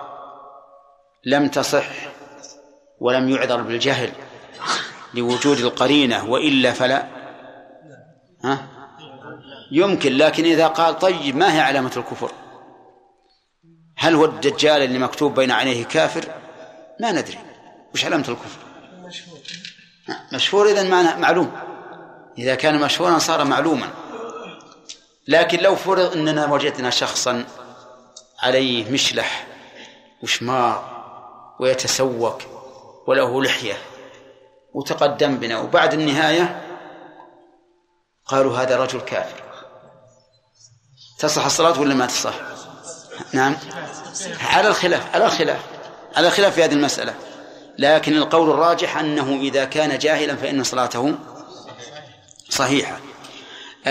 لم 1.24 1.48
تصح 1.48 1.86
ولم 3.00 3.28
يعذر 3.28 3.62
بالجهل 3.62 4.12
لوجود 5.14 5.58
القرينة 5.58 6.30
وإلا 6.30 6.72
فلا. 6.72 7.06
ها؟ 8.44 8.68
يمكن 9.70 10.12
لكن 10.16 10.44
إذا 10.44 10.66
قال 10.66 10.98
طيب 10.98 11.36
ما 11.36 11.54
هي 11.54 11.60
علامة 11.60 11.92
الكفر؟ 11.96 12.30
هل 13.96 14.14
هو 14.14 14.24
الدجال 14.24 14.82
اللي 14.82 14.98
مكتوب 14.98 15.34
بين 15.34 15.50
عينيه 15.50 15.84
كافر؟ 15.84 16.24
ما 17.00 17.12
ندري. 17.12 17.38
وش 17.94 18.04
علامة 18.04 18.28
الكفر؟ 18.28 18.58
مشهور. 20.32 20.66
إذا 20.66 20.82
معنى 20.82 21.20
معلوم. 21.20 21.52
إذا 22.38 22.54
كان 22.54 22.80
مشهورا 22.80 23.18
صار 23.18 23.44
معلوما. 23.44 23.88
لكن 25.28 25.58
لو 25.58 25.76
فرض 25.76 26.12
أننا 26.12 26.52
وجدنا 26.52 26.90
شخصا 26.90 27.44
عليه 28.38 28.90
مشلح 28.90 29.46
وشمار 30.22 30.94
ويتسوق 31.60 32.42
وله 33.06 33.42
لحية 33.42 33.78
وتقدم 34.74 35.36
بنا 35.36 35.58
وبعد 35.58 35.94
النهاية 35.94 36.62
قالوا 38.26 38.58
هذا 38.58 38.76
رجل 38.76 39.00
كافر. 39.00 39.42
تصح 41.18 41.44
الصلاة 41.44 41.80
ولا 41.80 41.94
ما 41.94 42.06
تصح؟ 42.06 42.34
نعم. 43.32 43.56
على 44.40 44.68
الخلاف 44.68 45.14
على 45.14 45.24
الخلاف 45.24 45.60
على 46.16 46.26
الخلاف 46.26 46.54
في 46.54 46.64
هذه 46.64 46.72
المسألة. 46.72 47.14
لكن 47.78 48.16
القول 48.16 48.50
الراجح 48.50 48.98
أنه 48.98 49.40
إذا 49.40 49.64
كان 49.64 49.98
جاهلا 49.98 50.36
فإن 50.36 50.62
صلاته 50.62 51.14
صحيحة. 52.50 52.98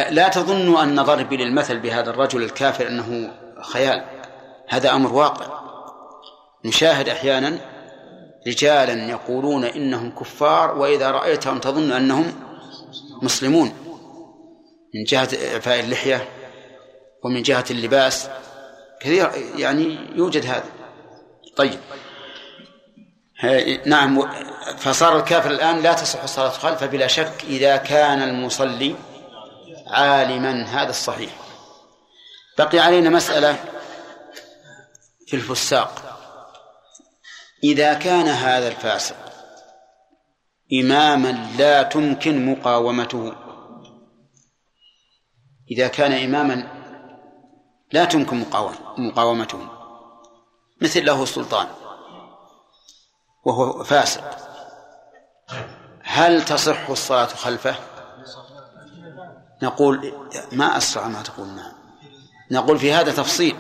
لا 0.10 0.28
تظنوا 0.28 0.84
أن 0.84 1.02
ضربي 1.02 1.38
للمثل 1.38 1.80
بهذا 1.80 2.10
الرجل 2.10 2.44
الكافر 2.44 2.88
أنه 2.88 3.32
خيال. 3.62 4.06
هذا 4.70 4.94
أمر 4.94 5.14
واقع. 5.14 5.46
نشاهد 6.66 7.10
أحيانا 7.10 7.60
رجالا 8.48 9.10
يقولون 9.10 9.64
إنهم 9.64 10.16
كفار 10.16 10.78
وإذا 10.78 11.12
رأيتهم 11.12 11.60
تظن 11.60 11.92
أنهم 11.92 12.34
مسلمون. 13.22 13.74
من 14.96 15.04
جهة 15.04 15.30
إعفاء 15.54 15.80
اللحية 15.80 16.30
ومن 17.24 17.42
جهة 17.42 17.66
اللباس 17.72 18.30
كثير 19.04 19.32
يعني 19.56 20.00
يوجد 20.16 20.46
هذا. 20.46 20.70
طيب. 21.56 21.80
نعم 23.86 24.30
فصار 24.78 25.20
الكافر 25.20 25.52
الآن 25.52 25.82
لا 25.82 25.94
تصح 25.94 26.24
الصلاة 26.24 26.50
خلفه 26.50 26.86
بلا 26.86 27.08
شك 27.08 27.44
إذا 27.44 27.78
كان 27.78 28.22
المصلي 28.22 28.96
عالما 29.88 30.64
هذا 30.64 30.90
الصحيح. 30.90 31.32
بقي 32.58 32.80
علينا 32.80 33.10
مسألة 33.10 33.66
في 35.28 35.36
الفساق. 35.36 36.20
إذا 37.64 37.94
كان 37.94 38.28
هذا 38.28 38.68
الفاسق 38.68 39.16
إماما 40.74 41.50
لا 41.58 41.84
تمكن 41.84 42.52
مقاومته. 42.52 43.34
إذا 45.72 45.88
كان 45.88 46.12
إماما 46.12 46.83
لا 47.94 48.06
تمكن 48.06 48.46
مقاومته 48.98 49.68
مثل 50.82 51.06
له 51.06 51.26
سلطان. 51.26 51.68
وهو 53.46 53.84
فاسق 53.84 54.24
هل 56.02 56.46
تصح 56.46 56.90
الصلاة 56.90 57.26
خلفه؟ 57.26 57.76
نقول 59.64 60.14
ما 60.52 60.78
أسرع 60.78 61.08
ما 61.08 61.22
تقول 61.22 61.48
نعم. 61.48 61.74
نقول 62.52 62.80
في 62.80 62.94
هذا 62.94 63.12
تفصيل. 63.12 63.56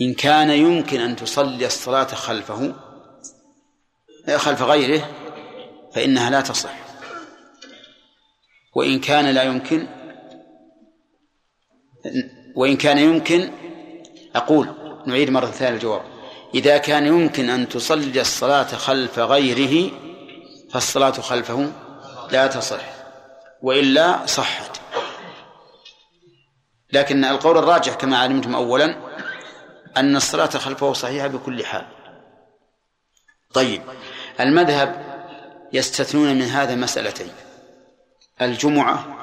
إن 0.00 0.14
كان 0.14 0.50
يمكن 0.50 1.00
أن 1.00 1.16
تصلي 1.16 1.66
الصلاة 1.66 2.04
خلفه 2.04 2.74
خلف 4.36 4.62
غيره 4.62 5.08
فإنها 5.94 6.30
لا 6.30 6.40
تصح. 6.40 6.74
وإن 8.74 9.00
كان 9.00 9.26
لا 9.26 9.42
يمكن 9.42 9.88
وإن 12.56 12.76
كان 12.76 12.98
يمكن 12.98 13.50
أقول 14.36 14.68
نعيد 15.06 15.30
مرة 15.30 15.46
ثانية 15.46 15.74
الجواب. 15.74 16.02
إذا 16.54 16.78
كان 16.78 17.06
يمكن 17.06 17.50
أن 17.50 17.68
تصلي 17.68 18.20
الصلاة 18.20 18.62
خلف 18.64 19.18
غيره 19.18 19.90
فالصلاة 20.70 21.10
خلفه 21.10 21.72
لا 22.30 22.46
تصح 22.46 22.84
وإلا 23.62 24.26
صحت. 24.26 24.80
لكن 26.92 27.24
القول 27.24 27.58
الراجح 27.58 27.94
كما 27.94 28.18
علمتم 28.18 28.54
أولا 28.54 28.96
أن 29.96 30.16
الصلاة 30.16 30.46
خلفه 30.46 30.92
صحيحة 30.92 31.26
بكل 31.26 31.64
حال. 31.64 31.86
طيب 33.54 33.82
المذهب 34.40 35.06
يستثنون 35.72 36.34
من 36.34 36.42
هذا 36.42 36.74
مسألتين 36.74 37.32
الجمعة 38.42 39.16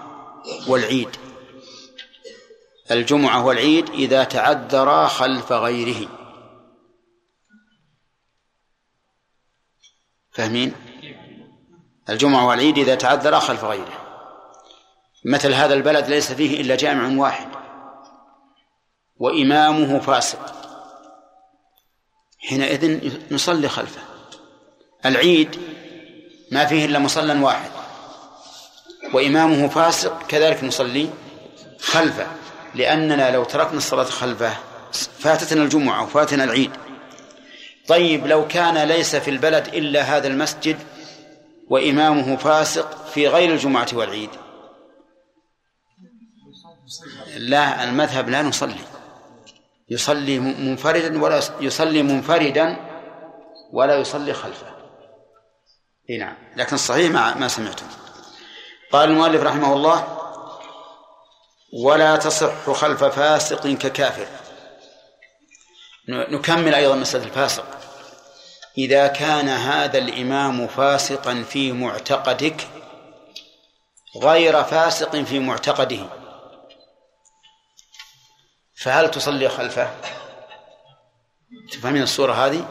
والعيد. 0.67 1.09
الجمعة 2.93 3.45
والعيد 3.45 3.89
إذا 3.89 4.23
تعذرا 4.23 5.07
خلف 5.07 5.51
غيره. 5.51 6.09
فاهمين؟ 10.31 10.73
الجمعة 12.09 12.47
والعيد 12.47 12.77
إذا 12.77 12.95
تعذرا 12.95 13.39
خلف 13.39 13.63
غيره. 13.63 13.99
مثل 15.25 15.53
هذا 15.53 15.73
البلد 15.73 16.07
ليس 16.07 16.31
فيه 16.31 16.61
إلا 16.61 16.75
جامع 16.75 17.21
واحد. 17.21 17.47
وإمامه 19.17 19.99
فاسق. 19.99 20.55
حينئذ 22.39 23.11
نصلي 23.33 23.69
خلفه. 23.69 24.01
العيد 25.05 25.59
ما 26.51 26.65
فيه 26.65 26.85
إلا 26.85 26.99
مصلى 26.99 27.43
واحد. 27.43 27.71
وإمامه 29.13 29.67
فاسق 29.67 30.27
كذلك 30.27 30.63
نصلي 30.63 31.09
خلفه. 31.79 32.42
لأننا 32.75 33.31
لو 33.31 33.43
تركنا 33.43 33.77
الصلاة 33.77 34.03
خلفه 34.03 34.53
فاتتنا 35.19 35.63
الجمعة 35.63 36.03
وفاتنا 36.03 36.43
العيد. 36.43 36.71
طيب 37.87 38.27
لو 38.27 38.47
كان 38.47 38.87
ليس 38.87 39.15
في 39.15 39.29
البلد 39.29 39.67
إلا 39.67 40.01
هذا 40.01 40.27
المسجد 40.27 40.79
وإمامه 41.67 42.35
فاسق 42.35 43.07
في 43.07 43.27
غير 43.27 43.51
الجمعة 43.51 43.87
والعيد. 43.93 44.29
لا 47.37 47.83
المذهب 47.83 48.29
لا 48.29 48.41
نصلي. 48.41 48.85
يصلي 49.89 50.39
منفردا 50.39 51.23
ولا 51.23 51.41
يصلي 51.59 52.03
منفردا 52.03 52.77
ولا 53.71 53.95
يصلي 53.95 54.33
خلفه. 54.33 54.67
إي 56.09 56.17
نعم. 56.17 56.35
لكن 56.55 56.75
الصحيح 56.75 57.11
ما 57.11 57.35
ما 57.35 57.47
سمعتم. 57.47 57.85
قال 58.91 59.09
المؤلف 59.09 59.43
رحمه 59.43 59.73
الله 59.73 60.22
ولا 61.73 62.15
تصح 62.15 62.69
خلف 62.71 63.03
فاسق 63.03 63.67
ككافر. 63.67 64.27
نكمل 66.09 66.75
أيضا 66.75 66.95
مسألة 66.95 67.23
الفاسق. 67.23 67.65
إذا 68.77 69.07
كان 69.07 69.49
هذا 69.49 69.97
الإمام 69.97 70.67
فاسقا 70.67 71.43
في 71.43 71.71
معتقدك 71.71 72.67
غير 74.23 74.63
فاسق 74.63 75.15
في 75.15 75.39
معتقده 75.39 76.05
فهل 78.75 79.11
تصلي 79.11 79.49
خلفه؟ 79.49 79.91
تفهمين 81.71 82.03
الصورة 82.03 82.33
هذه؟ 82.33 82.65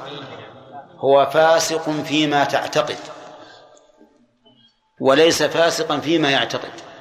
هو 0.96 1.30
فاسق 1.30 1.90
فيما 1.90 2.44
تعتقد 2.44 2.98
وليس 5.00 5.42
فاسقا 5.42 6.00
فيما 6.00 6.30
يعتقد. 6.30 6.91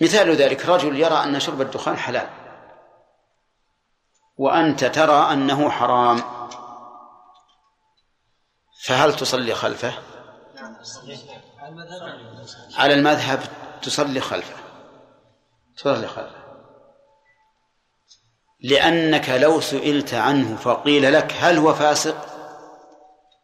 مثال 0.00 0.36
ذلك 0.36 0.66
رجل 0.66 0.96
يرى 0.96 1.14
أن 1.14 1.40
شرب 1.40 1.60
الدخان 1.60 1.96
حلال 1.96 2.28
وأنت 4.38 4.84
ترى 4.84 5.32
أنه 5.32 5.70
حرام 5.70 6.22
فهل 8.84 9.16
تصلي 9.16 9.54
خلفه؟ 9.54 9.92
على 12.76 12.94
المذهب 12.94 13.40
تصلي 13.82 14.20
خلفه 14.20 14.54
تصلي 15.76 16.08
خلفه. 16.08 16.38
لأنك 18.60 19.28
لو 19.28 19.60
سئلت 19.60 20.14
عنه 20.14 20.56
فقيل 20.56 21.12
لك 21.12 21.32
هل 21.38 21.58
هو 21.58 21.74
فاسق؟ 21.74 22.26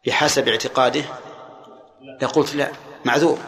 بحسب 0.07 0.47
اعتقاده؟ 0.47 1.03
لقلت 2.21 2.55
لا 2.55 2.71
معذور. 3.05 3.39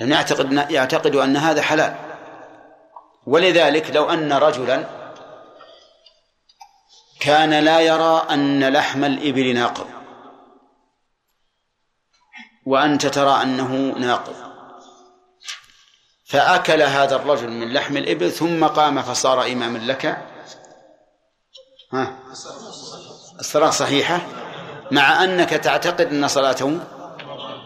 لأنه 0.00 0.14
يعتقد 0.14 0.70
يعتقد 0.70 1.16
أن 1.16 1.36
هذا 1.36 1.62
حلال. 1.62 1.94
ولذلك 3.26 3.90
لو 3.90 4.10
أن 4.10 4.32
رجلا 4.32 4.84
كان 7.20 7.64
لا 7.64 7.80
يرى 7.80 8.26
أن 8.30 8.72
لحم 8.72 9.04
الإبل 9.04 9.54
ناقض 9.54 9.86
وأنت 12.66 13.06
ترى 13.06 13.42
أنه 13.42 13.94
ناقض. 13.98 14.34
فأكل 16.26 16.82
هذا 16.82 17.16
الرجل 17.16 17.50
من 17.50 17.72
لحم 17.72 17.96
الإبل 17.96 18.32
ثم 18.32 18.66
قام 18.66 19.02
فصار 19.02 19.46
إماما 19.46 19.78
لك. 19.78 20.06
ها؟ 21.92 22.18
الصلاة 23.40 23.70
صحيحة 23.70 24.20
مع 24.90 25.24
أنك 25.24 25.50
تعتقد 25.50 26.00
أن 26.00 26.28
صلاته 26.28 26.80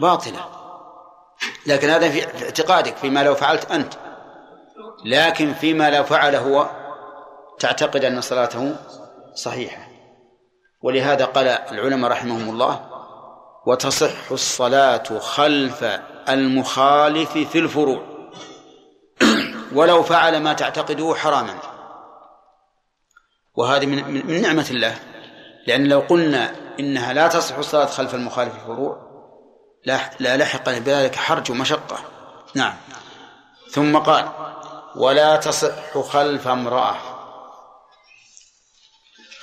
باطلة. 0.01 0.63
لكن 1.66 1.90
هذا 1.90 2.09
في 2.09 2.45
اعتقادك 2.45 2.97
فيما 2.97 3.22
لو 3.22 3.34
فعلت 3.34 3.70
أنت. 3.70 3.95
لكن 5.05 5.55
فيما 5.55 5.90
لو 5.90 6.05
فعل 6.05 6.36
هو 6.36 6.68
تعتقد 7.59 8.05
أن 8.05 8.20
صلاته 8.20 8.76
صحيحة. 9.34 9.88
ولهذا 10.82 11.24
قال 11.24 11.49
العلماء 11.49 12.11
رحمهم 12.11 12.51
الله 12.51 12.80
وتصح 13.66 14.30
الصلاة 14.30 15.18
خلف 15.18 15.84
المخالف 16.28 17.32
في 17.32 17.59
الفروع. 17.59 18.03
ولو 19.74 20.03
فعل 20.03 20.42
ما 20.42 20.53
تعتقده 20.53 21.14
حراما. 21.14 21.55
وهذه 23.55 23.86
من, 23.86 24.26
من 24.26 24.42
نعمة 24.42 24.66
الله. 24.70 24.97
لأن 25.66 25.88
لو 25.88 26.01
قلنا 26.01 26.55
إنها 26.80 27.12
لا 27.12 27.28
تصح 27.28 27.57
الصلاة 27.57 27.86
خلف 27.86 28.14
المخالف 28.14 28.53
في 28.53 28.59
الفروع 28.59 29.13
لا 29.87 30.37
لحق 30.37 30.70
بذلك 30.70 31.14
حرج 31.16 31.51
ومشقة. 31.51 31.99
نعم. 32.55 32.76
ثم 33.70 33.99
قال 33.99 34.28
ولا 34.97 35.37
تصح 35.37 35.99
خلف 35.99 36.49
امرأة. 36.49 36.97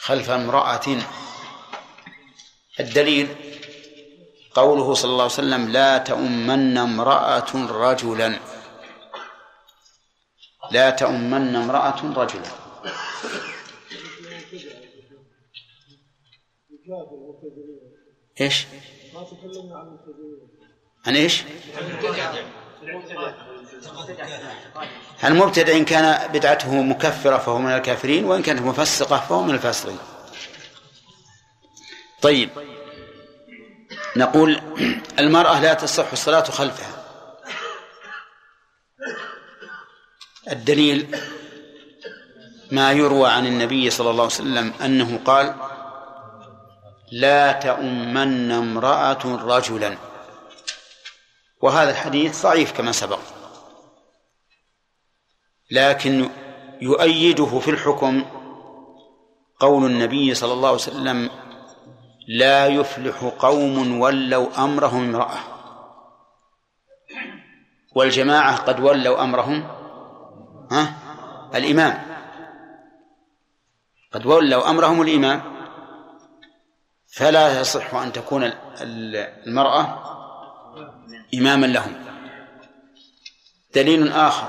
خلف 0.02 0.30
امرأة. 0.30 0.98
الدليل 2.80 3.36
قوله 4.54 4.94
صلى 4.94 5.12
الله 5.12 5.24
عليه 5.24 5.34
وسلم 5.34 5.70
لا 5.70 5.98
تؤمن 5.98 6.78
امرأة 6.78 7.52
رجلا. 7.56 8.40
لا 10.72 10.90
تؤمن 10.90 11.56
امرأة 11.56 12.14
رجلا. 12.16 12.52
إيش؟ 18.42 18.66
عن 21.06 21.16
إيش؟ 21.16 21.44
المبتدع 25.24 25.78
إن 25.78 25.86
كان 25.86 26.32
بدعته 26.32 26.82
مكفرة 26.82 27.38
فهو 27.38 27.58
من 27.58 27.72
الكافرين 27.72 28.26
وإن 28.26 28.42
كانت 28.42 28.62
مفسقة 28.62 29.20
فهو 29.20 29.44
من 29.44 29.54
الفاسقين. 29.54 29.98
طيب. 32.22 32.50
نقول 34.16 34.62
المرأة 35.20 35.60
لا 35.60 35.74
تصح 35.74 36.12
الصلاة 36.12 36.44
خلفها. 36.44 37.04
الدليل 40.52 41.16
ما 42.72 42.92
يروى 42.92 43.30
عن 43.30 43.48
النبي 43.48 43.90
صلى 43.90 44.10
الله 44.10 44.24
عليه 44.24 44.34
وسلم 44.34 44.74
أنه 44.82 45.20
قال 45.26 45.56
لا 47.12 47.52
تؤمن 47.52 48.52
امرأة 48.52 49.26
رجلا. 49.26 49.98
وهذا 51.62 51.92
الحديث 51.92 52.44
ضعيف 52.44 52.78
كما 52.78 52.92
سبق. 52.92 53.20
لكن 55.72 56.30
يؤيده 56.82 57.60
في 57.60 57.72
الحكم 57.72 58.26
قول 59.60 59.86
النبي 59.86 60.34
صلى 60.34 60.54
الله 60.54 60.68
عليه 60.68 60.78
وسلم 60.78 61.30
لا 62.28 62.68
يفلح 62.68 63.24
قوم 63.40 64.00
ولوا 64.00 64.64
أمرهم 64.64 65.04
امرأة. 65.04 65.38
والجماعة 67.96 68.58
قد 68.58 68.80
ولوا 68.80 69.24
أمرهم 69.24 69.68
ها؟ 70.72 70.94
الإمام. 71.56 72.06
قد 74.12 74.26
ولوا 74.26 74.70
أمرهم 74.70 75.02
الإمام. 75.02 75.61
فلا 77.14 77.60
يصح 77.60 77.96
أن 77.96 78.12
تكون 78.12 78.52
المرأة 78.82 80.04
إماما 81.34 81.66
لهم. 81.66 82.06
دليل 83.76 84.12
آخر 84.12 84.48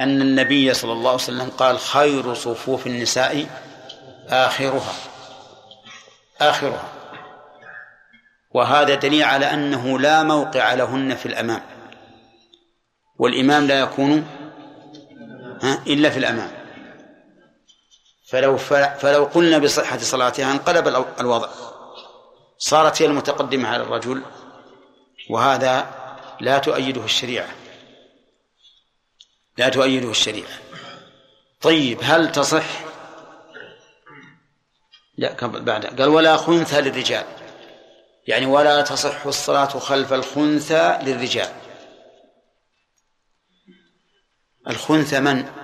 أن 0.00 0.20
النبي 0.20 0.74
صلى 0.74 0.92
الله 0.92 1.10
عليه 1.10 1.22
وسلم 1.22 1.50
قال 1.50 1.78
خير 1.78 2.34
صفوف 2.34 2.86
النساء 2.86 3.46
آخرها. 4.28 4.92
آخرها. 6.40 6.88
وهذا 8.50 8.94
دليل 8.94 9.22
على 9.22 9.46
أنه 9.54 9.98
لا 9.98 10.22
موقع 10.22 10.74
لهن 10.74 11.14
في 11.14 11.26
الأمام. 11.26 11.62
والإمام 13.18 13.66
لا 13.66 13.80
يكون 13.80 14.26
إلا 15.86 16.10
في 16.10 16.18
الأمام. 16.18 16.61
فلو 18.32 18.56
فلو 18.56 19.24
قلنا 19.24 19.58
بصحة 19.58 19.98
صلاتها 19.98 20.52
انقلب 20.52 20.88
الوضع. 21.20 21.48
صارت 22.58 23.02
هي 23.02 23.06
المتقدمة 23.06 23.68
على 23.68 23.82
الرجل 23.82 24.22
وهذا 25.30 25.86
لا 26.40 26.58
تؤيده 26.58 27.04
الشريعة. 27.04 27.48
لا 29.58 29.68
تؤيده 29.68 30.10
الشريعة. 30.10 30.58
طيب 31.60 31.98
هل 32.02 32.32
تصح؟ 32.32 32.64
لا 35.16 35.46
بعد. 35.46 36.00
قال 36.00 36.08
ولا 36.08 36.36
خنثى 36.36 36.80
للرجال. 36.80 37.24
يعني 38.26 38.46
ولا 38.46 38.82
تصح 38.82 39.26
الصلاة 39.26 39.66
خلف 39.66 40.12
الخنثى 40.12 40.98
للرجال. 41.02 41.52
الخنثى 44.68 45.20
من؟ 45.20 45.61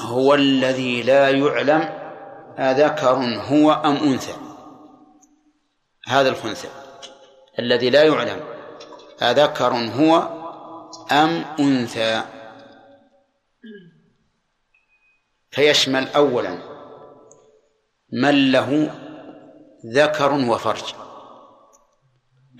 هو 0.00 0.34
الذي 0.34 1.02
لا 1.02 1.30
يعلم 1.30 1.80
أذكر 2.58 3.14
هو 3.36 3.72
أم 3.72 3.96
أنثى. 3.96 4.34
هذا 6.06 6.28
الخنثى. 6.28 6.68
الذي 7.58 7.90
لا 7.90 8.02
يعلم 8.02 8.40
أذكر 9.22 9.72
هو 9.72 10.16
أم 11.12 11.44
أنثى. 11.60 12.22
فيشمل 15.50 16.08
أولا 16.08 16.58
من 18.12 18.52
له 18.52 18.94
ذكر 19.86 20.32
وفرج. 20.32 20.94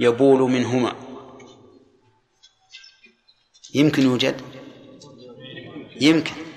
يبول 0.00 0.40
منهما. 0.40 0.92
يمكن 3.74 4.02
يوجد؟ 4.02 4.40
يمكن. 6.00 6.47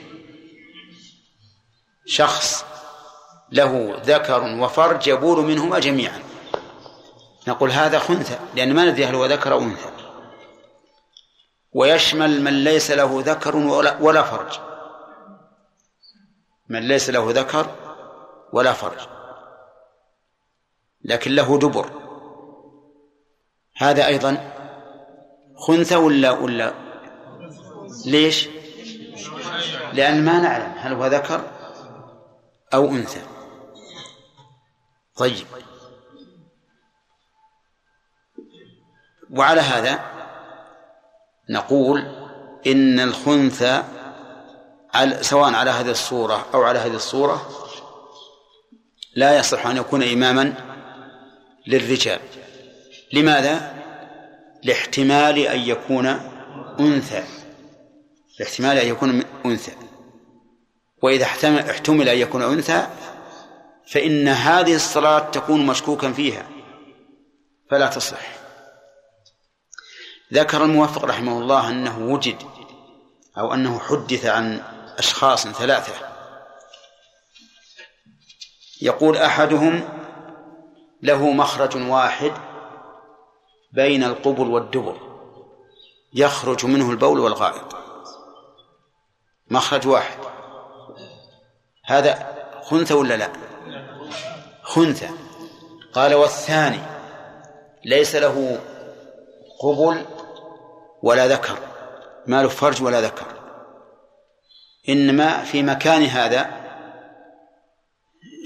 شخص 2.05 2.65
له 3.51 4.01
ذكر 4.05 4.43
وفرج 4.43 5.07
يبول 5.07 5.45
منهما 5.45 5.79
جميعا. 5.79 6.19
نقول 7.47 7.71
هذا 7.71 7.99
خنثى 7.99 8.39
لأن 8.55 8.73
ما 8.73 8.85
ندري 8.85 9.05
هل 9.05 9.15
هو 9.15 9.25
ذكر 9.25 9.53
أو 9.53 9.59
أنثى. 9.59 9.89
ويشمل 11.73 12.41
من 12.41 12.63
ليس 12.63 12.91
له 12.91 13.21
ذكر 13.25 13.55
ولا, 13.55 13.97
ولا 14.01 14.23
فرج. 14.23 14.59
من 16.69 16.79
ليس 16.79 17.09
له 17.09 17.31
ذكر 17.31 17.75
ولا 18.53 18.73
فرج. 18.73 18.99
لكن 21.03 21.31
له 21.31 21.59
دبر. 21.59 21.89
هذا 23.77 24.07
أيضا 24.07 24.53
خنثى 25.57 25.95
ولا 25.95 26.31
ولا 26.31 26.73
ليش؟ 28.05 28.49
لأن 29.93 30.25
ما 30.25 30.39
نعلم 30.39 30.73
هل 30.77 30.93
هو 30.93 31.07
ذكر 31.07 31.60
أو 32.73 32.89
أنثى. 32.89 33.22
طيب. 35.15 35.48
وعلى 39.31 39.61
هذا 39.61 39.99
نقول 41.49 41.99
إن 42.68 42.99
الخنثى 42.99 43.84
سواء 45.22 45.53
على 45.53 45.72
هذه 45.72 45.91
الصورة 45.91 46.45
أو 46.53 46.64
على 46.64 46.80
هذه 46.80 46.95
الصورة 46.95 47.49
لا 49.15 49.39
يصح 49.39 49.68
أن 49.68 49.77
يكون 49.77 50.03
إماما 50.03 50.53
للرجال. 51.68 52.19
لماذا؟ 53.14 53.81
لاحتمال 54.64 55.38
أن 55.39 55.60
يكون 55.60 56.07
أنثى. 56.80 57.23
لاحتمال 58.39 58.77
أن 58.77 58.88
يكون 58.88 59.23
أنثى. 59.45 59.90
وإذا 61.01 61.23
احتمل 61.71 62.09
أن 62.09 62.17
يكون 62.17 62.41
أنثى 62.41 62.87
فإن 63.87 64.27
هذه 64.27 64.75
الصلاة 64.75 65.19
تكون 65.19 65.65
مشكوكا 65.65 66.11
فيها 66.11 66.47
فلا 67.69 67.87
تصح 67.87 68.41
ذكر 70.33 70.63
الموفق 70.63 71.05
رحمه 71.05 71.39
الله 71.39 71.69
أنه 71.69 71.99
وجد 71.99 72.43
أو 73.37 73.53
أنه 73.53 73.79
حدث 73.79 74.25
عن 74.25 74.61
أشخاص 74.97 75.47
ثلاثة. 75.47 75.93
يقول 78.81 79.17
أحدهم 79.17 79.89
له 81.01 81.31
مخرج 81.31 81.75
واحد 81.75 82.31
بين 83.73 84.03
القبل 84.03 84.47
والدبر 84.47 84.97
يخرج 86.13 86.65
منه 86.65 86.91
البول 86.91 87.19
والغائط. 87.19 87.75
مخرج 89.51 89.87
واحد. 89.87 90.17
هذا 91.91 92.35
خنثى 92.63 92.93
ولا 92.93 93.18
لا؟ 93.18 93.30
خنثى. 94.63 95.09
قال 95.93 96.13
والثاني 96.13 96.80
ليس 97.85 98.15
له 98.15 98.59
قبل 99.59 100.05
ولا 101.03 101.27
ذكر 101.27 101.57
ما 102.27 102.43
له 102.43 102.49
فرج 102.49 102.84
ولا 102.84 103.01
ذكر. 103.01 103.26
إنما 104.89 105.43
في 105.43 105.63
مكان 105.63 106.03
هذا 106.03 106.51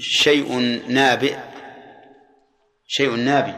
شيء 0.00 0.52
نابئ 0.88 1.36
شيء 2.86 3.10
نابي 3.10 3.54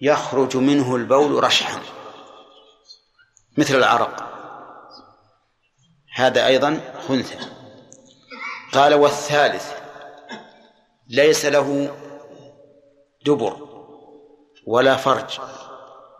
يخرج 0.00 0.56
منه 0.56 0.96
البول 0.96 1.44
رشحا. 1.44 1.80
مثل 3.58 3.74
العرق. 3.74 4.28
هذا 6.14 6.46
أيضا 6.46 6.80
خنثى. 7.08 7.57
قال 8.72 8.94
والثالث 8.94 9.72
ليس 11.08 11.46
له 11.46 11.96
دبر 13.26 13.68
ولا 14.66 14.96
فرج 14.96 15.38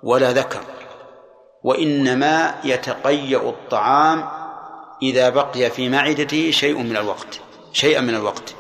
ولا 0.03 0.33
ذكر 0.33 0.65
وإنما 1.63 2.55
يتقيأ 2.65 3.49
الطعام 3.49 4.29
إذا 5.03 5.29
بقي 5.29 5.71
في 5.71 5.89
معدته 5.89 6.51
شيء 6.51 6.79
من 6.79 6.97
الوقت 6.97 7.41
شيئا 7.73 8.01
من 8.01 8.15
الوقت. 8.15 8.55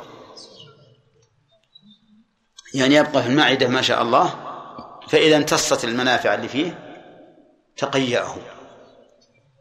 يعني 2.74 2.94
يبقى 2.94 3.22
في 3.22 3.28
المعدة 3.28 3.68
ما 3.68 3.82
شاء 3.82 4.02
الله 4.02 4.34
فإذا 5.08 5.36
امتصت 5.36 5.84
المنافع 5.84 6.34
اللي 6.34 6.48
فيه 6.48 6.78
تقيأه 7.76 8.34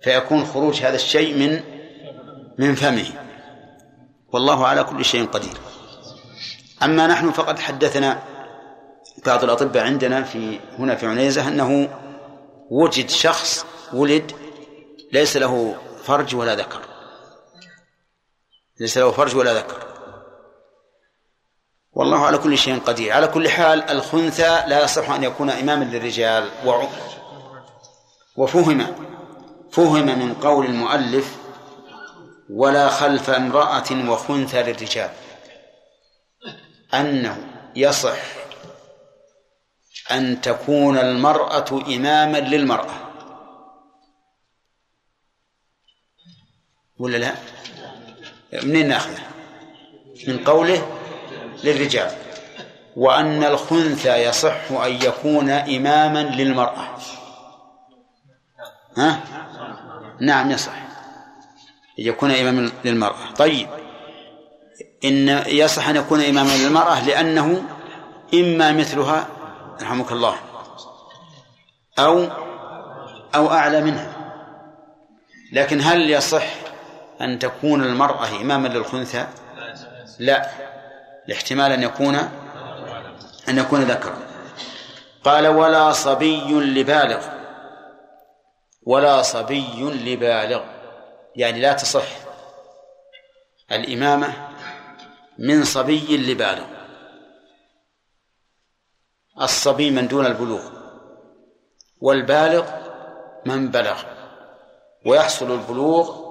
فيكون 0.03 0.45
خروج 0.45 0.81
هذا 0.81 0.95
الشيء 0.95 1.37
من 1.37 1.63
من 2.57 2.75
فمه. 2.75 3.26
والله 4.37 4.67
على 4.67 4.83
كل 4.83 5.05
شيء 5.05 5.25
قدير. 5.25 5.57
أما 6.83 7.07
نحن 7.07 7.31
فقد 7.31 7.59
حدثنا 7.59 8.23
بعض 9.25 9.43
الأطباء 9.43 9.83
عندنا 9.83 10.23
في 10.23 10.59
هنا 10.79 10.95
في 10.95 11.07
عنيزة 11.07 11.47
أنه 11.47 11.89
وجد 12.69 13.09
شخص 13.09 13.65
ولد 13.93 14.31
ليس 15.11 15.37
له 15.37 15.75
فرج 16.03 16.35
ولا 16.35 16.55
ذكر. 16.55 16.81
ليس 18.79 18.97
له 18.97 19.11
فرج 19.11 19.35
ولا 19.35 19.53
ذكر. 19.53 19.87
والله 21.93 22.25
على 22.25 22.37
كل 22.37 22.57
شيء 22.57 22.79
قدير. 22.79 23.13
على 23.13 23.27
كل 23.27 23.49
حال 23.49 23.89
الخنثى 23.89 24.63
لا 24.67 24.83
يصح 24.83 25.09
أن 25.09 25.23
يكون 25.23 25.49
إماما 25.49 25.83
للرجال. 25.83 26.49
وفهم 28.35 28.95
فهم 29.71 30.19
من 30.19 30.33
قول 30.33 30.65
المؤلف 30.65 31.35
ولا 32.49 32.89
خلف 32.89 33.29
امرأة 33.29 34.09
وخنثى 34.09 34.63
للرجال 34.63 35.09
أنه 36.93 37.37
يصح 37.75 38.19
أن 40.11 40.41
تكون 40.41 40.97
المرأة 40.97 41.65
إماما 41.71 42.37
للمرأة 42.37 43.07
ولا 46.99 47.17
لا؟ 47.17 47.35
منين 48.63 48.87
ناخذه؟ 48.87 49.23
من 50.27 50.43
قوله 50.43 50.97
للرجال 51.63 52.11
وأن 52.95 53.43
الخنثى 53.43 54.23
يصح 54.23 54.71
أن 54.71 54.91
يكون 54.91 55.49
إماما 55.49 56.23
للمرأة 56.23 56.97
ها؟ 58.97 59.23
نعم 60.21 60.51
يصح 60.51 60.86
يكون 61.97 62.31
إماما 62.31 62.71
للمرأة. 62.85 63.33
طيب. 63.37 63.67
إن 65.05 65.27
يصح 65.47 65.89
أن 65.89 65.95
يكون 65.95 66.21
إماما 66.21 66.57
للمرأة 66.57 67.05
لأنه 67.05 67.63
إما 68.33 68.71
مثلها 68.71 69.27
رحمك 69.81 70.11
الله 70.11 70.35
أو 71.99 72.27
أو 73.35 73.51
أعلى 73.51 73.81
منها. 73.81 74.13
لكن 75.53 75.81
هل 75.81 76.09
يصح 76.09 76.45
أن 77.21 77.39
تكون 77.39 77.83
المرأة 77.83 78.27
إماما 78.41 78.67
للخنثى؟ 78.67 79.27
لا. 80.19 80.49
الاحتمال 81.27 81.71
أن 81.71 81.83
يكون 81.83 82.15
أن 83.49 83.57
يكون 83.57 83.81
ذكرا. 83.81 84.17
قال 85.23 85.47
ولا 85.47 85.91
صبي 85.91 86.53
لبالغ. 86.53 87.25
ولا 88.83 89.21
صبي 89.21 89.83
لبالغ. 89.83 90.76
يعني 91.37 91.59
لا 91.59 91.73
تصح 91.73 92.07
الإمامة 93.71 94.33
من 95.37 95.63
صبي 95.63 96.17
لبالغ 96.17 96.65
الصبي 99.41 99.91
من 99.91 100.07
دون 100.07 100.25
البلوغ 100.25 100.61
والبالغ 102.01 102.71
من 103.45 103.71
بلغ. 103.71 104.03
ويحصل 105.05 105.51
البلوغ 105.51 106.27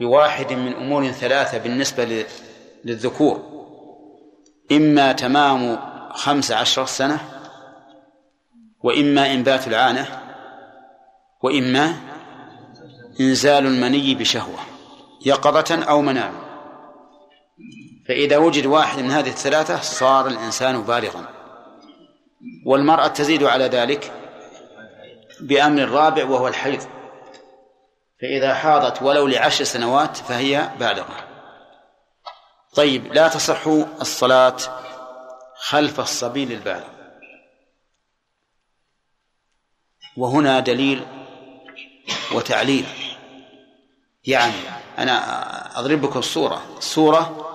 بواحد 0.00 0.52
من 0.52 0.74
أمور 0.74 1.10
ثلاثة 1.10 1.58
بالنسبة 1.58 2.26
للذكور. 2.84 3.42
إما 4.72 5.12
تمام 5.12 5.78
خمس 6.12 6.52
عشر 6.52 6.86
سنة 6.86 7.18
وإما 8.82 9.32
إنبات 9.32 9.68
العانة 9.68 10.22
وإما 11.42 11.94
إنزال 13.20 13.66
المني 13.66 14.14
بشهوة 14.14 14.58
يقظة 15.26 15.84
أو 15.84 16.02
منام. 16.02 16.34
فإذا 18.08 18.36
وجد 18.36 18.66
واحد 18.66 18.98
من 18.98 19.10
هذه 19.10 19.28
الثلاثة 19.28 19.80
صار 19.80 20.26
الإنسان 20.26 20.82
بالغا. 20.82 21.28
والمرأة 22.66 23.06
تزيد 23.06 23.42
على 23.42 23.64
ذلك 23.64 24.12
بأمر 25.40 25.82
الرابع 25.82 26.24
وهو 26.24 26.48
الحيض. 26.48 26.82
فإذا 28.20 28.54
حاضت 28.54 29.02
ولو 29.02 29.26
لعشر 29.26 29.64
سنوات 29.64 30.16
فهي 30.16 30.70
بالغة. 30.80 31.28
طيب 32.74 33.12
لا 33.12 33.28
تصح 33.28 33.66
الصلاة 34.00 34.56
خلف 35.56 36.00
الصبي 36.00 36.44
للبالغ. 36.44 36.88
وهنا 40.16 40.60
دليل 40.60 41.06
وتعليل. 42.34 42.86
يعني 44.26 44.54
أنا 44.98 45.80
أضرب 45.80 46.04
لكم 46.04 46.18
الصورة. 46.18 46.62
الصورة 46.78 47.50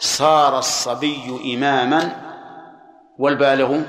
صار 0.00 0.58
الصبي 0.58 1.54
إماما 1.54 2.24
والبالغ 3.18 3.80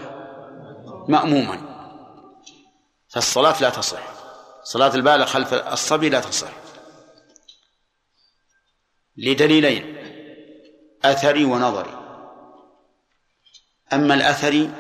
مأموما. 1.07 1.61
فالصلاة 3.09 3.61
لا 3.61 3.69
تصح. 3.69 4.03
صلاة 4.63 4.95
البالغ 4.95 5.25
خلف 5.25 5.53
الصبي 5.53 6.09
لا 6.09 6.19
تصح. 6.19 6.51
لدليلين. 9.17 9.95
أثري 11.03 11.45
ونظري. 11.45 12.05
أما 13.93 14.13
الأثري 14.13 14.71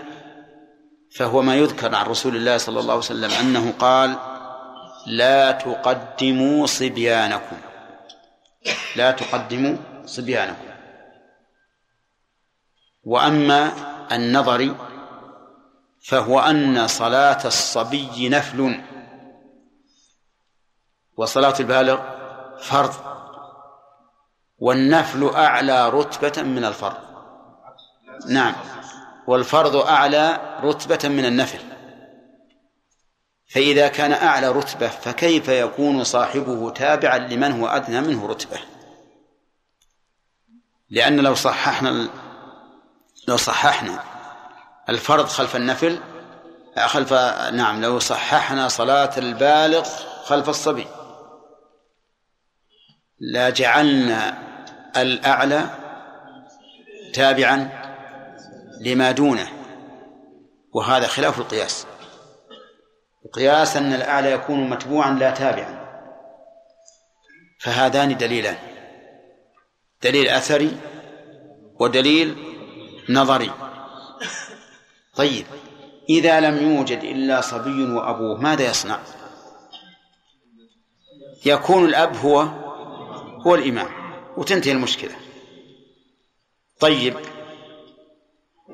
فهو 1.15 1.41
ما 1.41 1.55
يذكر 1.55 1.95
عن 1.95 2.05
رسول 2.05 2.35
الله 2.35 2.57
صلى 2.57 2.79
الله 2.79 2.93
عليه 2.93 3.03
وسلم 3.03 3.31
أنه 3.31 3.73
قال 3.79 4.34
لا 5.05 5.51
تقدموا 5.51 6.65
صبيانكم. 6.65 7.57
لا 8.95 9.11
تقدموا 9.11 9.77
صبيانكم. 10.05 10.65
وأما 13.03 13.71
النظر 14.11 14.75
فهو 16.01 16.39
أن 16.39 16.87
صلاة 16.87 17.47
الصبي 17.47 18.29
نفل. 18.29 18.81
وصلاة 21.17 21.55
البالغ 21.59 21.99
فرض. 22.61 22.93
والنفل 24.57 25.29
أعلى 25.29 25.89
رتبة 25.89 26.43
من 26.43 26.65
الفرض. 26.65 26.97
نعم. 28.29 28.55
والفرض 29.27 29.75
أعلى 29.75 30.39
رتبة 30.63 31.09
من 31.09 31.25
النفل. 31.25 31.74
فإذا 33.47 33.87
كان 33.87 34.11
أعلى 34.11 34.51
رتبة 34.51 34.87
فكيف 34.87 35.47
يكون 35.47 36.03
صاحبه 36.03 36.69
تابعا 36.69 37.17
لمن 37.17 37.51
هو 37.51 37.67
أدنى 37.67 38.01
منه 38.01 38.27
رتبة؟ 38.27 38.59
لأن 40.89 41.19
لو 41.19 41.35
صححنا 41.35 42.09
لو 43.27 43.37
صححنا 43.37 44.03
الفرض 44.89 45.27
خلف 45.27 45.55
النفل 45.55 45.99
خلف 46.85 47.13
نعم 47.53 47.81
لو 47.81 47.99
صححنا 47.99 48.67
صلاة 48.67 49.17
البالغ 49.17 49.89
خلف 50.25 50.49
الصبي 50.49 50.87
لجعلنا 53.19 54.37
الأعلى 54.97 55.69
تابعا 57.13 57.69
لما 58.81 59.11
دونه 59.11 59.47
وهذا 60.73 61.07
خلاف 61.07 61.39
القياس. 61.39 61.85
القياس 63.25 63.77
أن 63.77 63.93
الأعلى 63.93 64.31
يكون 64.31 64.69
متبوعا 64.69 65.11
لا 65.11 65.31
تابعا. 65.31 65.85
فهذان 67.59 68.17
دليلان. 68.17 68.57
دليل 70.03 70.27
أثري 70.27 70.77
ودليل 71.79 72.35
نظري. 73.09 73.51
طيب 75.15 75.45
إذا 76.09 76.39
لم 76.39 76.57
يوجد 76.57 77.03
إلا 77.03 77.41
صبي 77.41 77.83
وأبوه 77.83 78.41
ماذا 78.41 78.69
يصنع؟ 78.69 78.99
يكون 81.45 81.85
الأب 81.85 82.15
هو 82.15 82.41
هو 83.47 83.55
الإمام 83.55 83.89
وتنتهي 84.37 84.71
المشكلة. 84.71 85.15
طيب 86.79 87.17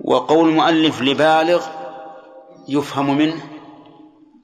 وقول 0.04 0.50
المؤلف 0.50 1.02
لبالغ 1.02 1.66
يفهم 2.68 3.18
منه 3.18 3.51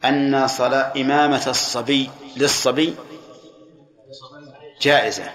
أن 0.06 0.48
صلاة 0.48 1.02
إمامة 1.02 1.48
الصبي 1.48 2.10
للصبي 2.38 2.95
جائزة 4.82 5.32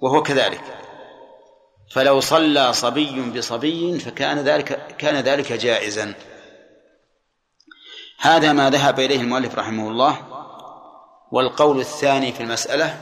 وهو 0.00 0.22
كذلك. 0.22 0.60
فلو 1.90 2.20
صلى 2.20 2.72
صبي 2.72 3.20
بصبي 3.20 3.98
فكان 3.98 4.38
ذلك 4.38 4.96
كان 4.98 5.16
ذلك 5.16 5.52
جائزا. 5.52 6.14
هذا 8.18 8.52
ما 8.52 8.70
ذهب 8.70 9.00
إليه 9.00 9.20
المؤلف 9.20 9.54
رحمه 9.54 9.88
الله. 9.88 10.26
والقول 11.32 11.80
الثاني 11.80 12.32
في 12.32 12.42
المسألة 12.42 13.00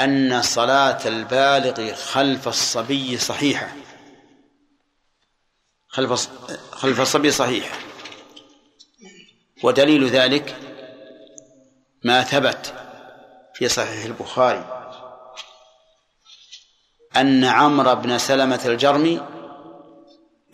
أن 0.00 0.42
صلاة 0.42 1.08
البالغ 1.08 1.94
خلف 1.94 2.48
الصبي 2.48 3.18
صحيحة. 3.18 3.68
خلف 5.88 6.28
خلف 6.72 7.00
الصبي 7.00 7.30
صحيحة 7.30 7.78
ودليل 9.62 10.08
ذلك 10.08 10.56
ما 12.04 12.22
ثبت 12.22 12.74
في 13.54 13.68
صحيح 13.68 14.04
البخاري 14.04 14.64
أن 17.16 17.44
عمرو 17.44 17.94
بن 17.94 18.18
سلمة 18.18 18.60
الجرمي 18.66 19.20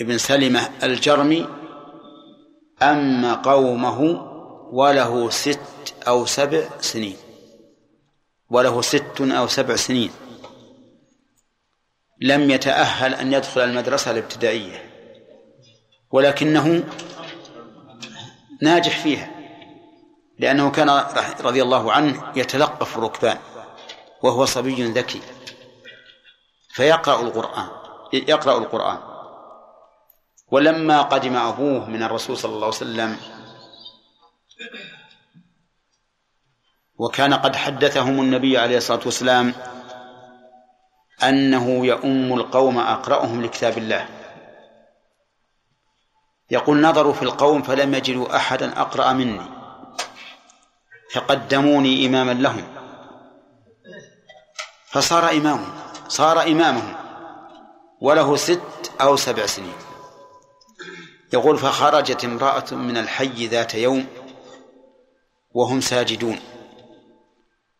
ابن 0.00 0.18
سلمة 0.18 0.70
الجرمي 0.82 1.48
أما 2.82 3.34
قومه 3.34 4.00
وله 4.72 5.30
ست 5.30 5.94
أو 6.08 6.26
سبع 6.26 6.68
سنين 6.80 7.16
وله 8.50 8.82
ست 8.82 9.20
أو 9.20 9.46
سبع 9.46 9.76
سنين. 9.76 10.10
لم 12.20 12.50
يتأهل 12.50 13.14
أن 13.14 13.32
يدخل 13.32 13.60
المدرسة 13.60 14.10
الابتدائية 14.10 14.90
ولكنه 16.10 16.84
ناجح 18.62 18.98
فيها 19.02 19.30
لأنه 20.38 20.70
كان 20.70 20.88
رضي 21.40 21.62
الله 21.62 21.92
عنه 21.92 22.32
يتلقف 22.36 22.98
الركبان 22.98 23.38
وهو 24.22 24.44
صبي 24.44 24.84
ذكي. 24.84 25.20
فيقرأ 26.70 27.20
القرآن 27.22 27.68
يقرأ 28.12 28.58
القرآن. 28.58 28.98
ولما 30.50 31.02
قدم 31.02 31.36
أبوه 31.36 31.90
من 31.90 32.02
الرسول 32.02 32.36
صلى 32.36 32.52
الله 32.54 32.66
عليه 32.66 32.76
وسلم 32.76 33.16
وكان 36.98 37.34
قد 37.34 37.56
حدثهم 37.56 38.20
النبي 38.20 38.58
عليه 38.58 38.76
الصلاة 38.76 39.00
والسلام 39.04 39.54
أنه 41.22 41.86
يؤم 41.86 42.32
القوم 42.32 42.78
أقرأهم 42.78 43.42
لكتاب 43.42 43.78
الله. 43.78 44.17
يقول 46.50 46.80
نظروا 46.80 47.12
في 47.12 47.22
القوم 47.22 47.62
فلم 47.62 47.94
يجدوا 47.94 48.36
أحدا 48.36 48.80
أقرأ 48.80 49.12
مني. 49.12 49.40
فقدموني 51.14 52.06
إماما 52.06 52.32
لهم. 52.32 52.64
فصار 54.86 55.30
إمامهم 55.30 55.72
صار 56.08 56.42
إمامهم. 56.42 56.94
وله 58.00 58.36
ست 58.36 58.92
أو 59.00 59.16
سبع 59.16 59.46
سنين. 59.46 59.76
يقول 61.32 61.58
فخرجت 61.58 62.24
امرأة 62.24 62.74
من 62.74 62.96
الحي 62.96 63.46
ذات 63.46 63.74
يوم 63.74 64.06
وهم 65.50 65.80
ساجدون. 65.80 66.40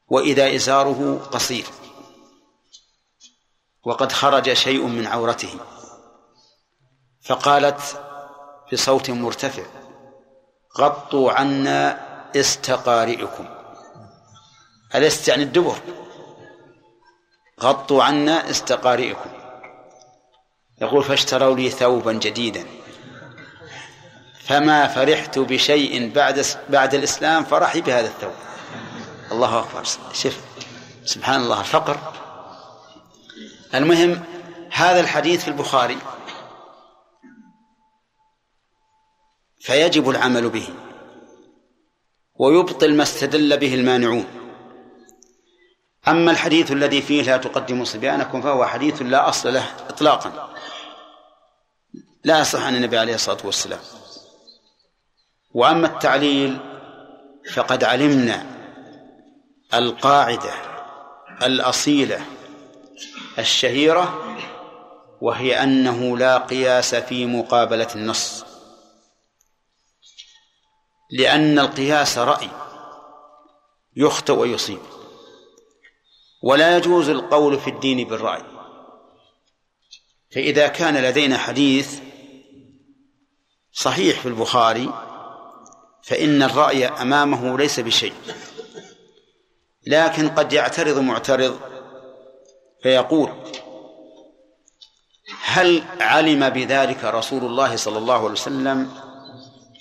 وإذا 0.08 0.54
إزاره 0.54 1.28
قصير. 1.32 1.64
وقد 3.84 4.12
خرج 4.12 4.52
شيء 4.52 4.86
من 4.86 5.06
عورته. 5.06 5.54
فقالت 7.22 8.07
بصوت 8.72 9.10
مرتفع. 9.10 9.62
غطوا 10.78 11.32
عنا 11.32 12.00
استقارئكم. 12.36 13.46
الاست 14.94 15.28
يعني 15.28 15.42
الدبر. 15.42 15.78
غطوا 17.60 18.02
عنا 18.02 18.50
استقارئكم. 18.50 19.30
يقول 20.80 21.04
فاشتروا 21.04 21.56
لي 21.56 21.70
ثوبا 21.70 22.12
جديدا. 22.12 22.66
فما 24.44 24.86
فرحت 24.86 25.38
بشيء 25.38 26.12
بعد 26.12 26.46
بعد 26.68 26.94
الإسلام 26.94 27.44
فرحي 27.44 27.80
بهذا 27.80 28.06
الثوب. 28.06 28.34
الله 29.32 29.58
أكبر. 29.58 29.82
شوف 30.12 30.36
سبحان 31.04 31.40
الله 31.40 31.60
الفقر. 31.60 31.98
المهم 33.74 34.24
هذا 34.72 35.00
الحديث 35.00 35.42
في 35.42 35.48
البخاري 35.48 35.98
فيجب 39.60 40.10
العمل 40.10 40.48
به 40.48 40.68
ويبطل 42.34 42.94
ما 42.94 43.02
استدل 43.02 43.56
به 43.56 43.74
المانعون. 43.74 44.26
أما 46.08 46.30
الحديث 46.30 46.72
الذي 46.72 47.02
فيه 47.02 47.22
لا 47.22 47.36
تقدموا 47.36 47.84
صبيانكم 47.84 48.42
فهو 48.42 48.66
حديث 48.66 49.02
لا 49.02 49.28
أصل 49.28 49.54
له 49.54 49.64
إطلاقا. 49.88 50.54
لا 52.24 52.40
يصح 52.40 52.62
عن 52.62 52.76
النبي 52.76 52.98
عليه 52.98 53.14
الصلاة 53.14 53.38
والسلام. 53.44 53.80
وأما 55.54 55.86
التعليل 55.86 56.58
فقد 57.54 57.84
علمنا 57.84 58.46
القاعدة 59.74 60.52
الأصيلة 61.42 62.20
الشهيرة 63.38 64.36
وهي 65.20 65.62
أنه 65.62 66.18
لا 66.18 66.38
قياس 66.38 66.94
في 66.94 67.26
مقابلة 67.26 67.88
النص. 67.94 68.47
لأن 71.10 71.58
القياس 71.58 72.18
رأي 72.18 72.48
يخطئ 73.96 74.32
ويصيب. 74.32 74.78
ولا 76.42 76.76
يجوز 76.76 77.08
القول 77.08 77.60
في 77.60 77.70
الدين 77.70 78.08
بالرأي. 78.08 78.42
فإذا 80.34 80.68
كان 80.68 80.96
لدينا 80.96 81.38
حديث 81.38 82.00
صحيح 83.72 84.20
في 84.20 84.26
البخاري 84.28 84.92
فإن 86.02 86.42
الرأي 86.42 86.86
أمامه 86.86 87.58
ليس 87.58 87.80
بشيء. 87.80 88.14
لكن 89.86 90.28
قد 90.28 90.52
يعترض 90.52 90.98
معترض 90.98 91.60
فيقول 92.82 93.32
هل 95.44 95.82
علم 96.00 96.48
بذلك 96.48 97.04
رسول 97.04 97.44
الله 97.44 97.76
صلى 97.76 97.98
الله 97.98 98.14
عليه 98.14 98.30
وسلم 98.30 98.90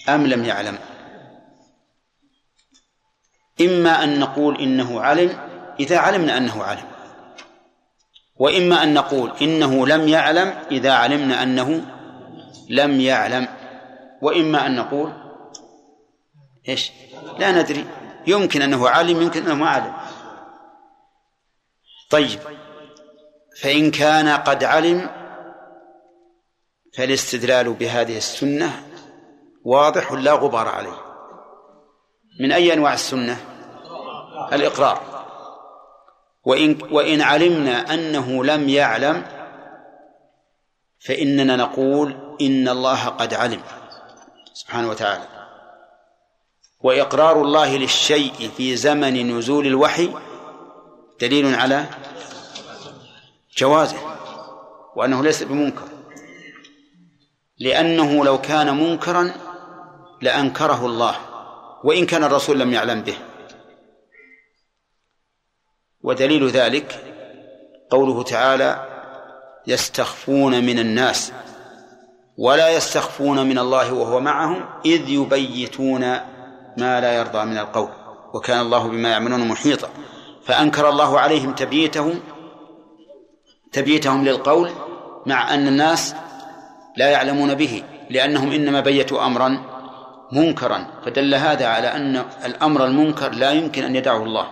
أم 0.09 0.27
لم 0.27 0.45
يعلم؟ 0.45 0.79
إما 3.61 4.03
أن 4.03 4.19
نقول 4.19 4.61
إنه 4.61 5.01
علم 5.01 5.37
إذا 5.79 5.97
علمنا 5.97 6.37
أنه 6.37 6.63
علم 6.63 6.85
وإما 8.35 8.83
أن 8.83 8.93
نقول 8.93 9.31
إنه 9.41 9.87
لم 9.87 10.07
يعلم 10.07 10.53
إذا 10.71 10.91
علمنا 10.91 11.43
أنه 11.43 11.85
لم 12.69 13.01
يعلم 13.01 13.47
وإما 14.21 14.65
أن 14.65 14.75
نقول 14.75 15.13
إيش؟ 16.69 16.91
لا 17.39 17.51
ندري 17.51 17.85
يمكن 18.27 18.61
أنه 18.61 18.89
عالم 18.89 19.21
يمكن 19.21 19.43
أنه 19.43 19.55
ما 19.55 19.69
علم. 19.69 19.93
طيب 22.09 22.39
فإن 23.61 23.91
كان 23.91 24.29
قد 24.29 24.63
علم 24.63 25.09
فالاستدلال 26.97 27.73
بهذه 27.73 28.17
السنة 28.17 28.83
واضح 29.63 30.11
لا 30.11 30.33
غبار 30.33 30.67
عليه. 30.67 31.06
من 32.39 32.51
أي 32.51 32.73
أنواع 32.73 32.93
السنة؟ 32.93 33.37
الإقرار. 34.53 35.01
وإن 36.45 36.77
وإن 36.91 37.21
علمنا 37.21 37.93
أنه 37.93 38.43
لم 38.43 38.69
يعلم 38.69 39.25
فإننا 40.99 41.55
نقول 41.55 42.35
إن 42.41 42.69
الله 42.69 43.05
قد 43.05 43.33
علم 43.33 43.61
سبحانه 44.53 44.89
وتعالى. 44.89 45.27
وإقرار 46.79 47.41
الله 47.41 47.77
للشيء 47.77 48.51
في 48.57 48.75
زمن 48.75 49.37
نزول 49.37 49.67
الوحي 49.67 50.09
دليل 51.21 51.55
على 51.55 51.85
جوازه 53.57 53.97
وأنه 54.95 55.23
ليس 55.23 55.43
بمنكر. 55.43 55.87
لأنه 57.59 58.25
لو 58.25 58.41
كان 58.41 58.77
منكرا 58.77 59.31
لأنكره 60.21 60.85
الله. 60.85 61.15
وإن 61.83 62.05
كان 62.05 62.23
الرسول 62.23 62.59
لم 62.59 62.73
يعلم 62.73 63.01
به. 63.01 63.17
ودليل 66.01 66.47
ذلك 66.47 67.03
قوله 67.89 68.23
تعالى 68.23 68.87
يستخفون 69.67 70.65
من 70.65 70.79
الناس 70.79 71.31
ولا 72.37 72.69
يستخفون 72.69 73.49
من 73.49 73.59
الله 73.59 73.93
وهو 73.93 74.19
معهم 74.19 74.65
إذ 74.85 75.09
يبيتون 75.09 76.01
ما 76.77 77.01
لا 77.01 77.13
يرضى 77.17 77.45
من 77.45 77.57
القول. 77.57 77.89
وكان 78.33 78.59
الله 78.59 78.87
بما 78.87 79.09
يعملون 79.09 79.47
محيطا. 79.47 79.89
فأنكر 80.45 80.89
الله 80.89 81.19
عليهم 81.19 81.53
تبييتهم 81.53 82.19
تبييتهم 83.71 84.25
للقول 84.25 84.71
مع 85.25 85.53
أن 85.53 85.67
الناس 85.67 86.15
لا 86.97 87.09
يعلمون 87.09 87.53
به 87.53 87.83
لأنهم 88.09 88.51
إنما 88.51 88.79
بيتوا 88.81 89.25
أمرا 89.25 89.63
منكرا 90.31 90.87
فدل 91.05 91.35
هذا 91.35 91.67
على 91.67 91.87
أن 91.87 92.25
الأمر 92.45 92.85
المنكر 92.85 93.29
لا 93.29 93.51
يمكن 93.51 93.83
أن 93.83 93.95
يدعه 93.95 94.23
الله 94.23 94.47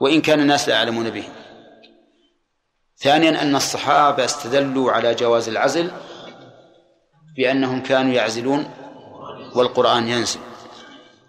وإن 0.00 0.20
كان 0.20 0.40
الناس 0.40 0.68
لا 0.68 0.74
يعلمون 0.74 1.10
به. 1.10 1.24
ثانيا 2.98 3.42
أن 3.42 3.56
الصحابة 3.56 4.24
استدلوا 4.24 4.92
على 4.92 5.14
جواز 5.14 5.48
العزل 5.48 5.90
بأنهم 7.36 7.82
كانوا 7.82 8.12
يعزلون 8.12 8.70
والقرآن 9.54 10.08
ينزل. 10.08 10.40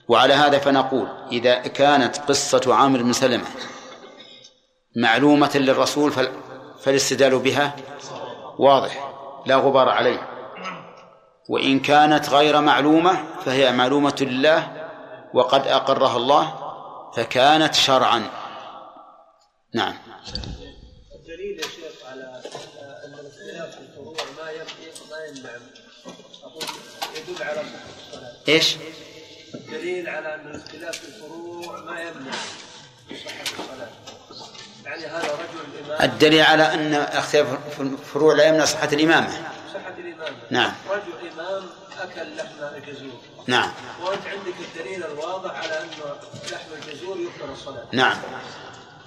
وعلى 0.07 0.33
هذا 0.33 0.57
فنقول 0.59 1.07
إذا 1.31 1.55
كانت 1.55 2.17
قصة 2.17 2.75
عامر 2.75 3.01
بن 3.01 3.13
سلمة 3.13 3.45
معلومة 4.95 5.51
للرسول 5.55 6.11
فالاستدلال 6.79 7.39
بها 7.39 7.75
واضح 8.59 9.13
لا 9.45 9.55
غبار 9.55 9.89
عليه. 9.89 10.36
وإن 11.47 11.79
كانت 11.79 12.29
غير 12.29 12.61
معلومة 12.61 13.25
فهي 13.45 13.71
معلومة 13.71 14.15
لله 14.21 14.89
وقد 15.33 15.67
أقرها 15.67 16.17
الله 16.17 16.67
فكانت 17.15 17.73
شرعا. 17.73 18.29
نعم. 19.73 19.93
الدليل 21.15 21.57
يا 21.57 21.63
شيخ 21.63 22.09
على 22.11 22.41
أن 23.05 23.13
الاختلاف 23.13 23.75
في 23.75 23.81
الفروع 23.81 24.15
ما 24.37 24.43
ما 24.43 25.21
يمنع. 25.21 25.49
يدل 27.15 27.43
على 27.43 27.61
الصلاة. 27.61 28.31
إيش؟ 28.47 28.75
الدليل 29.55 30.09
على 30.09 30.35
أن 30.35 30.47
الاختلاف 30.47 30.97
في 30.97 31.07
الفروع 31.07 31.79
ما 31.79 32.01
يمنع 32.01 32.31
صحة 33.25 33.41
الصلاة. 33.41 33.89
يعني 34.85 35.05
هذا 35.05 35.33
رجل 35.33 35.85
الامام 35.85 36.11
الدليل 36.11 36.41
على 36.41 36.73
أن 36.73 36.93
اختلاف 36.93 37.81
الفروع 37.81 38.33
لا 38.33 38.47
يمنع 38.47 38.65
صحة 38.65 38.89
الإمامة. 38.93 39.56
نعم. 40.49 40.71
رجل 40.89 41.29
امام 41.33 41.63
أكل 42.01 42.35
لحم 42.35 42.75
الجزور. 42.75 43.19
نعم. 43.47 43.71
وانت 44.03 44.21
عندك 44.25 44.55
الدليل 44.59 45.03
الواضح 45.03 45.51
على 45.55 45.79
أن 45.79 45.87
لحم 46.51 46.73
الجزور 46.73 47.17
يكثر 47.17 47.51
الصلاة. 47.53 47.83
نعم. 47.91 48.17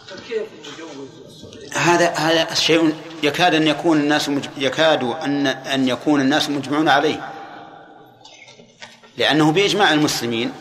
فكيف 0.07 0.49
نجوز 0.61 1.09
الصلاة؟ 1.27 1.79
هذا 1.79 2.09
هذا 2.11 2.55
شيء 2.55 2.95
يكاد 3.23 3.55
أن 3.55 3.67
يكون 3.67 4.01
الناس 4.01 4.29
مج... 4.29 4.45
يكاد 4.57 5.03
أن 5.05 5.47
أن 5.47 5.89
يكون 5.89 6.21
الناس 6.21 6.51
مجمعون 6.51 6.89
عليه. 6.89 7.31
لأنه 9.17 9.53
بإجماع 9.53 9.93
المسلمين 9.93 10.53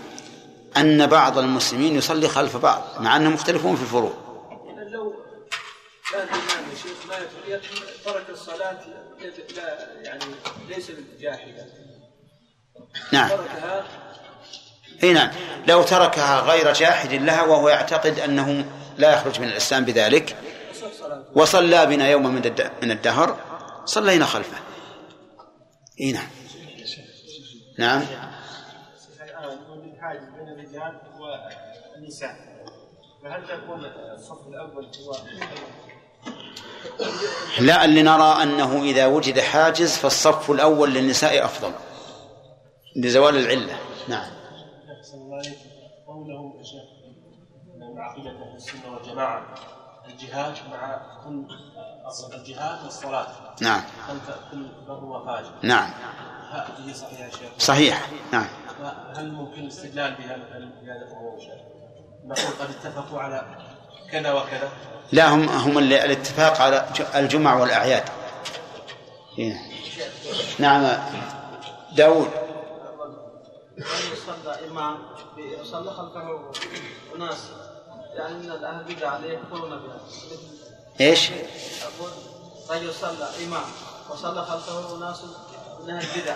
أن 0.77 1.07
بعض 1.07 1.37
المسلمين 1.37 1.95
يصلي 1.95 2.27
خلف 2.27 2.57
بعض 2.57 2.83
مع 2.99 3.15
أنهم 3.15 3.33
مختلفون 3.33 3.75
في 3.75 3.81
الفروع. 3.81 4.13
كان 6.11 6.21
الإمام 6.27 6.69
يا 6.71 6.75
شيخ 6.75 7.05
ما 7.07 7.15
يت- 7.47 7.61
ترك 8.05 8.29
الصلاة 8.29 8.77
لا 9.55 10.01
يعني 10.01 10.23
ليس 10.69 10.91
جاحدا 11.19 11.65
نعم. 13.13 13.29
تركها؟ 13.29 13.87
إي 15.03 15.13
نعم. 15.13 15.31
لو 15.67 15.83
تركها 15.83 16.39
غير 16.39 16.73
جاحد 16.73 17.13
لها 17.13 17.41
وهو 17.43 17.69
يعتقد 17.69 18.19
أنه 18.19 18.65
لا 18.97 19.13
يخرج 19.13 19.39
من 19.39 19.47
الإسلام 19.47 19.85
بذلك. 19.85 20.35
وصلى 21.35 21.85
بنا 21.85 22.09
يوما 22.09 22.29
من 22.29 22.45
الد- 22.45 22.71
من 22.83 22.91
الدهر. 22.91 23.37
صلينا 23.85 24.25
خلفه. 24.25 24.57
إي 26.01 26.11
نعم. 26.11 26.27
نعم. 27.77 28.05
بين 30.37 30.47
الرجال 30.49 31.01
والنساء. 31.19 32.35
فهل 33.23 33.47
تكون 33.47 33.85
الصف 33.85 34.47
الأول 34.47 34.85
هو 34.85 35.13
لا 37.59 37.85
اللي 37.85 38.03
نرى 38.03 38.43
أنه 38.43 38.83
إذا 38.83 39.05
وجد 39.05 39.39
حاجز 39.39 39.97
فالصف 39.97 40.51
الأول 40.51 40.93
للنساء 40.93 41.45
أفضل. 41.45 41.71
لزوال 42.95 43.37
العلة. 43.37 43.77
نعم. 44.07 44.39
السنة 48.59 48.93
والجماعة 48.93 49.45
الجهاد 50.07 50.55
مع 50.71 51.01
كل 51.23 51.45
الجهاد 52.33 52.83
والصلاة 52.83 53.27
نعم. 53.61 53.81
كل 54.51 54.67
بر 54.87 55.03
وفاجر 55.03 55.51
نعم. 55.63 55.89
هذه 56.51 56.93
صحيحة 56.93 57.29
شيخ 57.29 57.49
صحيح. 57.57 58.09
نعم. 58.31 58.47
هل 59.15 59.31
ممكن 59.31 59.61
الاستدلال 59.61 60.15
بهذا 60.15 60.35
بهذا 60.81 61.07
شيخ؟ 61.39 61.61
نقول 62.25 62.53
قد 62.59 62.69
اتفقوا 62.69 63.19
على 63.19 63.57
كذا 64.11 64.31
وكذا 64.31 64.71
لا 65.11 65.29
هم 65.29 65.49
هم 65.49 65.77
اللي 65.77 66.05
الاتفاق 66.05 66.61
على 66.61 66.85
الجمع 67.15 67.55
والأعياد 67.55 68.03
إيه. 69.39 69.61
نعم 70.59 70.97
داود 71.91 72.29
يصلى 73.77 74.67
إمام 74.67 74.97
يصلى 75.37 75.91
خلفه 75.91 76.51
أناس 77.15 77.37
يعني 78.13 78.33
من 78.33 78.51
الأهل 78.51 78.83
بدع 78.83 79.09
عليه 79.09 79.33
يكفرون 79.33 79.69
بها 79.69 79.99
إيش؟ 81.01 81.31
أقول 81.31 82.11
رجل 82.69 82.93
صلى 82.93 83.29
إمام 83.45 83.65
وصلى 84.09 84.45
خلفه 84.45 84.97
أناس 84.97 85.23
من 85.83 85.89
أهل 85.89 86.05
البدع 86.15 86.35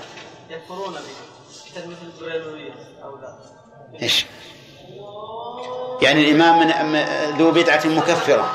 يكفرون 0.50 0.94
به 0.94 1.88
مثل 1.88 1.98
البريلوية 2.16 2.74
أو 3.04 3.18
لا 3.18 3.36
إيش؟ 4.02 4.26
يعني 6.02 6.30
الإمام 6.30 6.60
من 6.60 7.06
ذو 7.38 7.52
بدعة 7.52 7.82
مكفرة. 7.86 8.52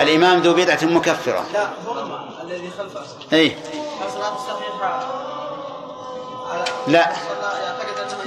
الإمام 0.00 0.38
ذو 0.38 0.54
بدعة 0.54 0.78
مكفرة. 0.82 1.44
لا 1.52 1.68
هم 1.86 2.20
الذي 2.42 2.70
خلفه. 2.78 3.00
الصلاة 3.00 4.36
الصحيحة. 4.36 5.00
على- 6.52 6.90
لا. 6.90 7.12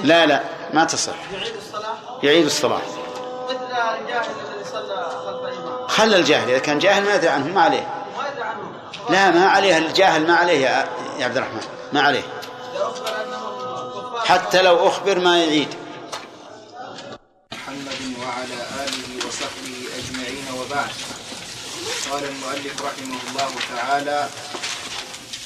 لا 0.03 0.25
لا 0.25 0.43
ما 0.73 0.83
تصح. 0.85 1.13
يعيد 1.33 1.55
الصلاة؟ 1.55 1.93
يعيد 2.23 2.45
الصلاة. 2.45 2.81
مثل 3.49 3.55
الجاهل 4.01 4.25
الذي 4.53 4.65
صلى 4.71 5.07
خلف 5.25 5.91
خلى 5.91 6.15
الجاهل 6.15 6.49
إذا 6.49 6.59
كان 6.59 6.79
جاهل 6.79 7.03
ما 7.05 7.15
يدري 7.15 7.29
عنه 7.29 7.47
ما 7.47 7.61
عليه. 7.61 7.87
ما 8.17 8.27
يدري 8.31 8.43
عنه. 8.43 8.71
لا 9.09 9.31
ما 9.31 9.45
عليه 9.49 9.77
الجاهل 9.77 10.27
ما 10.27 10.35
عليه 10.35 10.65
يا 11.19 11.25
عبد 11.25 11.37
الرحمن 11.37 11.61
ما 11.93 12.01
عليه. 12.01 12.23
إذا 12.75 12.83
أخبر 12.83 14.19
حتى 14.25 14.61
لو 14.61 14.87
أخبر 14.87 15.19
ما 15.19 15.37
يعيد. 15.37 15.67
وعلى 18.45 18.67
آله 18.85 19.27
وصحبه 19.27 19.77
أجمعين 19.99 20.45
وبعد. 20.57 20.91
قال 22.11 22.23
المؤلف 22.23 22.81
رحمه 22.81 23.19
الله 23.29 23.51
تعالى 23.75 24.29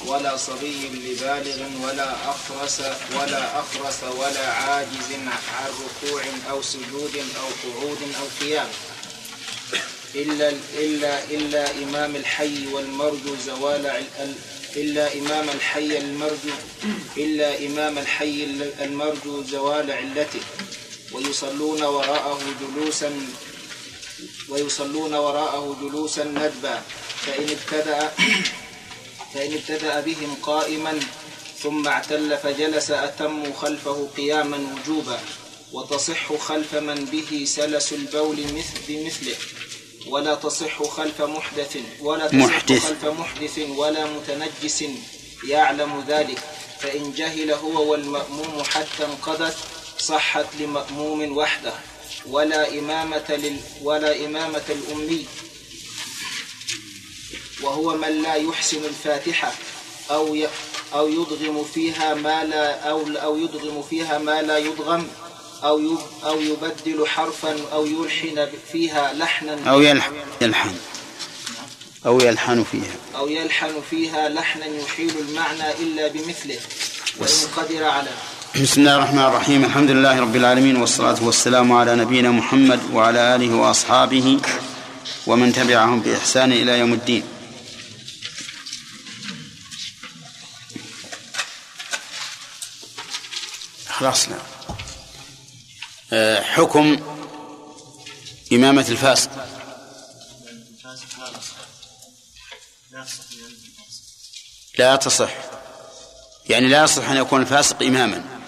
ولا 0.06 0.36
صبي 0.36 0.88
لبالغ 0.88 1.58
ولا 1.86 2.10
أخرس 2.30 2.80
ولا 3.16 3.60
أخرس 3.60 4.00
ولا 4.16 4.52
عاجز 4.52 5.08
عن 5.12 5.70
ركوع 5.84 6.22
أو 6.50 6.62
سجود 6.62 7.14
أو 7.16 7.48
قعود 7.64 7.98
أو 8.20 8.26
قيام. 8.40 8.68
إلا 10.14 10.48
إلا 10.78 11.24
إلا 11.24 11.70
إمام 11.82 12.16
الحي 12.16 12.66
والمرجو 12.72 13.36
زوال 13.46 13.86
ال- 13.86 14.34
إلا 14.76 15.14
إمام 15.14 15.48
الحي 15.48 15.98
المرجو 15.98 16.54
إلا 17.16 17.58
إمام 17.66 17.98
الحي 17.98 18.44
المرجو 18.80 19.42
زوال 19.44 19.90
علته. 19.90 20.40
ويصلون 21.12 21.82
وراءه 21.82 22.40
جلوسا 22.60 23.10
ويصلون 24.48 25.14
وراءه 25.14 25.76
جلوسا 25.82 26.24
ندبا. 26.24 26.82
فإن 27.26 27.48
ابتدأ 27.56 28.12
فإن 29.34 29.52
ابتدأ 29.52 30.00
بهم 30.00 30.36
قائما 30.42 31.00
ثم 31.62 31.88
اعتل 31.88 32.38
فجلس 32.38 32.90
أتموا 32.90 33.54
خلفه 33.60 34.08
قياما 34.16 34.58
وجوبا. 34.74 35.20
وتصح 35.72 36.32
خلف 36.36 36.74
من 36.74 37.04
به 37.04 37.44
سلس 37.46 37.92
البول 37.92 38.36
مثل 38.36 38.76
بمثله. 38.88 39.36
ولا 40.06 40.34
تصح 40.34 40.82
خلف 40.82 41.22
محدث 41.22 41.76
ولا 42.00 42.26
تصح 42.26 42.34
محدث. 42.34 42.86
خلف 42.86 43.04
محدث 43.04 43.58
ولا 43.58 44.06
متنجس 44.06 44.84
يعلم 45.48 46.04
ذلك. 46.08 46.38
فإن 46.80 47.12
جهل 47.12 47.50
هو 47.50 47.90
والمأموم 47.90 48.62
حتى 48.62 49.04
انقضت 49.04 49.56
صحت 50.00 50.46
لمأموم 50.60 51.36
وحده 51.36 51.72
ولا 52.26 52.78
إمامة 52.78 53.24
لل 53.30 53.56
ولا 53.82 54.24
إمامة 54.26 54.62
الأمي. 54.68 55.26
وهو 57.62 57.96
من 57.96 58.22
لا 58.22 58.34
يحسن 58.34 58.84
الفاتحة 58.84 59.52
أو 60.10 60.34
ي 60.34 60.48
أو 60.94 61.08
يدغم 61.08 61.64
فيها 61.74 62.14
ما 62.14 62.44
لا 62.44 62.90
أو 62.90 63.06
أو 63.22 63.36
يدغم 63.38 63.82
فيها 63.90 64.18
ما 64.18 64.42
لا 64.42 64.58
يدغم 64.58 65.08
أو 65.64 65.78
يب 65.80 65.98
أو 66.24 66.40
يبدل 66.40 67.06
حرفا 67.06 67.56
أو 67.72 67.86
يلحن 67.86 68.48
فيها 68.72 69.12
لحنا. 69.12 69.70
أو 69.70 69.80
يلح- 69.82 70.10
يلحن. 70.40 70.74
أو 72.06 72.20
يلحن 72.20 72.64
فيها. 72.72 72.96
أو 73.16 73.28
يلحن 73.28 73.82
فيها 73.90 74.28
لحنا 74.28 74.66
يحيل 74.66 75.18
المعنى 75.18 75.70
إلا 75.72 76.08
بمثله 76.08 76.60
وإن 77.18 77.48
قدر 77.56 77.84
على. 77.84 78.10
بسم 78.54 78.80
الله 78.80 78.96
الرحمن 78.96 79.18
الرحيم 79.18 79.64
الحمد 79.64 79.90
لله 79.90 80.20
رب 80.20 80.36
العالمين 80.36 80.76
والصلاة 80.76 81.24
والسلام 81.24 81.72
على 81.72 81.96
نبينا 81.96 82.30
محمد 82.30 82.80
وعلى 82.92 83.34
آله 83.34 83.54
وأصحابه 83.54 84.40
ومن 85.26 85.52
تبعهم 85.52 86.00
بإحسان 86.00 86.52
إلى 86.52 86.78
يوم 86.78 86.92
الدين 86.92 87.22
خلاص 93.88 94.28
لا 94.28 94.36
آه، 96.12 96.42
حكم 96.42 96.98
إمامة 98.52 98.86
الفاسق. 98.88 99.30
لا 104.78 104.96
تصح. 104.96 105.30
يعني 106.48 106.68
لا 106.68 106.84
يصح 106.84 107.08
أن 107.08 107.16
يكون 107.16 107.40
الفاسق 107.40 107.82
إماما. 107.82 108.39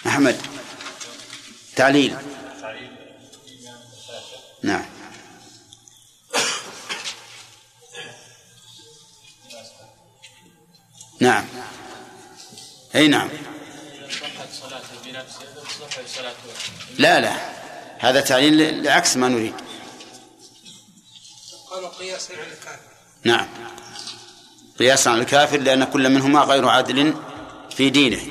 أحمد. 0.07 0.41
تعليل. 1.75 2.17
نعم. 4.63 4.90
نعم. 11.21 11.45
أي 12.95 13.07
نعم. 13.07 13.29
لا 16.97 17.19
لا. 17.19 17.33
هذا 17.99 18.21
تعليل 18.21 18.83
لعكس 18.83 19.17
ما 19.17 19.27
نريد. 19.27 19.53
قالوا 21.71 21.89
قياسا 21.89 22.33
على 22.33 22.43
الكافر. 22.43 22.79
نعم. 23.23 23.47
قياسا 24.79 25.09
على 25.09 25.21
الكافر 25.21 25.57
لأن 25.57 25.83
كل 25.83 26.09
منهما 26.09 26.41
غير 26.41 26.67
عادل 26.67 27.15
في 27.75 27.89
دينه. 27.89 28.21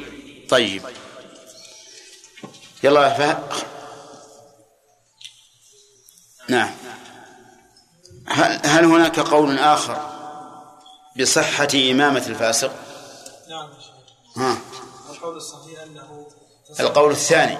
طيب. 0.48 0.82
يلا 2.82 3.04
يا 3.04 3.14
فهد 3.14 3.52
نعم. 6.48 6.70
هل, 8.26 8.60
هل 8.64 8.84
هناك 8.84 9.20
قول 9.20 9.58
آخر؟ 9.58 10.19
بصحة 11.16 11.68
إمامة 11.74 12.26
الفاسق. 12.26 12.72
نعم 13.48 13.68
ها. 14.36 14.58
القول 15.10 15.36
الصحيح 15.36 15.80
أنه 15.82 16.26
تصح- 16.68 16.80
القول 16.80 17.10
الثاني. 17.12 17.58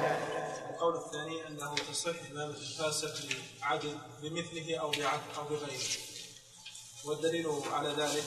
القول 0.71 0.97
الثاني 0.97 1.47
أنه 1.49 1.75
تصح 1.93 2.11
إمامة 2.31 2.55
الفاسق 2.55 3.15
لعدل 3.63 3.95
بمثله 4.23 4.77
أو 4.77 4.91
بعدل 4.91 5.21
أو 5.39 5.45
بغيره. 5.45 5.81
والدليل 7.05 7.47
على 7.73 7.89
ذلك 7.89 8.25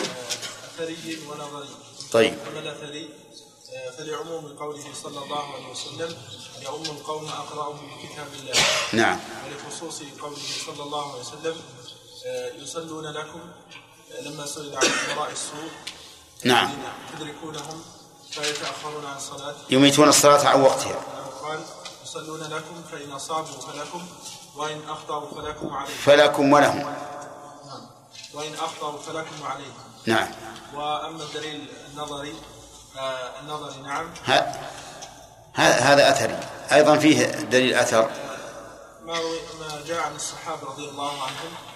آه، 0.00 0.66
أثري 0.66 1.18
ونظري 1.30 1.68
طيب. 2.12 2.34
أما 2.50 2.58
الأثري 2.60 3.08
آه، 3.74 3.90
فلعموم 3.90 4.56
قوله 4.58 4.84
صلى 5.02 5.18
الله 5.24 5.54
عليه 5.54 5.70
وسلم 5.70 6.16
يؤم 6.62 6.82
القوم 6.82 7.28
أقرأهم 7.28 7.76
بكتاب 7.96 8.26
الله. 8.40 8.52
نعم. 8.92 9.20
ولخصوص 9.46 10.02
قوله 10.20 10.38
صلى 10.66 10.82
الله 10.82 11.12
عليه 11.12 11.20
وسلم 11.20 11.56
آه، 12.26 12.52
يصلون 12.62 13.06
لكم 13.06 13.40
آه، 13.40 13.87
لما 14.20 14.46
سئل 14.46 14.76
عن 14.76 14.90
أمراء 15.12 15.30
السوء 15.32 15.70
نعم. 16.44 16.70
تدركونهم 17.12 17.82
فيتأخرون 18.30 19.06
عن 19.06 19.20
صلاة 19.20 19.54
يميتون 19.70 20.08
الصلاة 20.08 20.48
عن 20.48 20.60
وقتها. 20.60 21.00
قال 21.42 21.60
يصلون 22.04 22.40
لكم 22.40 22.82
فإن 22.92 23.12
أصابوا 23.12 23.60
فلكم 23.60 24.06
وإن 24.56 24.80
أخطأوا 24.88 25.30
فلكم 25.30 25.74
عليهم. 25.74 25.96
فلكم 26.04 26.52
ولهم. 26.52 26.78
نعم 26.78 27.86
وإن 28.34 28.54
أخطأوا 28.54 28.98
فلكم 28.98 29.46
عليهم. 29.46 29.74
نعم. 30.06 30.28
وأما 30.74 31.22
الدليل 31.22 31.68
النظري 31.92 32.34
آه 32.96 33.40
النظري 33.40 33.82
نعم. 33.82 34.10
هذا 35.54 36.10
أثري. 36.10 36.40
أيضا 36.72 36.98
فيه 36.98 37.26
دليل 37.26 37.74
أثر. 37.74 38.10
ما 39.04 39.20
ما 39.60 39.82
جاء 39.86 40.00
عن 40.00 40.16
الصحابة 40.16 40.62
رضي 40.62 40.88
الله 40.88 41.12
عنهم 41.22 41.67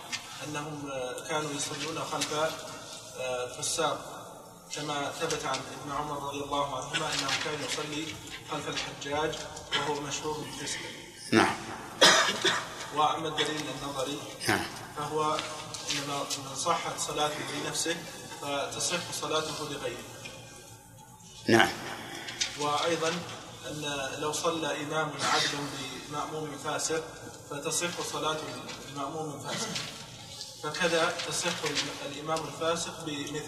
أنهم 0.44 0.90
آه، 0.90 1.28
كانوا 1.28 1.50
يصلون 1.50 2.04
خلف 2.12 2.32
آه، 3.20 3.46
فساق 3.46 4.22
كما 4.76 5.12
ثبت 5.20 5.44
عن 5.44 5.60
ابن 5.82 5.92
عمر 5.92 6.28
رضي 6.28 6.44
الله 6.44 6.76
عنهما 6.76 7.14
أنه 7.14 7.28
كان 7.44 7.64
يصلي 7.64 8.06
خلف 8.50 8.68
الحجاج 8.68 9.34
وهو 9.78 10.00
مشهور 10.00 10.38
بالفسق 10.38 10.78
نعم. 11.32 11.54
وأما 12.94 13.28
الدليل 13.28 13.64
النظري 13.82 14.18
نعم. 14.48 14.64
فهو 14.96 15.38
إنما 15.92 16.18
من 16.18 16.56
صحت 16.56 16.98
صلاته 16.98 17.38
لنفسه 17.64 17.96
فتصح 18.42 19.12
صلاته 19.20 19.70
لغيره. 19.70 20.04
نعم. 21.48 21.68
وأيضا 22.60 23.08
أن 23.70 24.10
لو 24.18 24.32
صلى 24.32 24.82
إمام 24.82 25.10
عدل 25.22 25.58
بمأموم 26.08 26.58
فاسق 26.64 27.04
فتصح 27.50 28.00
صلاة 28.12 28.36
المأموم 28.92 29.40
فاسق. 29.40 29.68
فكذا 30.62 31.12
تصح 31.28 31.48
الإمام 32.12 32.38
الفاسق 32.44 33.04
بمثله. 33.06 33.42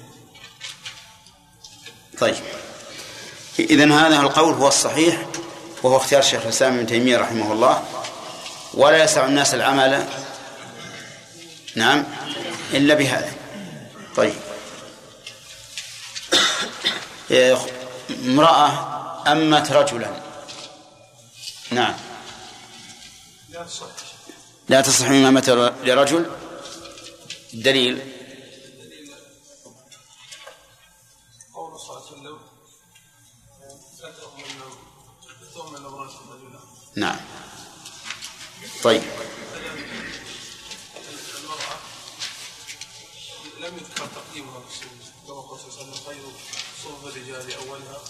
طيب. 2.19 2.35
إذن 3.59 3.93
هذا 3.93 4.20
القول 4.20 4.55
هو 4.55 4.69
الصحيح 4.69 5.27
وهو 5.82 5.97
اختيار 5.97 6.23
شيخ 6.23 6.43
الإسلام 6.43 6.74
ابن 6.74 6.86
تيمية 6.86 7.19
رحمه 7.19 7.53
الله. 7.53 7.85
ولا 8.74 9.05
يسع 9.05 9.27
الناس 9.27 9.55
العمل. 9.55 10.09
نعم. 11.77 12.05
إلا 12.73 12.95
بهذا. 12.95 13.32
طيب. 14.16 14.35
امرأة 18.11 19.32
أمت 19.32 19.73
رجلا. 19.73 20.23
نعم. 21.70 21.95
لا 23.51 23.62
تصح. 23.62 23.86
لا 24.69 24.81
تصح 24.81 25.07
إمامة 25.07 25.73
لرجل؟ 25.85 26.31
الدليل 27.55 27.98
قول 31.55 31.81
صلى 31.81 31.90
الله 31.97 32.06
عليه 32.06 32.16
وسلم 32.16 32.39
نعم. 36.97 37.20
طيب. 38.82 39.02
لم 43.60 43.76
يذكر 43.78 44.06
تقديمها 44.06 44.60
في 44.60 44.86
كما 45.26 45.40
قال 45.40 45.60
صلى 45.60 45.68
الله 45.68 45.78
عليه 45.78 45.93
وسلم 45.93 46.06
خير 46.06 46.22
صحبة 46.85 47.09
الرجال 47.09 47.55
أولها 47.55 48.01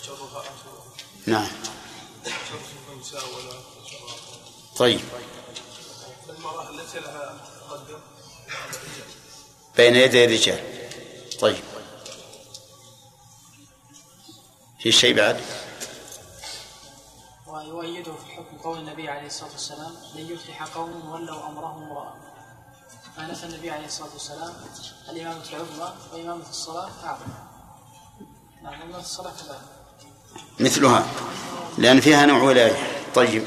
وشرها 0.00 0.40
آخرها. 0.40 0.84
نعم. 1.26 1.48
شر 2.24 2.92
النساء 2.92 3.20
آخرها. 3.20 3.62
طيب. 4.76 5.00
المرأة 6.28 6.70
التي 6.70 6.98
لها 7.00 7.50
تقدم 7.68 8.00
بين 9.76 9.96
يدي 9.96 10.24
الرجال. 10.24 10.60
طيب. 11.40 11.64
في 14.78 14.92
شيء 14.92 15.16
بعد؟ 15.16 15.40
ويؤيده 17.46 18.12
في 18.12 18.32
حكم 18.36 18.58
قول 18.58 18.78
النبي 18.78 19.08
عليه 19.08 19.26
الصلاة 19.26 19.52
والسلام 19.52 19.92
لن 20.14 20.32
يفلح 20.32 20.62
قوم 20.62 21.10
ولوا 21.10 21.46
أمرهم 21.46 21.82
امرأة. 21.82 22.14
ما 23.18 23.26
نفى 23.26 23.44
النبي 23.44 23.70
عليه 23.70 23.86
الصلاة 23.86 24.12
والسلام 24.12 24.54
الإمامة 25.08 25.42
العظمى 25.50 25.94
وإمامة 26.12 26.50
الصلاة 26.50 26.90
أعظم. 27.04 27.26
نعم 28.62 28.82
إمامة 28.82 28.98
الصلاة 28.98 29.32
كذلك 29.32 29.60
مثلها. 30.60 31.06
لأن 31.78 32.00
فيها 32.00 32.26
نوع 32.26 32.42
ولاية. 32.42 32.76
طيب. 33.14 33.44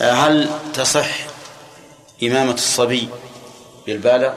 هل 0.00 0.60
تصح 0.74 1.08
إمامة 2.22 2.54
الصبي 2.54 3.08
بالبالغ؟ 3.86 4.34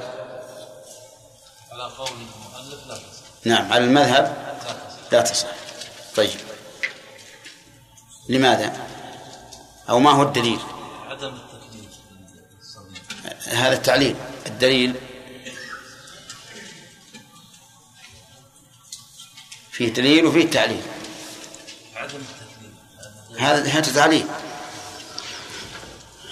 على 1.72 1.84
قول 1.84 2.10
المؤلف 2.10 2.88
لا 2.88 2.96
تصح. 2.96 3.24
نعم 3.44 3.74
على 3.74 3.84
المذهب 3.84 4.56
لا 5.12 5.22
تصح. 5.22 5.48
طيب. 6.16 6.40
لماذا؟ 8.30 8.88
أو 9.90 10.00
ما 10.00 10.12
هو 10.12 10.24
الدليل؟ 10.24 10.60
عدم 11.10 11.34
التكليف 11.36 11.92
هذا 13.48 13.74
التعليل. 13.74 14.16
الدليل 14.46 14.96
فيه 19.72 19.94
دليل 19.94 20.26
وفيه 20.26 20.50
تعليل 20.50 20.82
عدم 21.96 22.18
التكليف. 22.18 23.42
هذا 23.42 23.70
هذا 23.70 23.94
تعليل. 23.94 24.28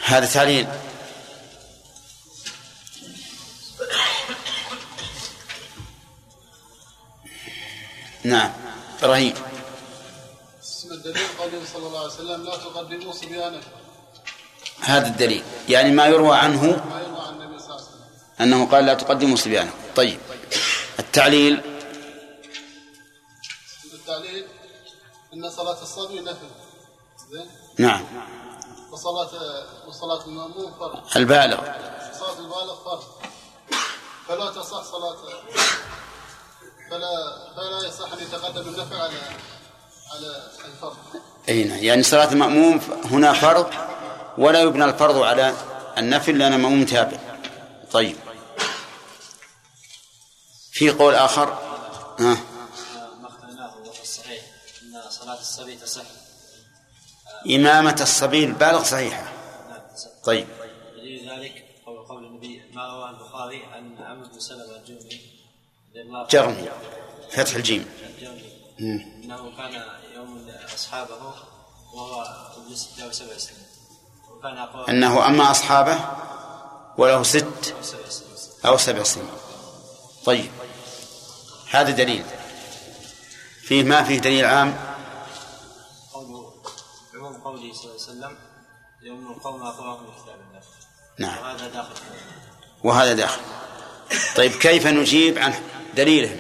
هذا 0.06 0.26
تعليل. 0.26 0.68
نعم 8.24 8.54
إبراهيم 9.00 9.34
الدليل 10.92 11.28
قوله 11.40 11.62
صلى 11.74 11.88
الله 11.88 12.00
عليه 12.00 12.14
وسلم 12.14 12.44
لا 12.44 12.58
تقدموا 12.58 13.14
صبيانكم. 13.14 13.68
هذا 14.82 15.08
الدليل. 15.08 15.44
يعني 15.70 15.92
ما 15.92 16.06
يروى 16.08 16.38
عنه 16.38 16.62
ما 16.62 17.02
يروى 17.02 17.28
عن 17.28 17.34
النبي 17.34 17.60
صلى 17.60 17.70
الله 17.70 17.76
عليه 17.76 17.86
وسلم. 17.86 18.42
أنه 18.42 18.66
قال 18.66 18.86
لا 18.86 18.94
تقدموا 18.94 19.36
صبيانكم. 19.36 19.78
طيب. 19.96 20.20
التعليل. 21.00 21.62
التعليل 23.94 24.46
إن 25.34 25.50
صلاة 25.50 25.82
الصبي 25.82 26.20
نفل. 26.20 26.50
زين؟ 27.32 27.48
نعم. 27.78 28.06
وصلاه 28.96 29.30
وصلاة 29.88 30.26
المأموم 30.26 30.74
فرض. 30.80 31.00
البالغ. 31.16 31.58
صلاة 32.20 32.40
البالغ 32.40 32.76
فرض. 32.86 33.04
فلا 34.28 34.52
تصح 34.52 34.84
صلاه 34.84 35.16
فلا 36.90 37.14
فلا 37.56 37.88
يصح 37.88 38.14
أن 38.14 38.20
يتقدم 38.20 38.62
النفل 38.62 38.96
على 38.96 39.20
على 40.12 40.44
الفرض. 40.66 40.96
أي 41.50 41.64
نعم. 41.64 41.84
يعني 41.84 42.04
صلاة 42.04 42.32
المأموم 42.32 42.78
هنا 43.12 43.34
فرض 43.34 43.70
ولا 44.38 44.60
يبنى 44.62 44.86
الفرض 44.86 45.18
على 45.18 45.54
النفل 45.98 46.38
لأن 46.38 46.54
المأموم 46.54 46.86
تابع. 46.86 47.18
طيب. 47.92 48.18
في 50.72 50.90
قول 50.90 51.16
آخر؟ 51.16 51.48
ها؟ 52.20 52.38
ما 53.22 53.28
اخترناه 53.28 53.78
وهو 53.78 54.02
الصحيح 54.02 54.44
إن 54.82 55.10
صلاة 55.10 55.40
الصبي 55.40 55.76
تصح. 55.76 56.25
إمامة 57.50 57.98
الصبي 58.02 58.46
البالغ 58.46 58.84
صحيحة. 58.84 59.32
طيب. 60.24 60.48
دليل 60.98 61.30
ذلك 61.30 61.66
قول 61.86 61.98
قول 61.98 62.26
النبي 62.26 62.62
ما 62.74 62.82
رواه 62.88 63.10
البخاري 63.10 63.64
عن 63.66 63.98
عمرو 64.00 64.28
بن 64.30 64.40
عنه- 65.96 66.28
جرمي 66.30 66.70
فتح 67.32 67.56
الجيم. 67.56 67.86
إنه 68.80 69.58
كان 69.58 69.84
يوم 70.16 70.50
أصحابه 70.76 71.34
وهو 71.94 72.22
ابن 72.58 72.76
76 72.76 73.38
سنه 73.40 73.56
وكان 74.32 74.58
أقوى 74.58 74.86
أنه 74.90 75.28
أما 75.28 75.52
أصحابه 75.52 76.00
وله 76.98 77.24
ست 77.24 77.46
سبع 77.82 78.10
سنين 78.10 78.30
أو 78.66 78.78
سبع 78.78 79.04
سنين. 79.04 79.28
طيب. 80.26 80.52
هذا 81.72 81.92
دليل. 81.92 82.26
فيه 83.62 83.84
ما 83.84 84.04
فيه 84.04 84.20
دليل 84.20 84.46
عام؟ 84.46 84.95
قوله 87.56 87.74
صلى 87.74 87.92
الله 87.92 88.28
عليه 88.28 88.36
وسلم 88.36 88.38
يوم 89.02 89.32
القوم 89.32 89.64
اقواهم 89.64 90.04
من 90.04 90.12
كتاب 90.24 90.40
الله. 90.48 90.62
نعم. 91.20 91.44
وهذا 91.44 91.68
داخل. 91.68 91.96
وهذا 92.84 93.14
داخل. 93.14 93.42
طيب 94.36 94.52
كيف 94.52 94.88
نجيب 94.88 95.38
عن 95.38 95.54
دليله 95.96 96.40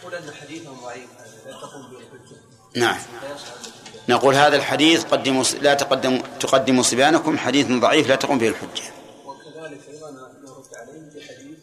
يقول 0.00 0.14
أن 0.14 0.34
حديثهم 0.34 0.80
ضعيف 0.80 1.08
لا 1.46 1.52
تقوم 1.52 1.90
به 1.90 1.98
الحجة. 1.98 2.36
نعم. 2.76 2.96
الحجه 3.22 3.72
نقول 4.08 4.34
هذا 4.34 4.56
الحديث 4.56 5.04
قدموا 5.04 5.44
لا 5.44 5.74
تقدموا 5.74 6.18
تقدموا 6.40 6.82
صبيانكم 6.82 7.38
حديث 7.38 7.66
ضعيف 7.66 8.08
لا 8.08 8.16
تقوم 8.16 8.38
به 8.38 8.48
الحجة. 8.48 8.92
وكذلك 9.24 9.88
أيضا 9.88 10.10
نرد 10.10 10.74
عليه 10.74 11.00
بحديث 11.14 11.58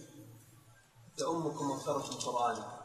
لأمكم 1.18 1.72
أكثركم 1.72 2.16
قرآنا 2.16 2.85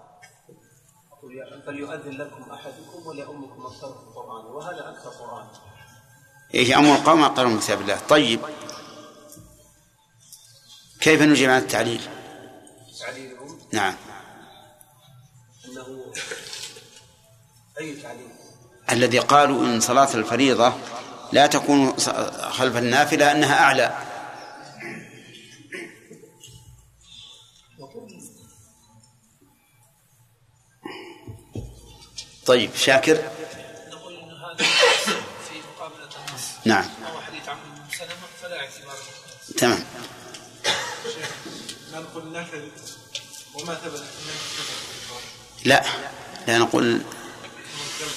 فليؤذن 1.67 2.11
لكم 2.11 2.51
أحدكم 2.51 3.07
وليؤمكم 3.07 3.67
أكثركم 3.67 4.13
قرآنا 4.15 4.49
وهذا 4.49 4.89
أكثر 4.89 5.11
قرآن. 5.11 5.47
إيه 6.55 6.79
أمر 6.79 6.95
القوم 6.95 7.23
أقرأ 7.23 7.49
من 7.49 7.61
كتاب 7.61 7.81
الله. 7.81 7.99
طيب. 8.09 8.41
كيف 11.01 11.23
نجيب 11.23 11.51
عن 11.51 11.59
التعليل؟ 11.59 12.01
تعليلهم 13.01 13.59
نعم. 13.73 13.95
أنه 15.65 16.13
أي 17.81 17.97
تعليل؟ 17.97 18.29
الذي 18.93 19.19
قالوا 19.19 19.65
إن 19.65 19.81
صلاة 19.81 20.15
الفريضة 20.15 20.73
لا 21.33 21.47
تكون 21.47 21.99
خلف 22.51 22.77
النافلة 22.77 23.33
أنها 23.33 23.61
أعلى. 23.61 24.10
طيب 32.51 32.71
شاكر؟ 32.77 33.31
نقول 33.93 34.15
إن 34.15 34.31
هذا 34.31 34.65
في 35.49 35.55
مقابلة 35.77 36.05
النص. 36.05 36.43
نعم. 36.65 36.85
وهو 37.03 37.21
حديث 37.21 37.43
بن 37.47 37.97
سلمة 37.99 38.27
فلا 38.43 38.61
اعتبار 38.61 38.95
له. 38.95 39.55
تمام. 39.57 39.85
ما 41.93 42.01
نقول 42.01 42.33
نفل 42.33 42.69
وما 43.55 43.75
ثبت 43.75 43.95
انه 43.95 44.33
ثبت 44.57 45.65
لا 45.65 45.85
لا 46.47 46.59
نقول 46.59 47.01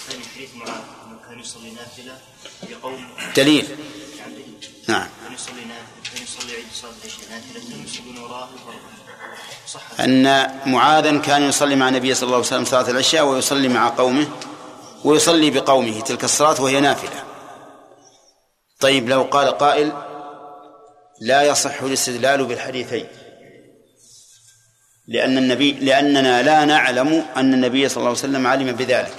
ثاني 0.09 0.23
حديث 0.35 0.55
معاذ 0.55 0.81
انه 1.05 1.19
كان 1.29 1.39
يصلي 1.39 1.71
نافله 1.71 2.17
لقوم 2.69 3.17
دليل. 3.35 3.77
نعم. 4.87 5.09
كان 5.23 5.33
يصلي 5.33 5.65
نافله 5.65 6.13
كان 6.13 6.23
يصلي 6.23 6.55
عيد 6.55 6.67
صلاه 6.73 6.91
العشاء 7.03 7.83
يصلون 7.85 8.17
الفرض 8.17 8.81
صح 9.07 9.12
أن 9.99 10.23
معاذا 10.65 11.17
كان 11.17 11.41
يصلي 11.41 11.75
مع 11.75 11.89
النبي 11.89 12.13
صلى 12.13 12.23
الله 12.27 12.37
عليه 12.37 12.47
وسلم 12.47 12.65
صلاة 12.65 12.89
العشاء 12.89 13.25
ويصلي 13.25 13.67
مع 13.67 13.89
قومه 13.89 14.27
ويصلي 15.05 15.49
بقومه. 15.49 16.01
تلك 16.01 16.23
الصلاة 16.23 16.61
وهي 16.61 16.79
نافلة. 16.79 17.23
طيب 18.79 19.09
لو 19.09 19.23
قال 19.23 19.57
قائل 19.57 19.91
لا 21.21 21.43
يصح 21.43 21.81
الاستدلال 21.81 22.45
بالحديثين 22.45 23.07
لأن 25.07 25.37
النبي 25.37 25.71
لأننا 25.71 26.41
لا 26.41 26.65
نعلم 26.65 27.25
أن 27.35 27.53
النبي 27.53 27.89
صلى 27.89 27.97
الله 27.97 28.09
عليه 28.09 28.19
وسلم 28.19 28.47
علم 28.47 28.71
بذلك. 28.71 29.17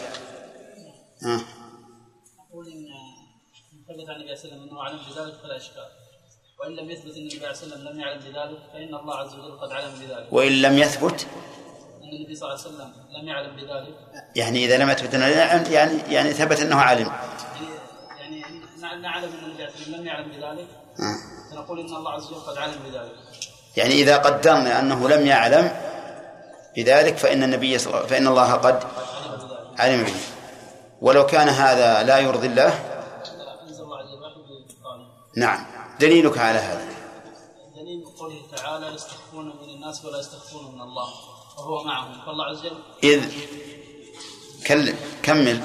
نقول 1.23 2.67
إن 2.69 2.85
إن 4.01 4.09
عن 4.09 4.21
النبي 4.21 4.37
صلى 4.37 4.53
الله 4.53 4.63
عليه 4.63 4.63
وسلم 4.63 4.63
أنه 4.69 4.83
علم 4.83 4.99
بذلك 4.99 5.35
فلا 5.43 5.57
إشكال. 5.57 6.04
وإن 6.65 6.77
لم 6.77 6.91
يثبت 6.91 7.17
ان 7.17 7.21
النبي 7.23 7.31
صلى 7.31 7.47
الله 7.47 7.49
عليه 7.49 7.59
وسلم 7.59 7.89
لم 7.89 8.01
يعلم 8.01 8.21
بذلك 8.21 8.59
فإن 8.73 8.95
الله 8.95 9.15
عز 9.17 9.35
وجل 9.35 9.59
قد 9.61 9.73
علم 9.73 9.93
بذلك. 10.01 10.33
وإن 10.33 10.53
لم 10.63 10.79
يثبت؟ 10.79 11.27
إن 12.03 12.17
النبي 12.17 12.35
صلى 12.37 12.49
الله 12.49 12.61
عليه 12.65 12.75
وسلم 12.75 12.93
لم 13.23 13.29
يعلم 13.29 13.57
بذلك. 13.57 13.95
يعني 14.37 14.65
إذا 14.65 14.77
لم 14.79 14.91
يثبت 14.91 15.15
أنه 15.15 15.27
يعني 15.27 15.99
يعني 16.09 16.33
ثبت 16.33 16.61
أنه 16.61 16.77
علم. 16.81 17.13
يعني 18.21 18.41
يعني 18.41 18.61
نع- 18.81 18.95
نعلم 18.95 19.25
إن 19.25 19.45
النبي 19.45 19.57
صلى 19.57 19.65
الله 19.65 19.65
عليه 19.65 19.81
وسلم 19.83 19.95
لم 20.01 20.07
يعلم 20.07 20.29
بذلك 20.29 20.69
آه. 21.01 21.17
فنقول 21.55 21.81
إن 21.81 21.97
الله 21.97 22.11
عز 22.11 22.27
وجل 22.33 22.41
قد 22.41 22.57
علم 22.57 22.75
بذلك. 22.85 23.13
يعني 23.77 23.93
إذا 23.95 24.17
قدرنا 24.17 24.81
أنه 24.81 25.09
لم 25.09 25.27
يعلم 25.27 25.71
بذلك 26.77 27.17
فإن 27.17 27.43
النبي 27.43 27.79
صلى 27.79 28.07
فإن 28.09 28.27
الله 28.27 28.53
قد 28.53 28.83
علم 29.79 30.05
به. 30.05 30.15
ولو 31.01 31.27
كان 31.27 31.49
هذا 31.49 32.03
لا 32.03 32.19
يرضي 32.19 32.47
الله. 32.47 32.75
نعم. 35.37 35.67
دليلك 36.01 36.39
على 36.39 36.59
هذا. 36.59 36.95
دليل 37.77 38.05
قوله 38.19 38.43
تعالى 38.57 38.95
يستخفون 38.95 39.47
من 39.47 39.71
الناس 39.75 40.05
ولا 40.05 40.19
يستخفون 40.21 40.75
من 40.75 40.81
الله. 40.81 41.09
وهو 41.59 41.85
معهم. 41.85 42.27
فالله 42.27 42.45
عز 42.45 42.59
وجل 42.59 42.83
إذ 43.05 43.31
كلم 44.67 44.99
كمل. 45.23 45.65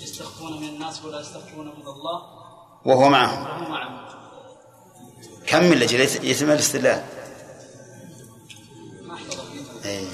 يستخفون 0.00 0.60
من 0.60 0.68
الناس 0.68 1.04
ولا 1.04 1.20
يستخفون 1.20 1.66
من 1.66 1.86
الله. 1.86 2.22
وهو 2.84 3.08
معهم. 3.08 3.42
وهو 3.42 3.70
معهم. 3.70 4.10
كمل 5.46 5.80
لأجل 5.80 6.00
يتم 6.00 6.50
الاستدلال. 6.50 7.04
إيه. 9.84 10.08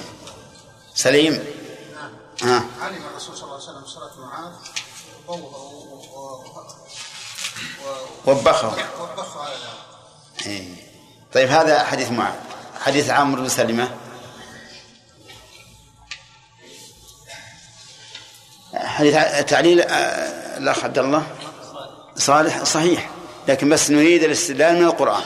سليم. 0.95 1.45
ها. 2.43 2.65
علم 2.81 3.07
الرسول 3.07 3.37
صلى 3.37 3.45
الله 3.45 3.55
عليه 3.55 3.65
وسلم 3.65 3.87
صلاة 3.87 4.21
معاذ. 4.21 4.53
وبخه 8.27 8.69
وبخه 9.01 9.41
على 9.41 9.55
إيه. 10.47 10.69
طيب 11.35 11.49
هذا 11.49 11.85
حديث 11.85 12.11
معاذ. 12.11 12.35
حديث 12.81 13.11
عامر 13.11 13.41
بن 13.41 13.49
سلمة. 13.49 13.89
حديث 18.75 19.15
تعليل 19.45 19.81
آه، 19.81 20.59
الأخ 20.59 20.85
عبد 20.85 20.99
الله. 20.99 21.27
صالح 22.17 22.65
صحيح. 22.65 23.11
لكن 23.49 23.69
بس 23.69 23.91
نريد 23.91 24.23
الاستدلال 24.23 24.77
من 24.77 24.85
القرآن. 24.85 25.25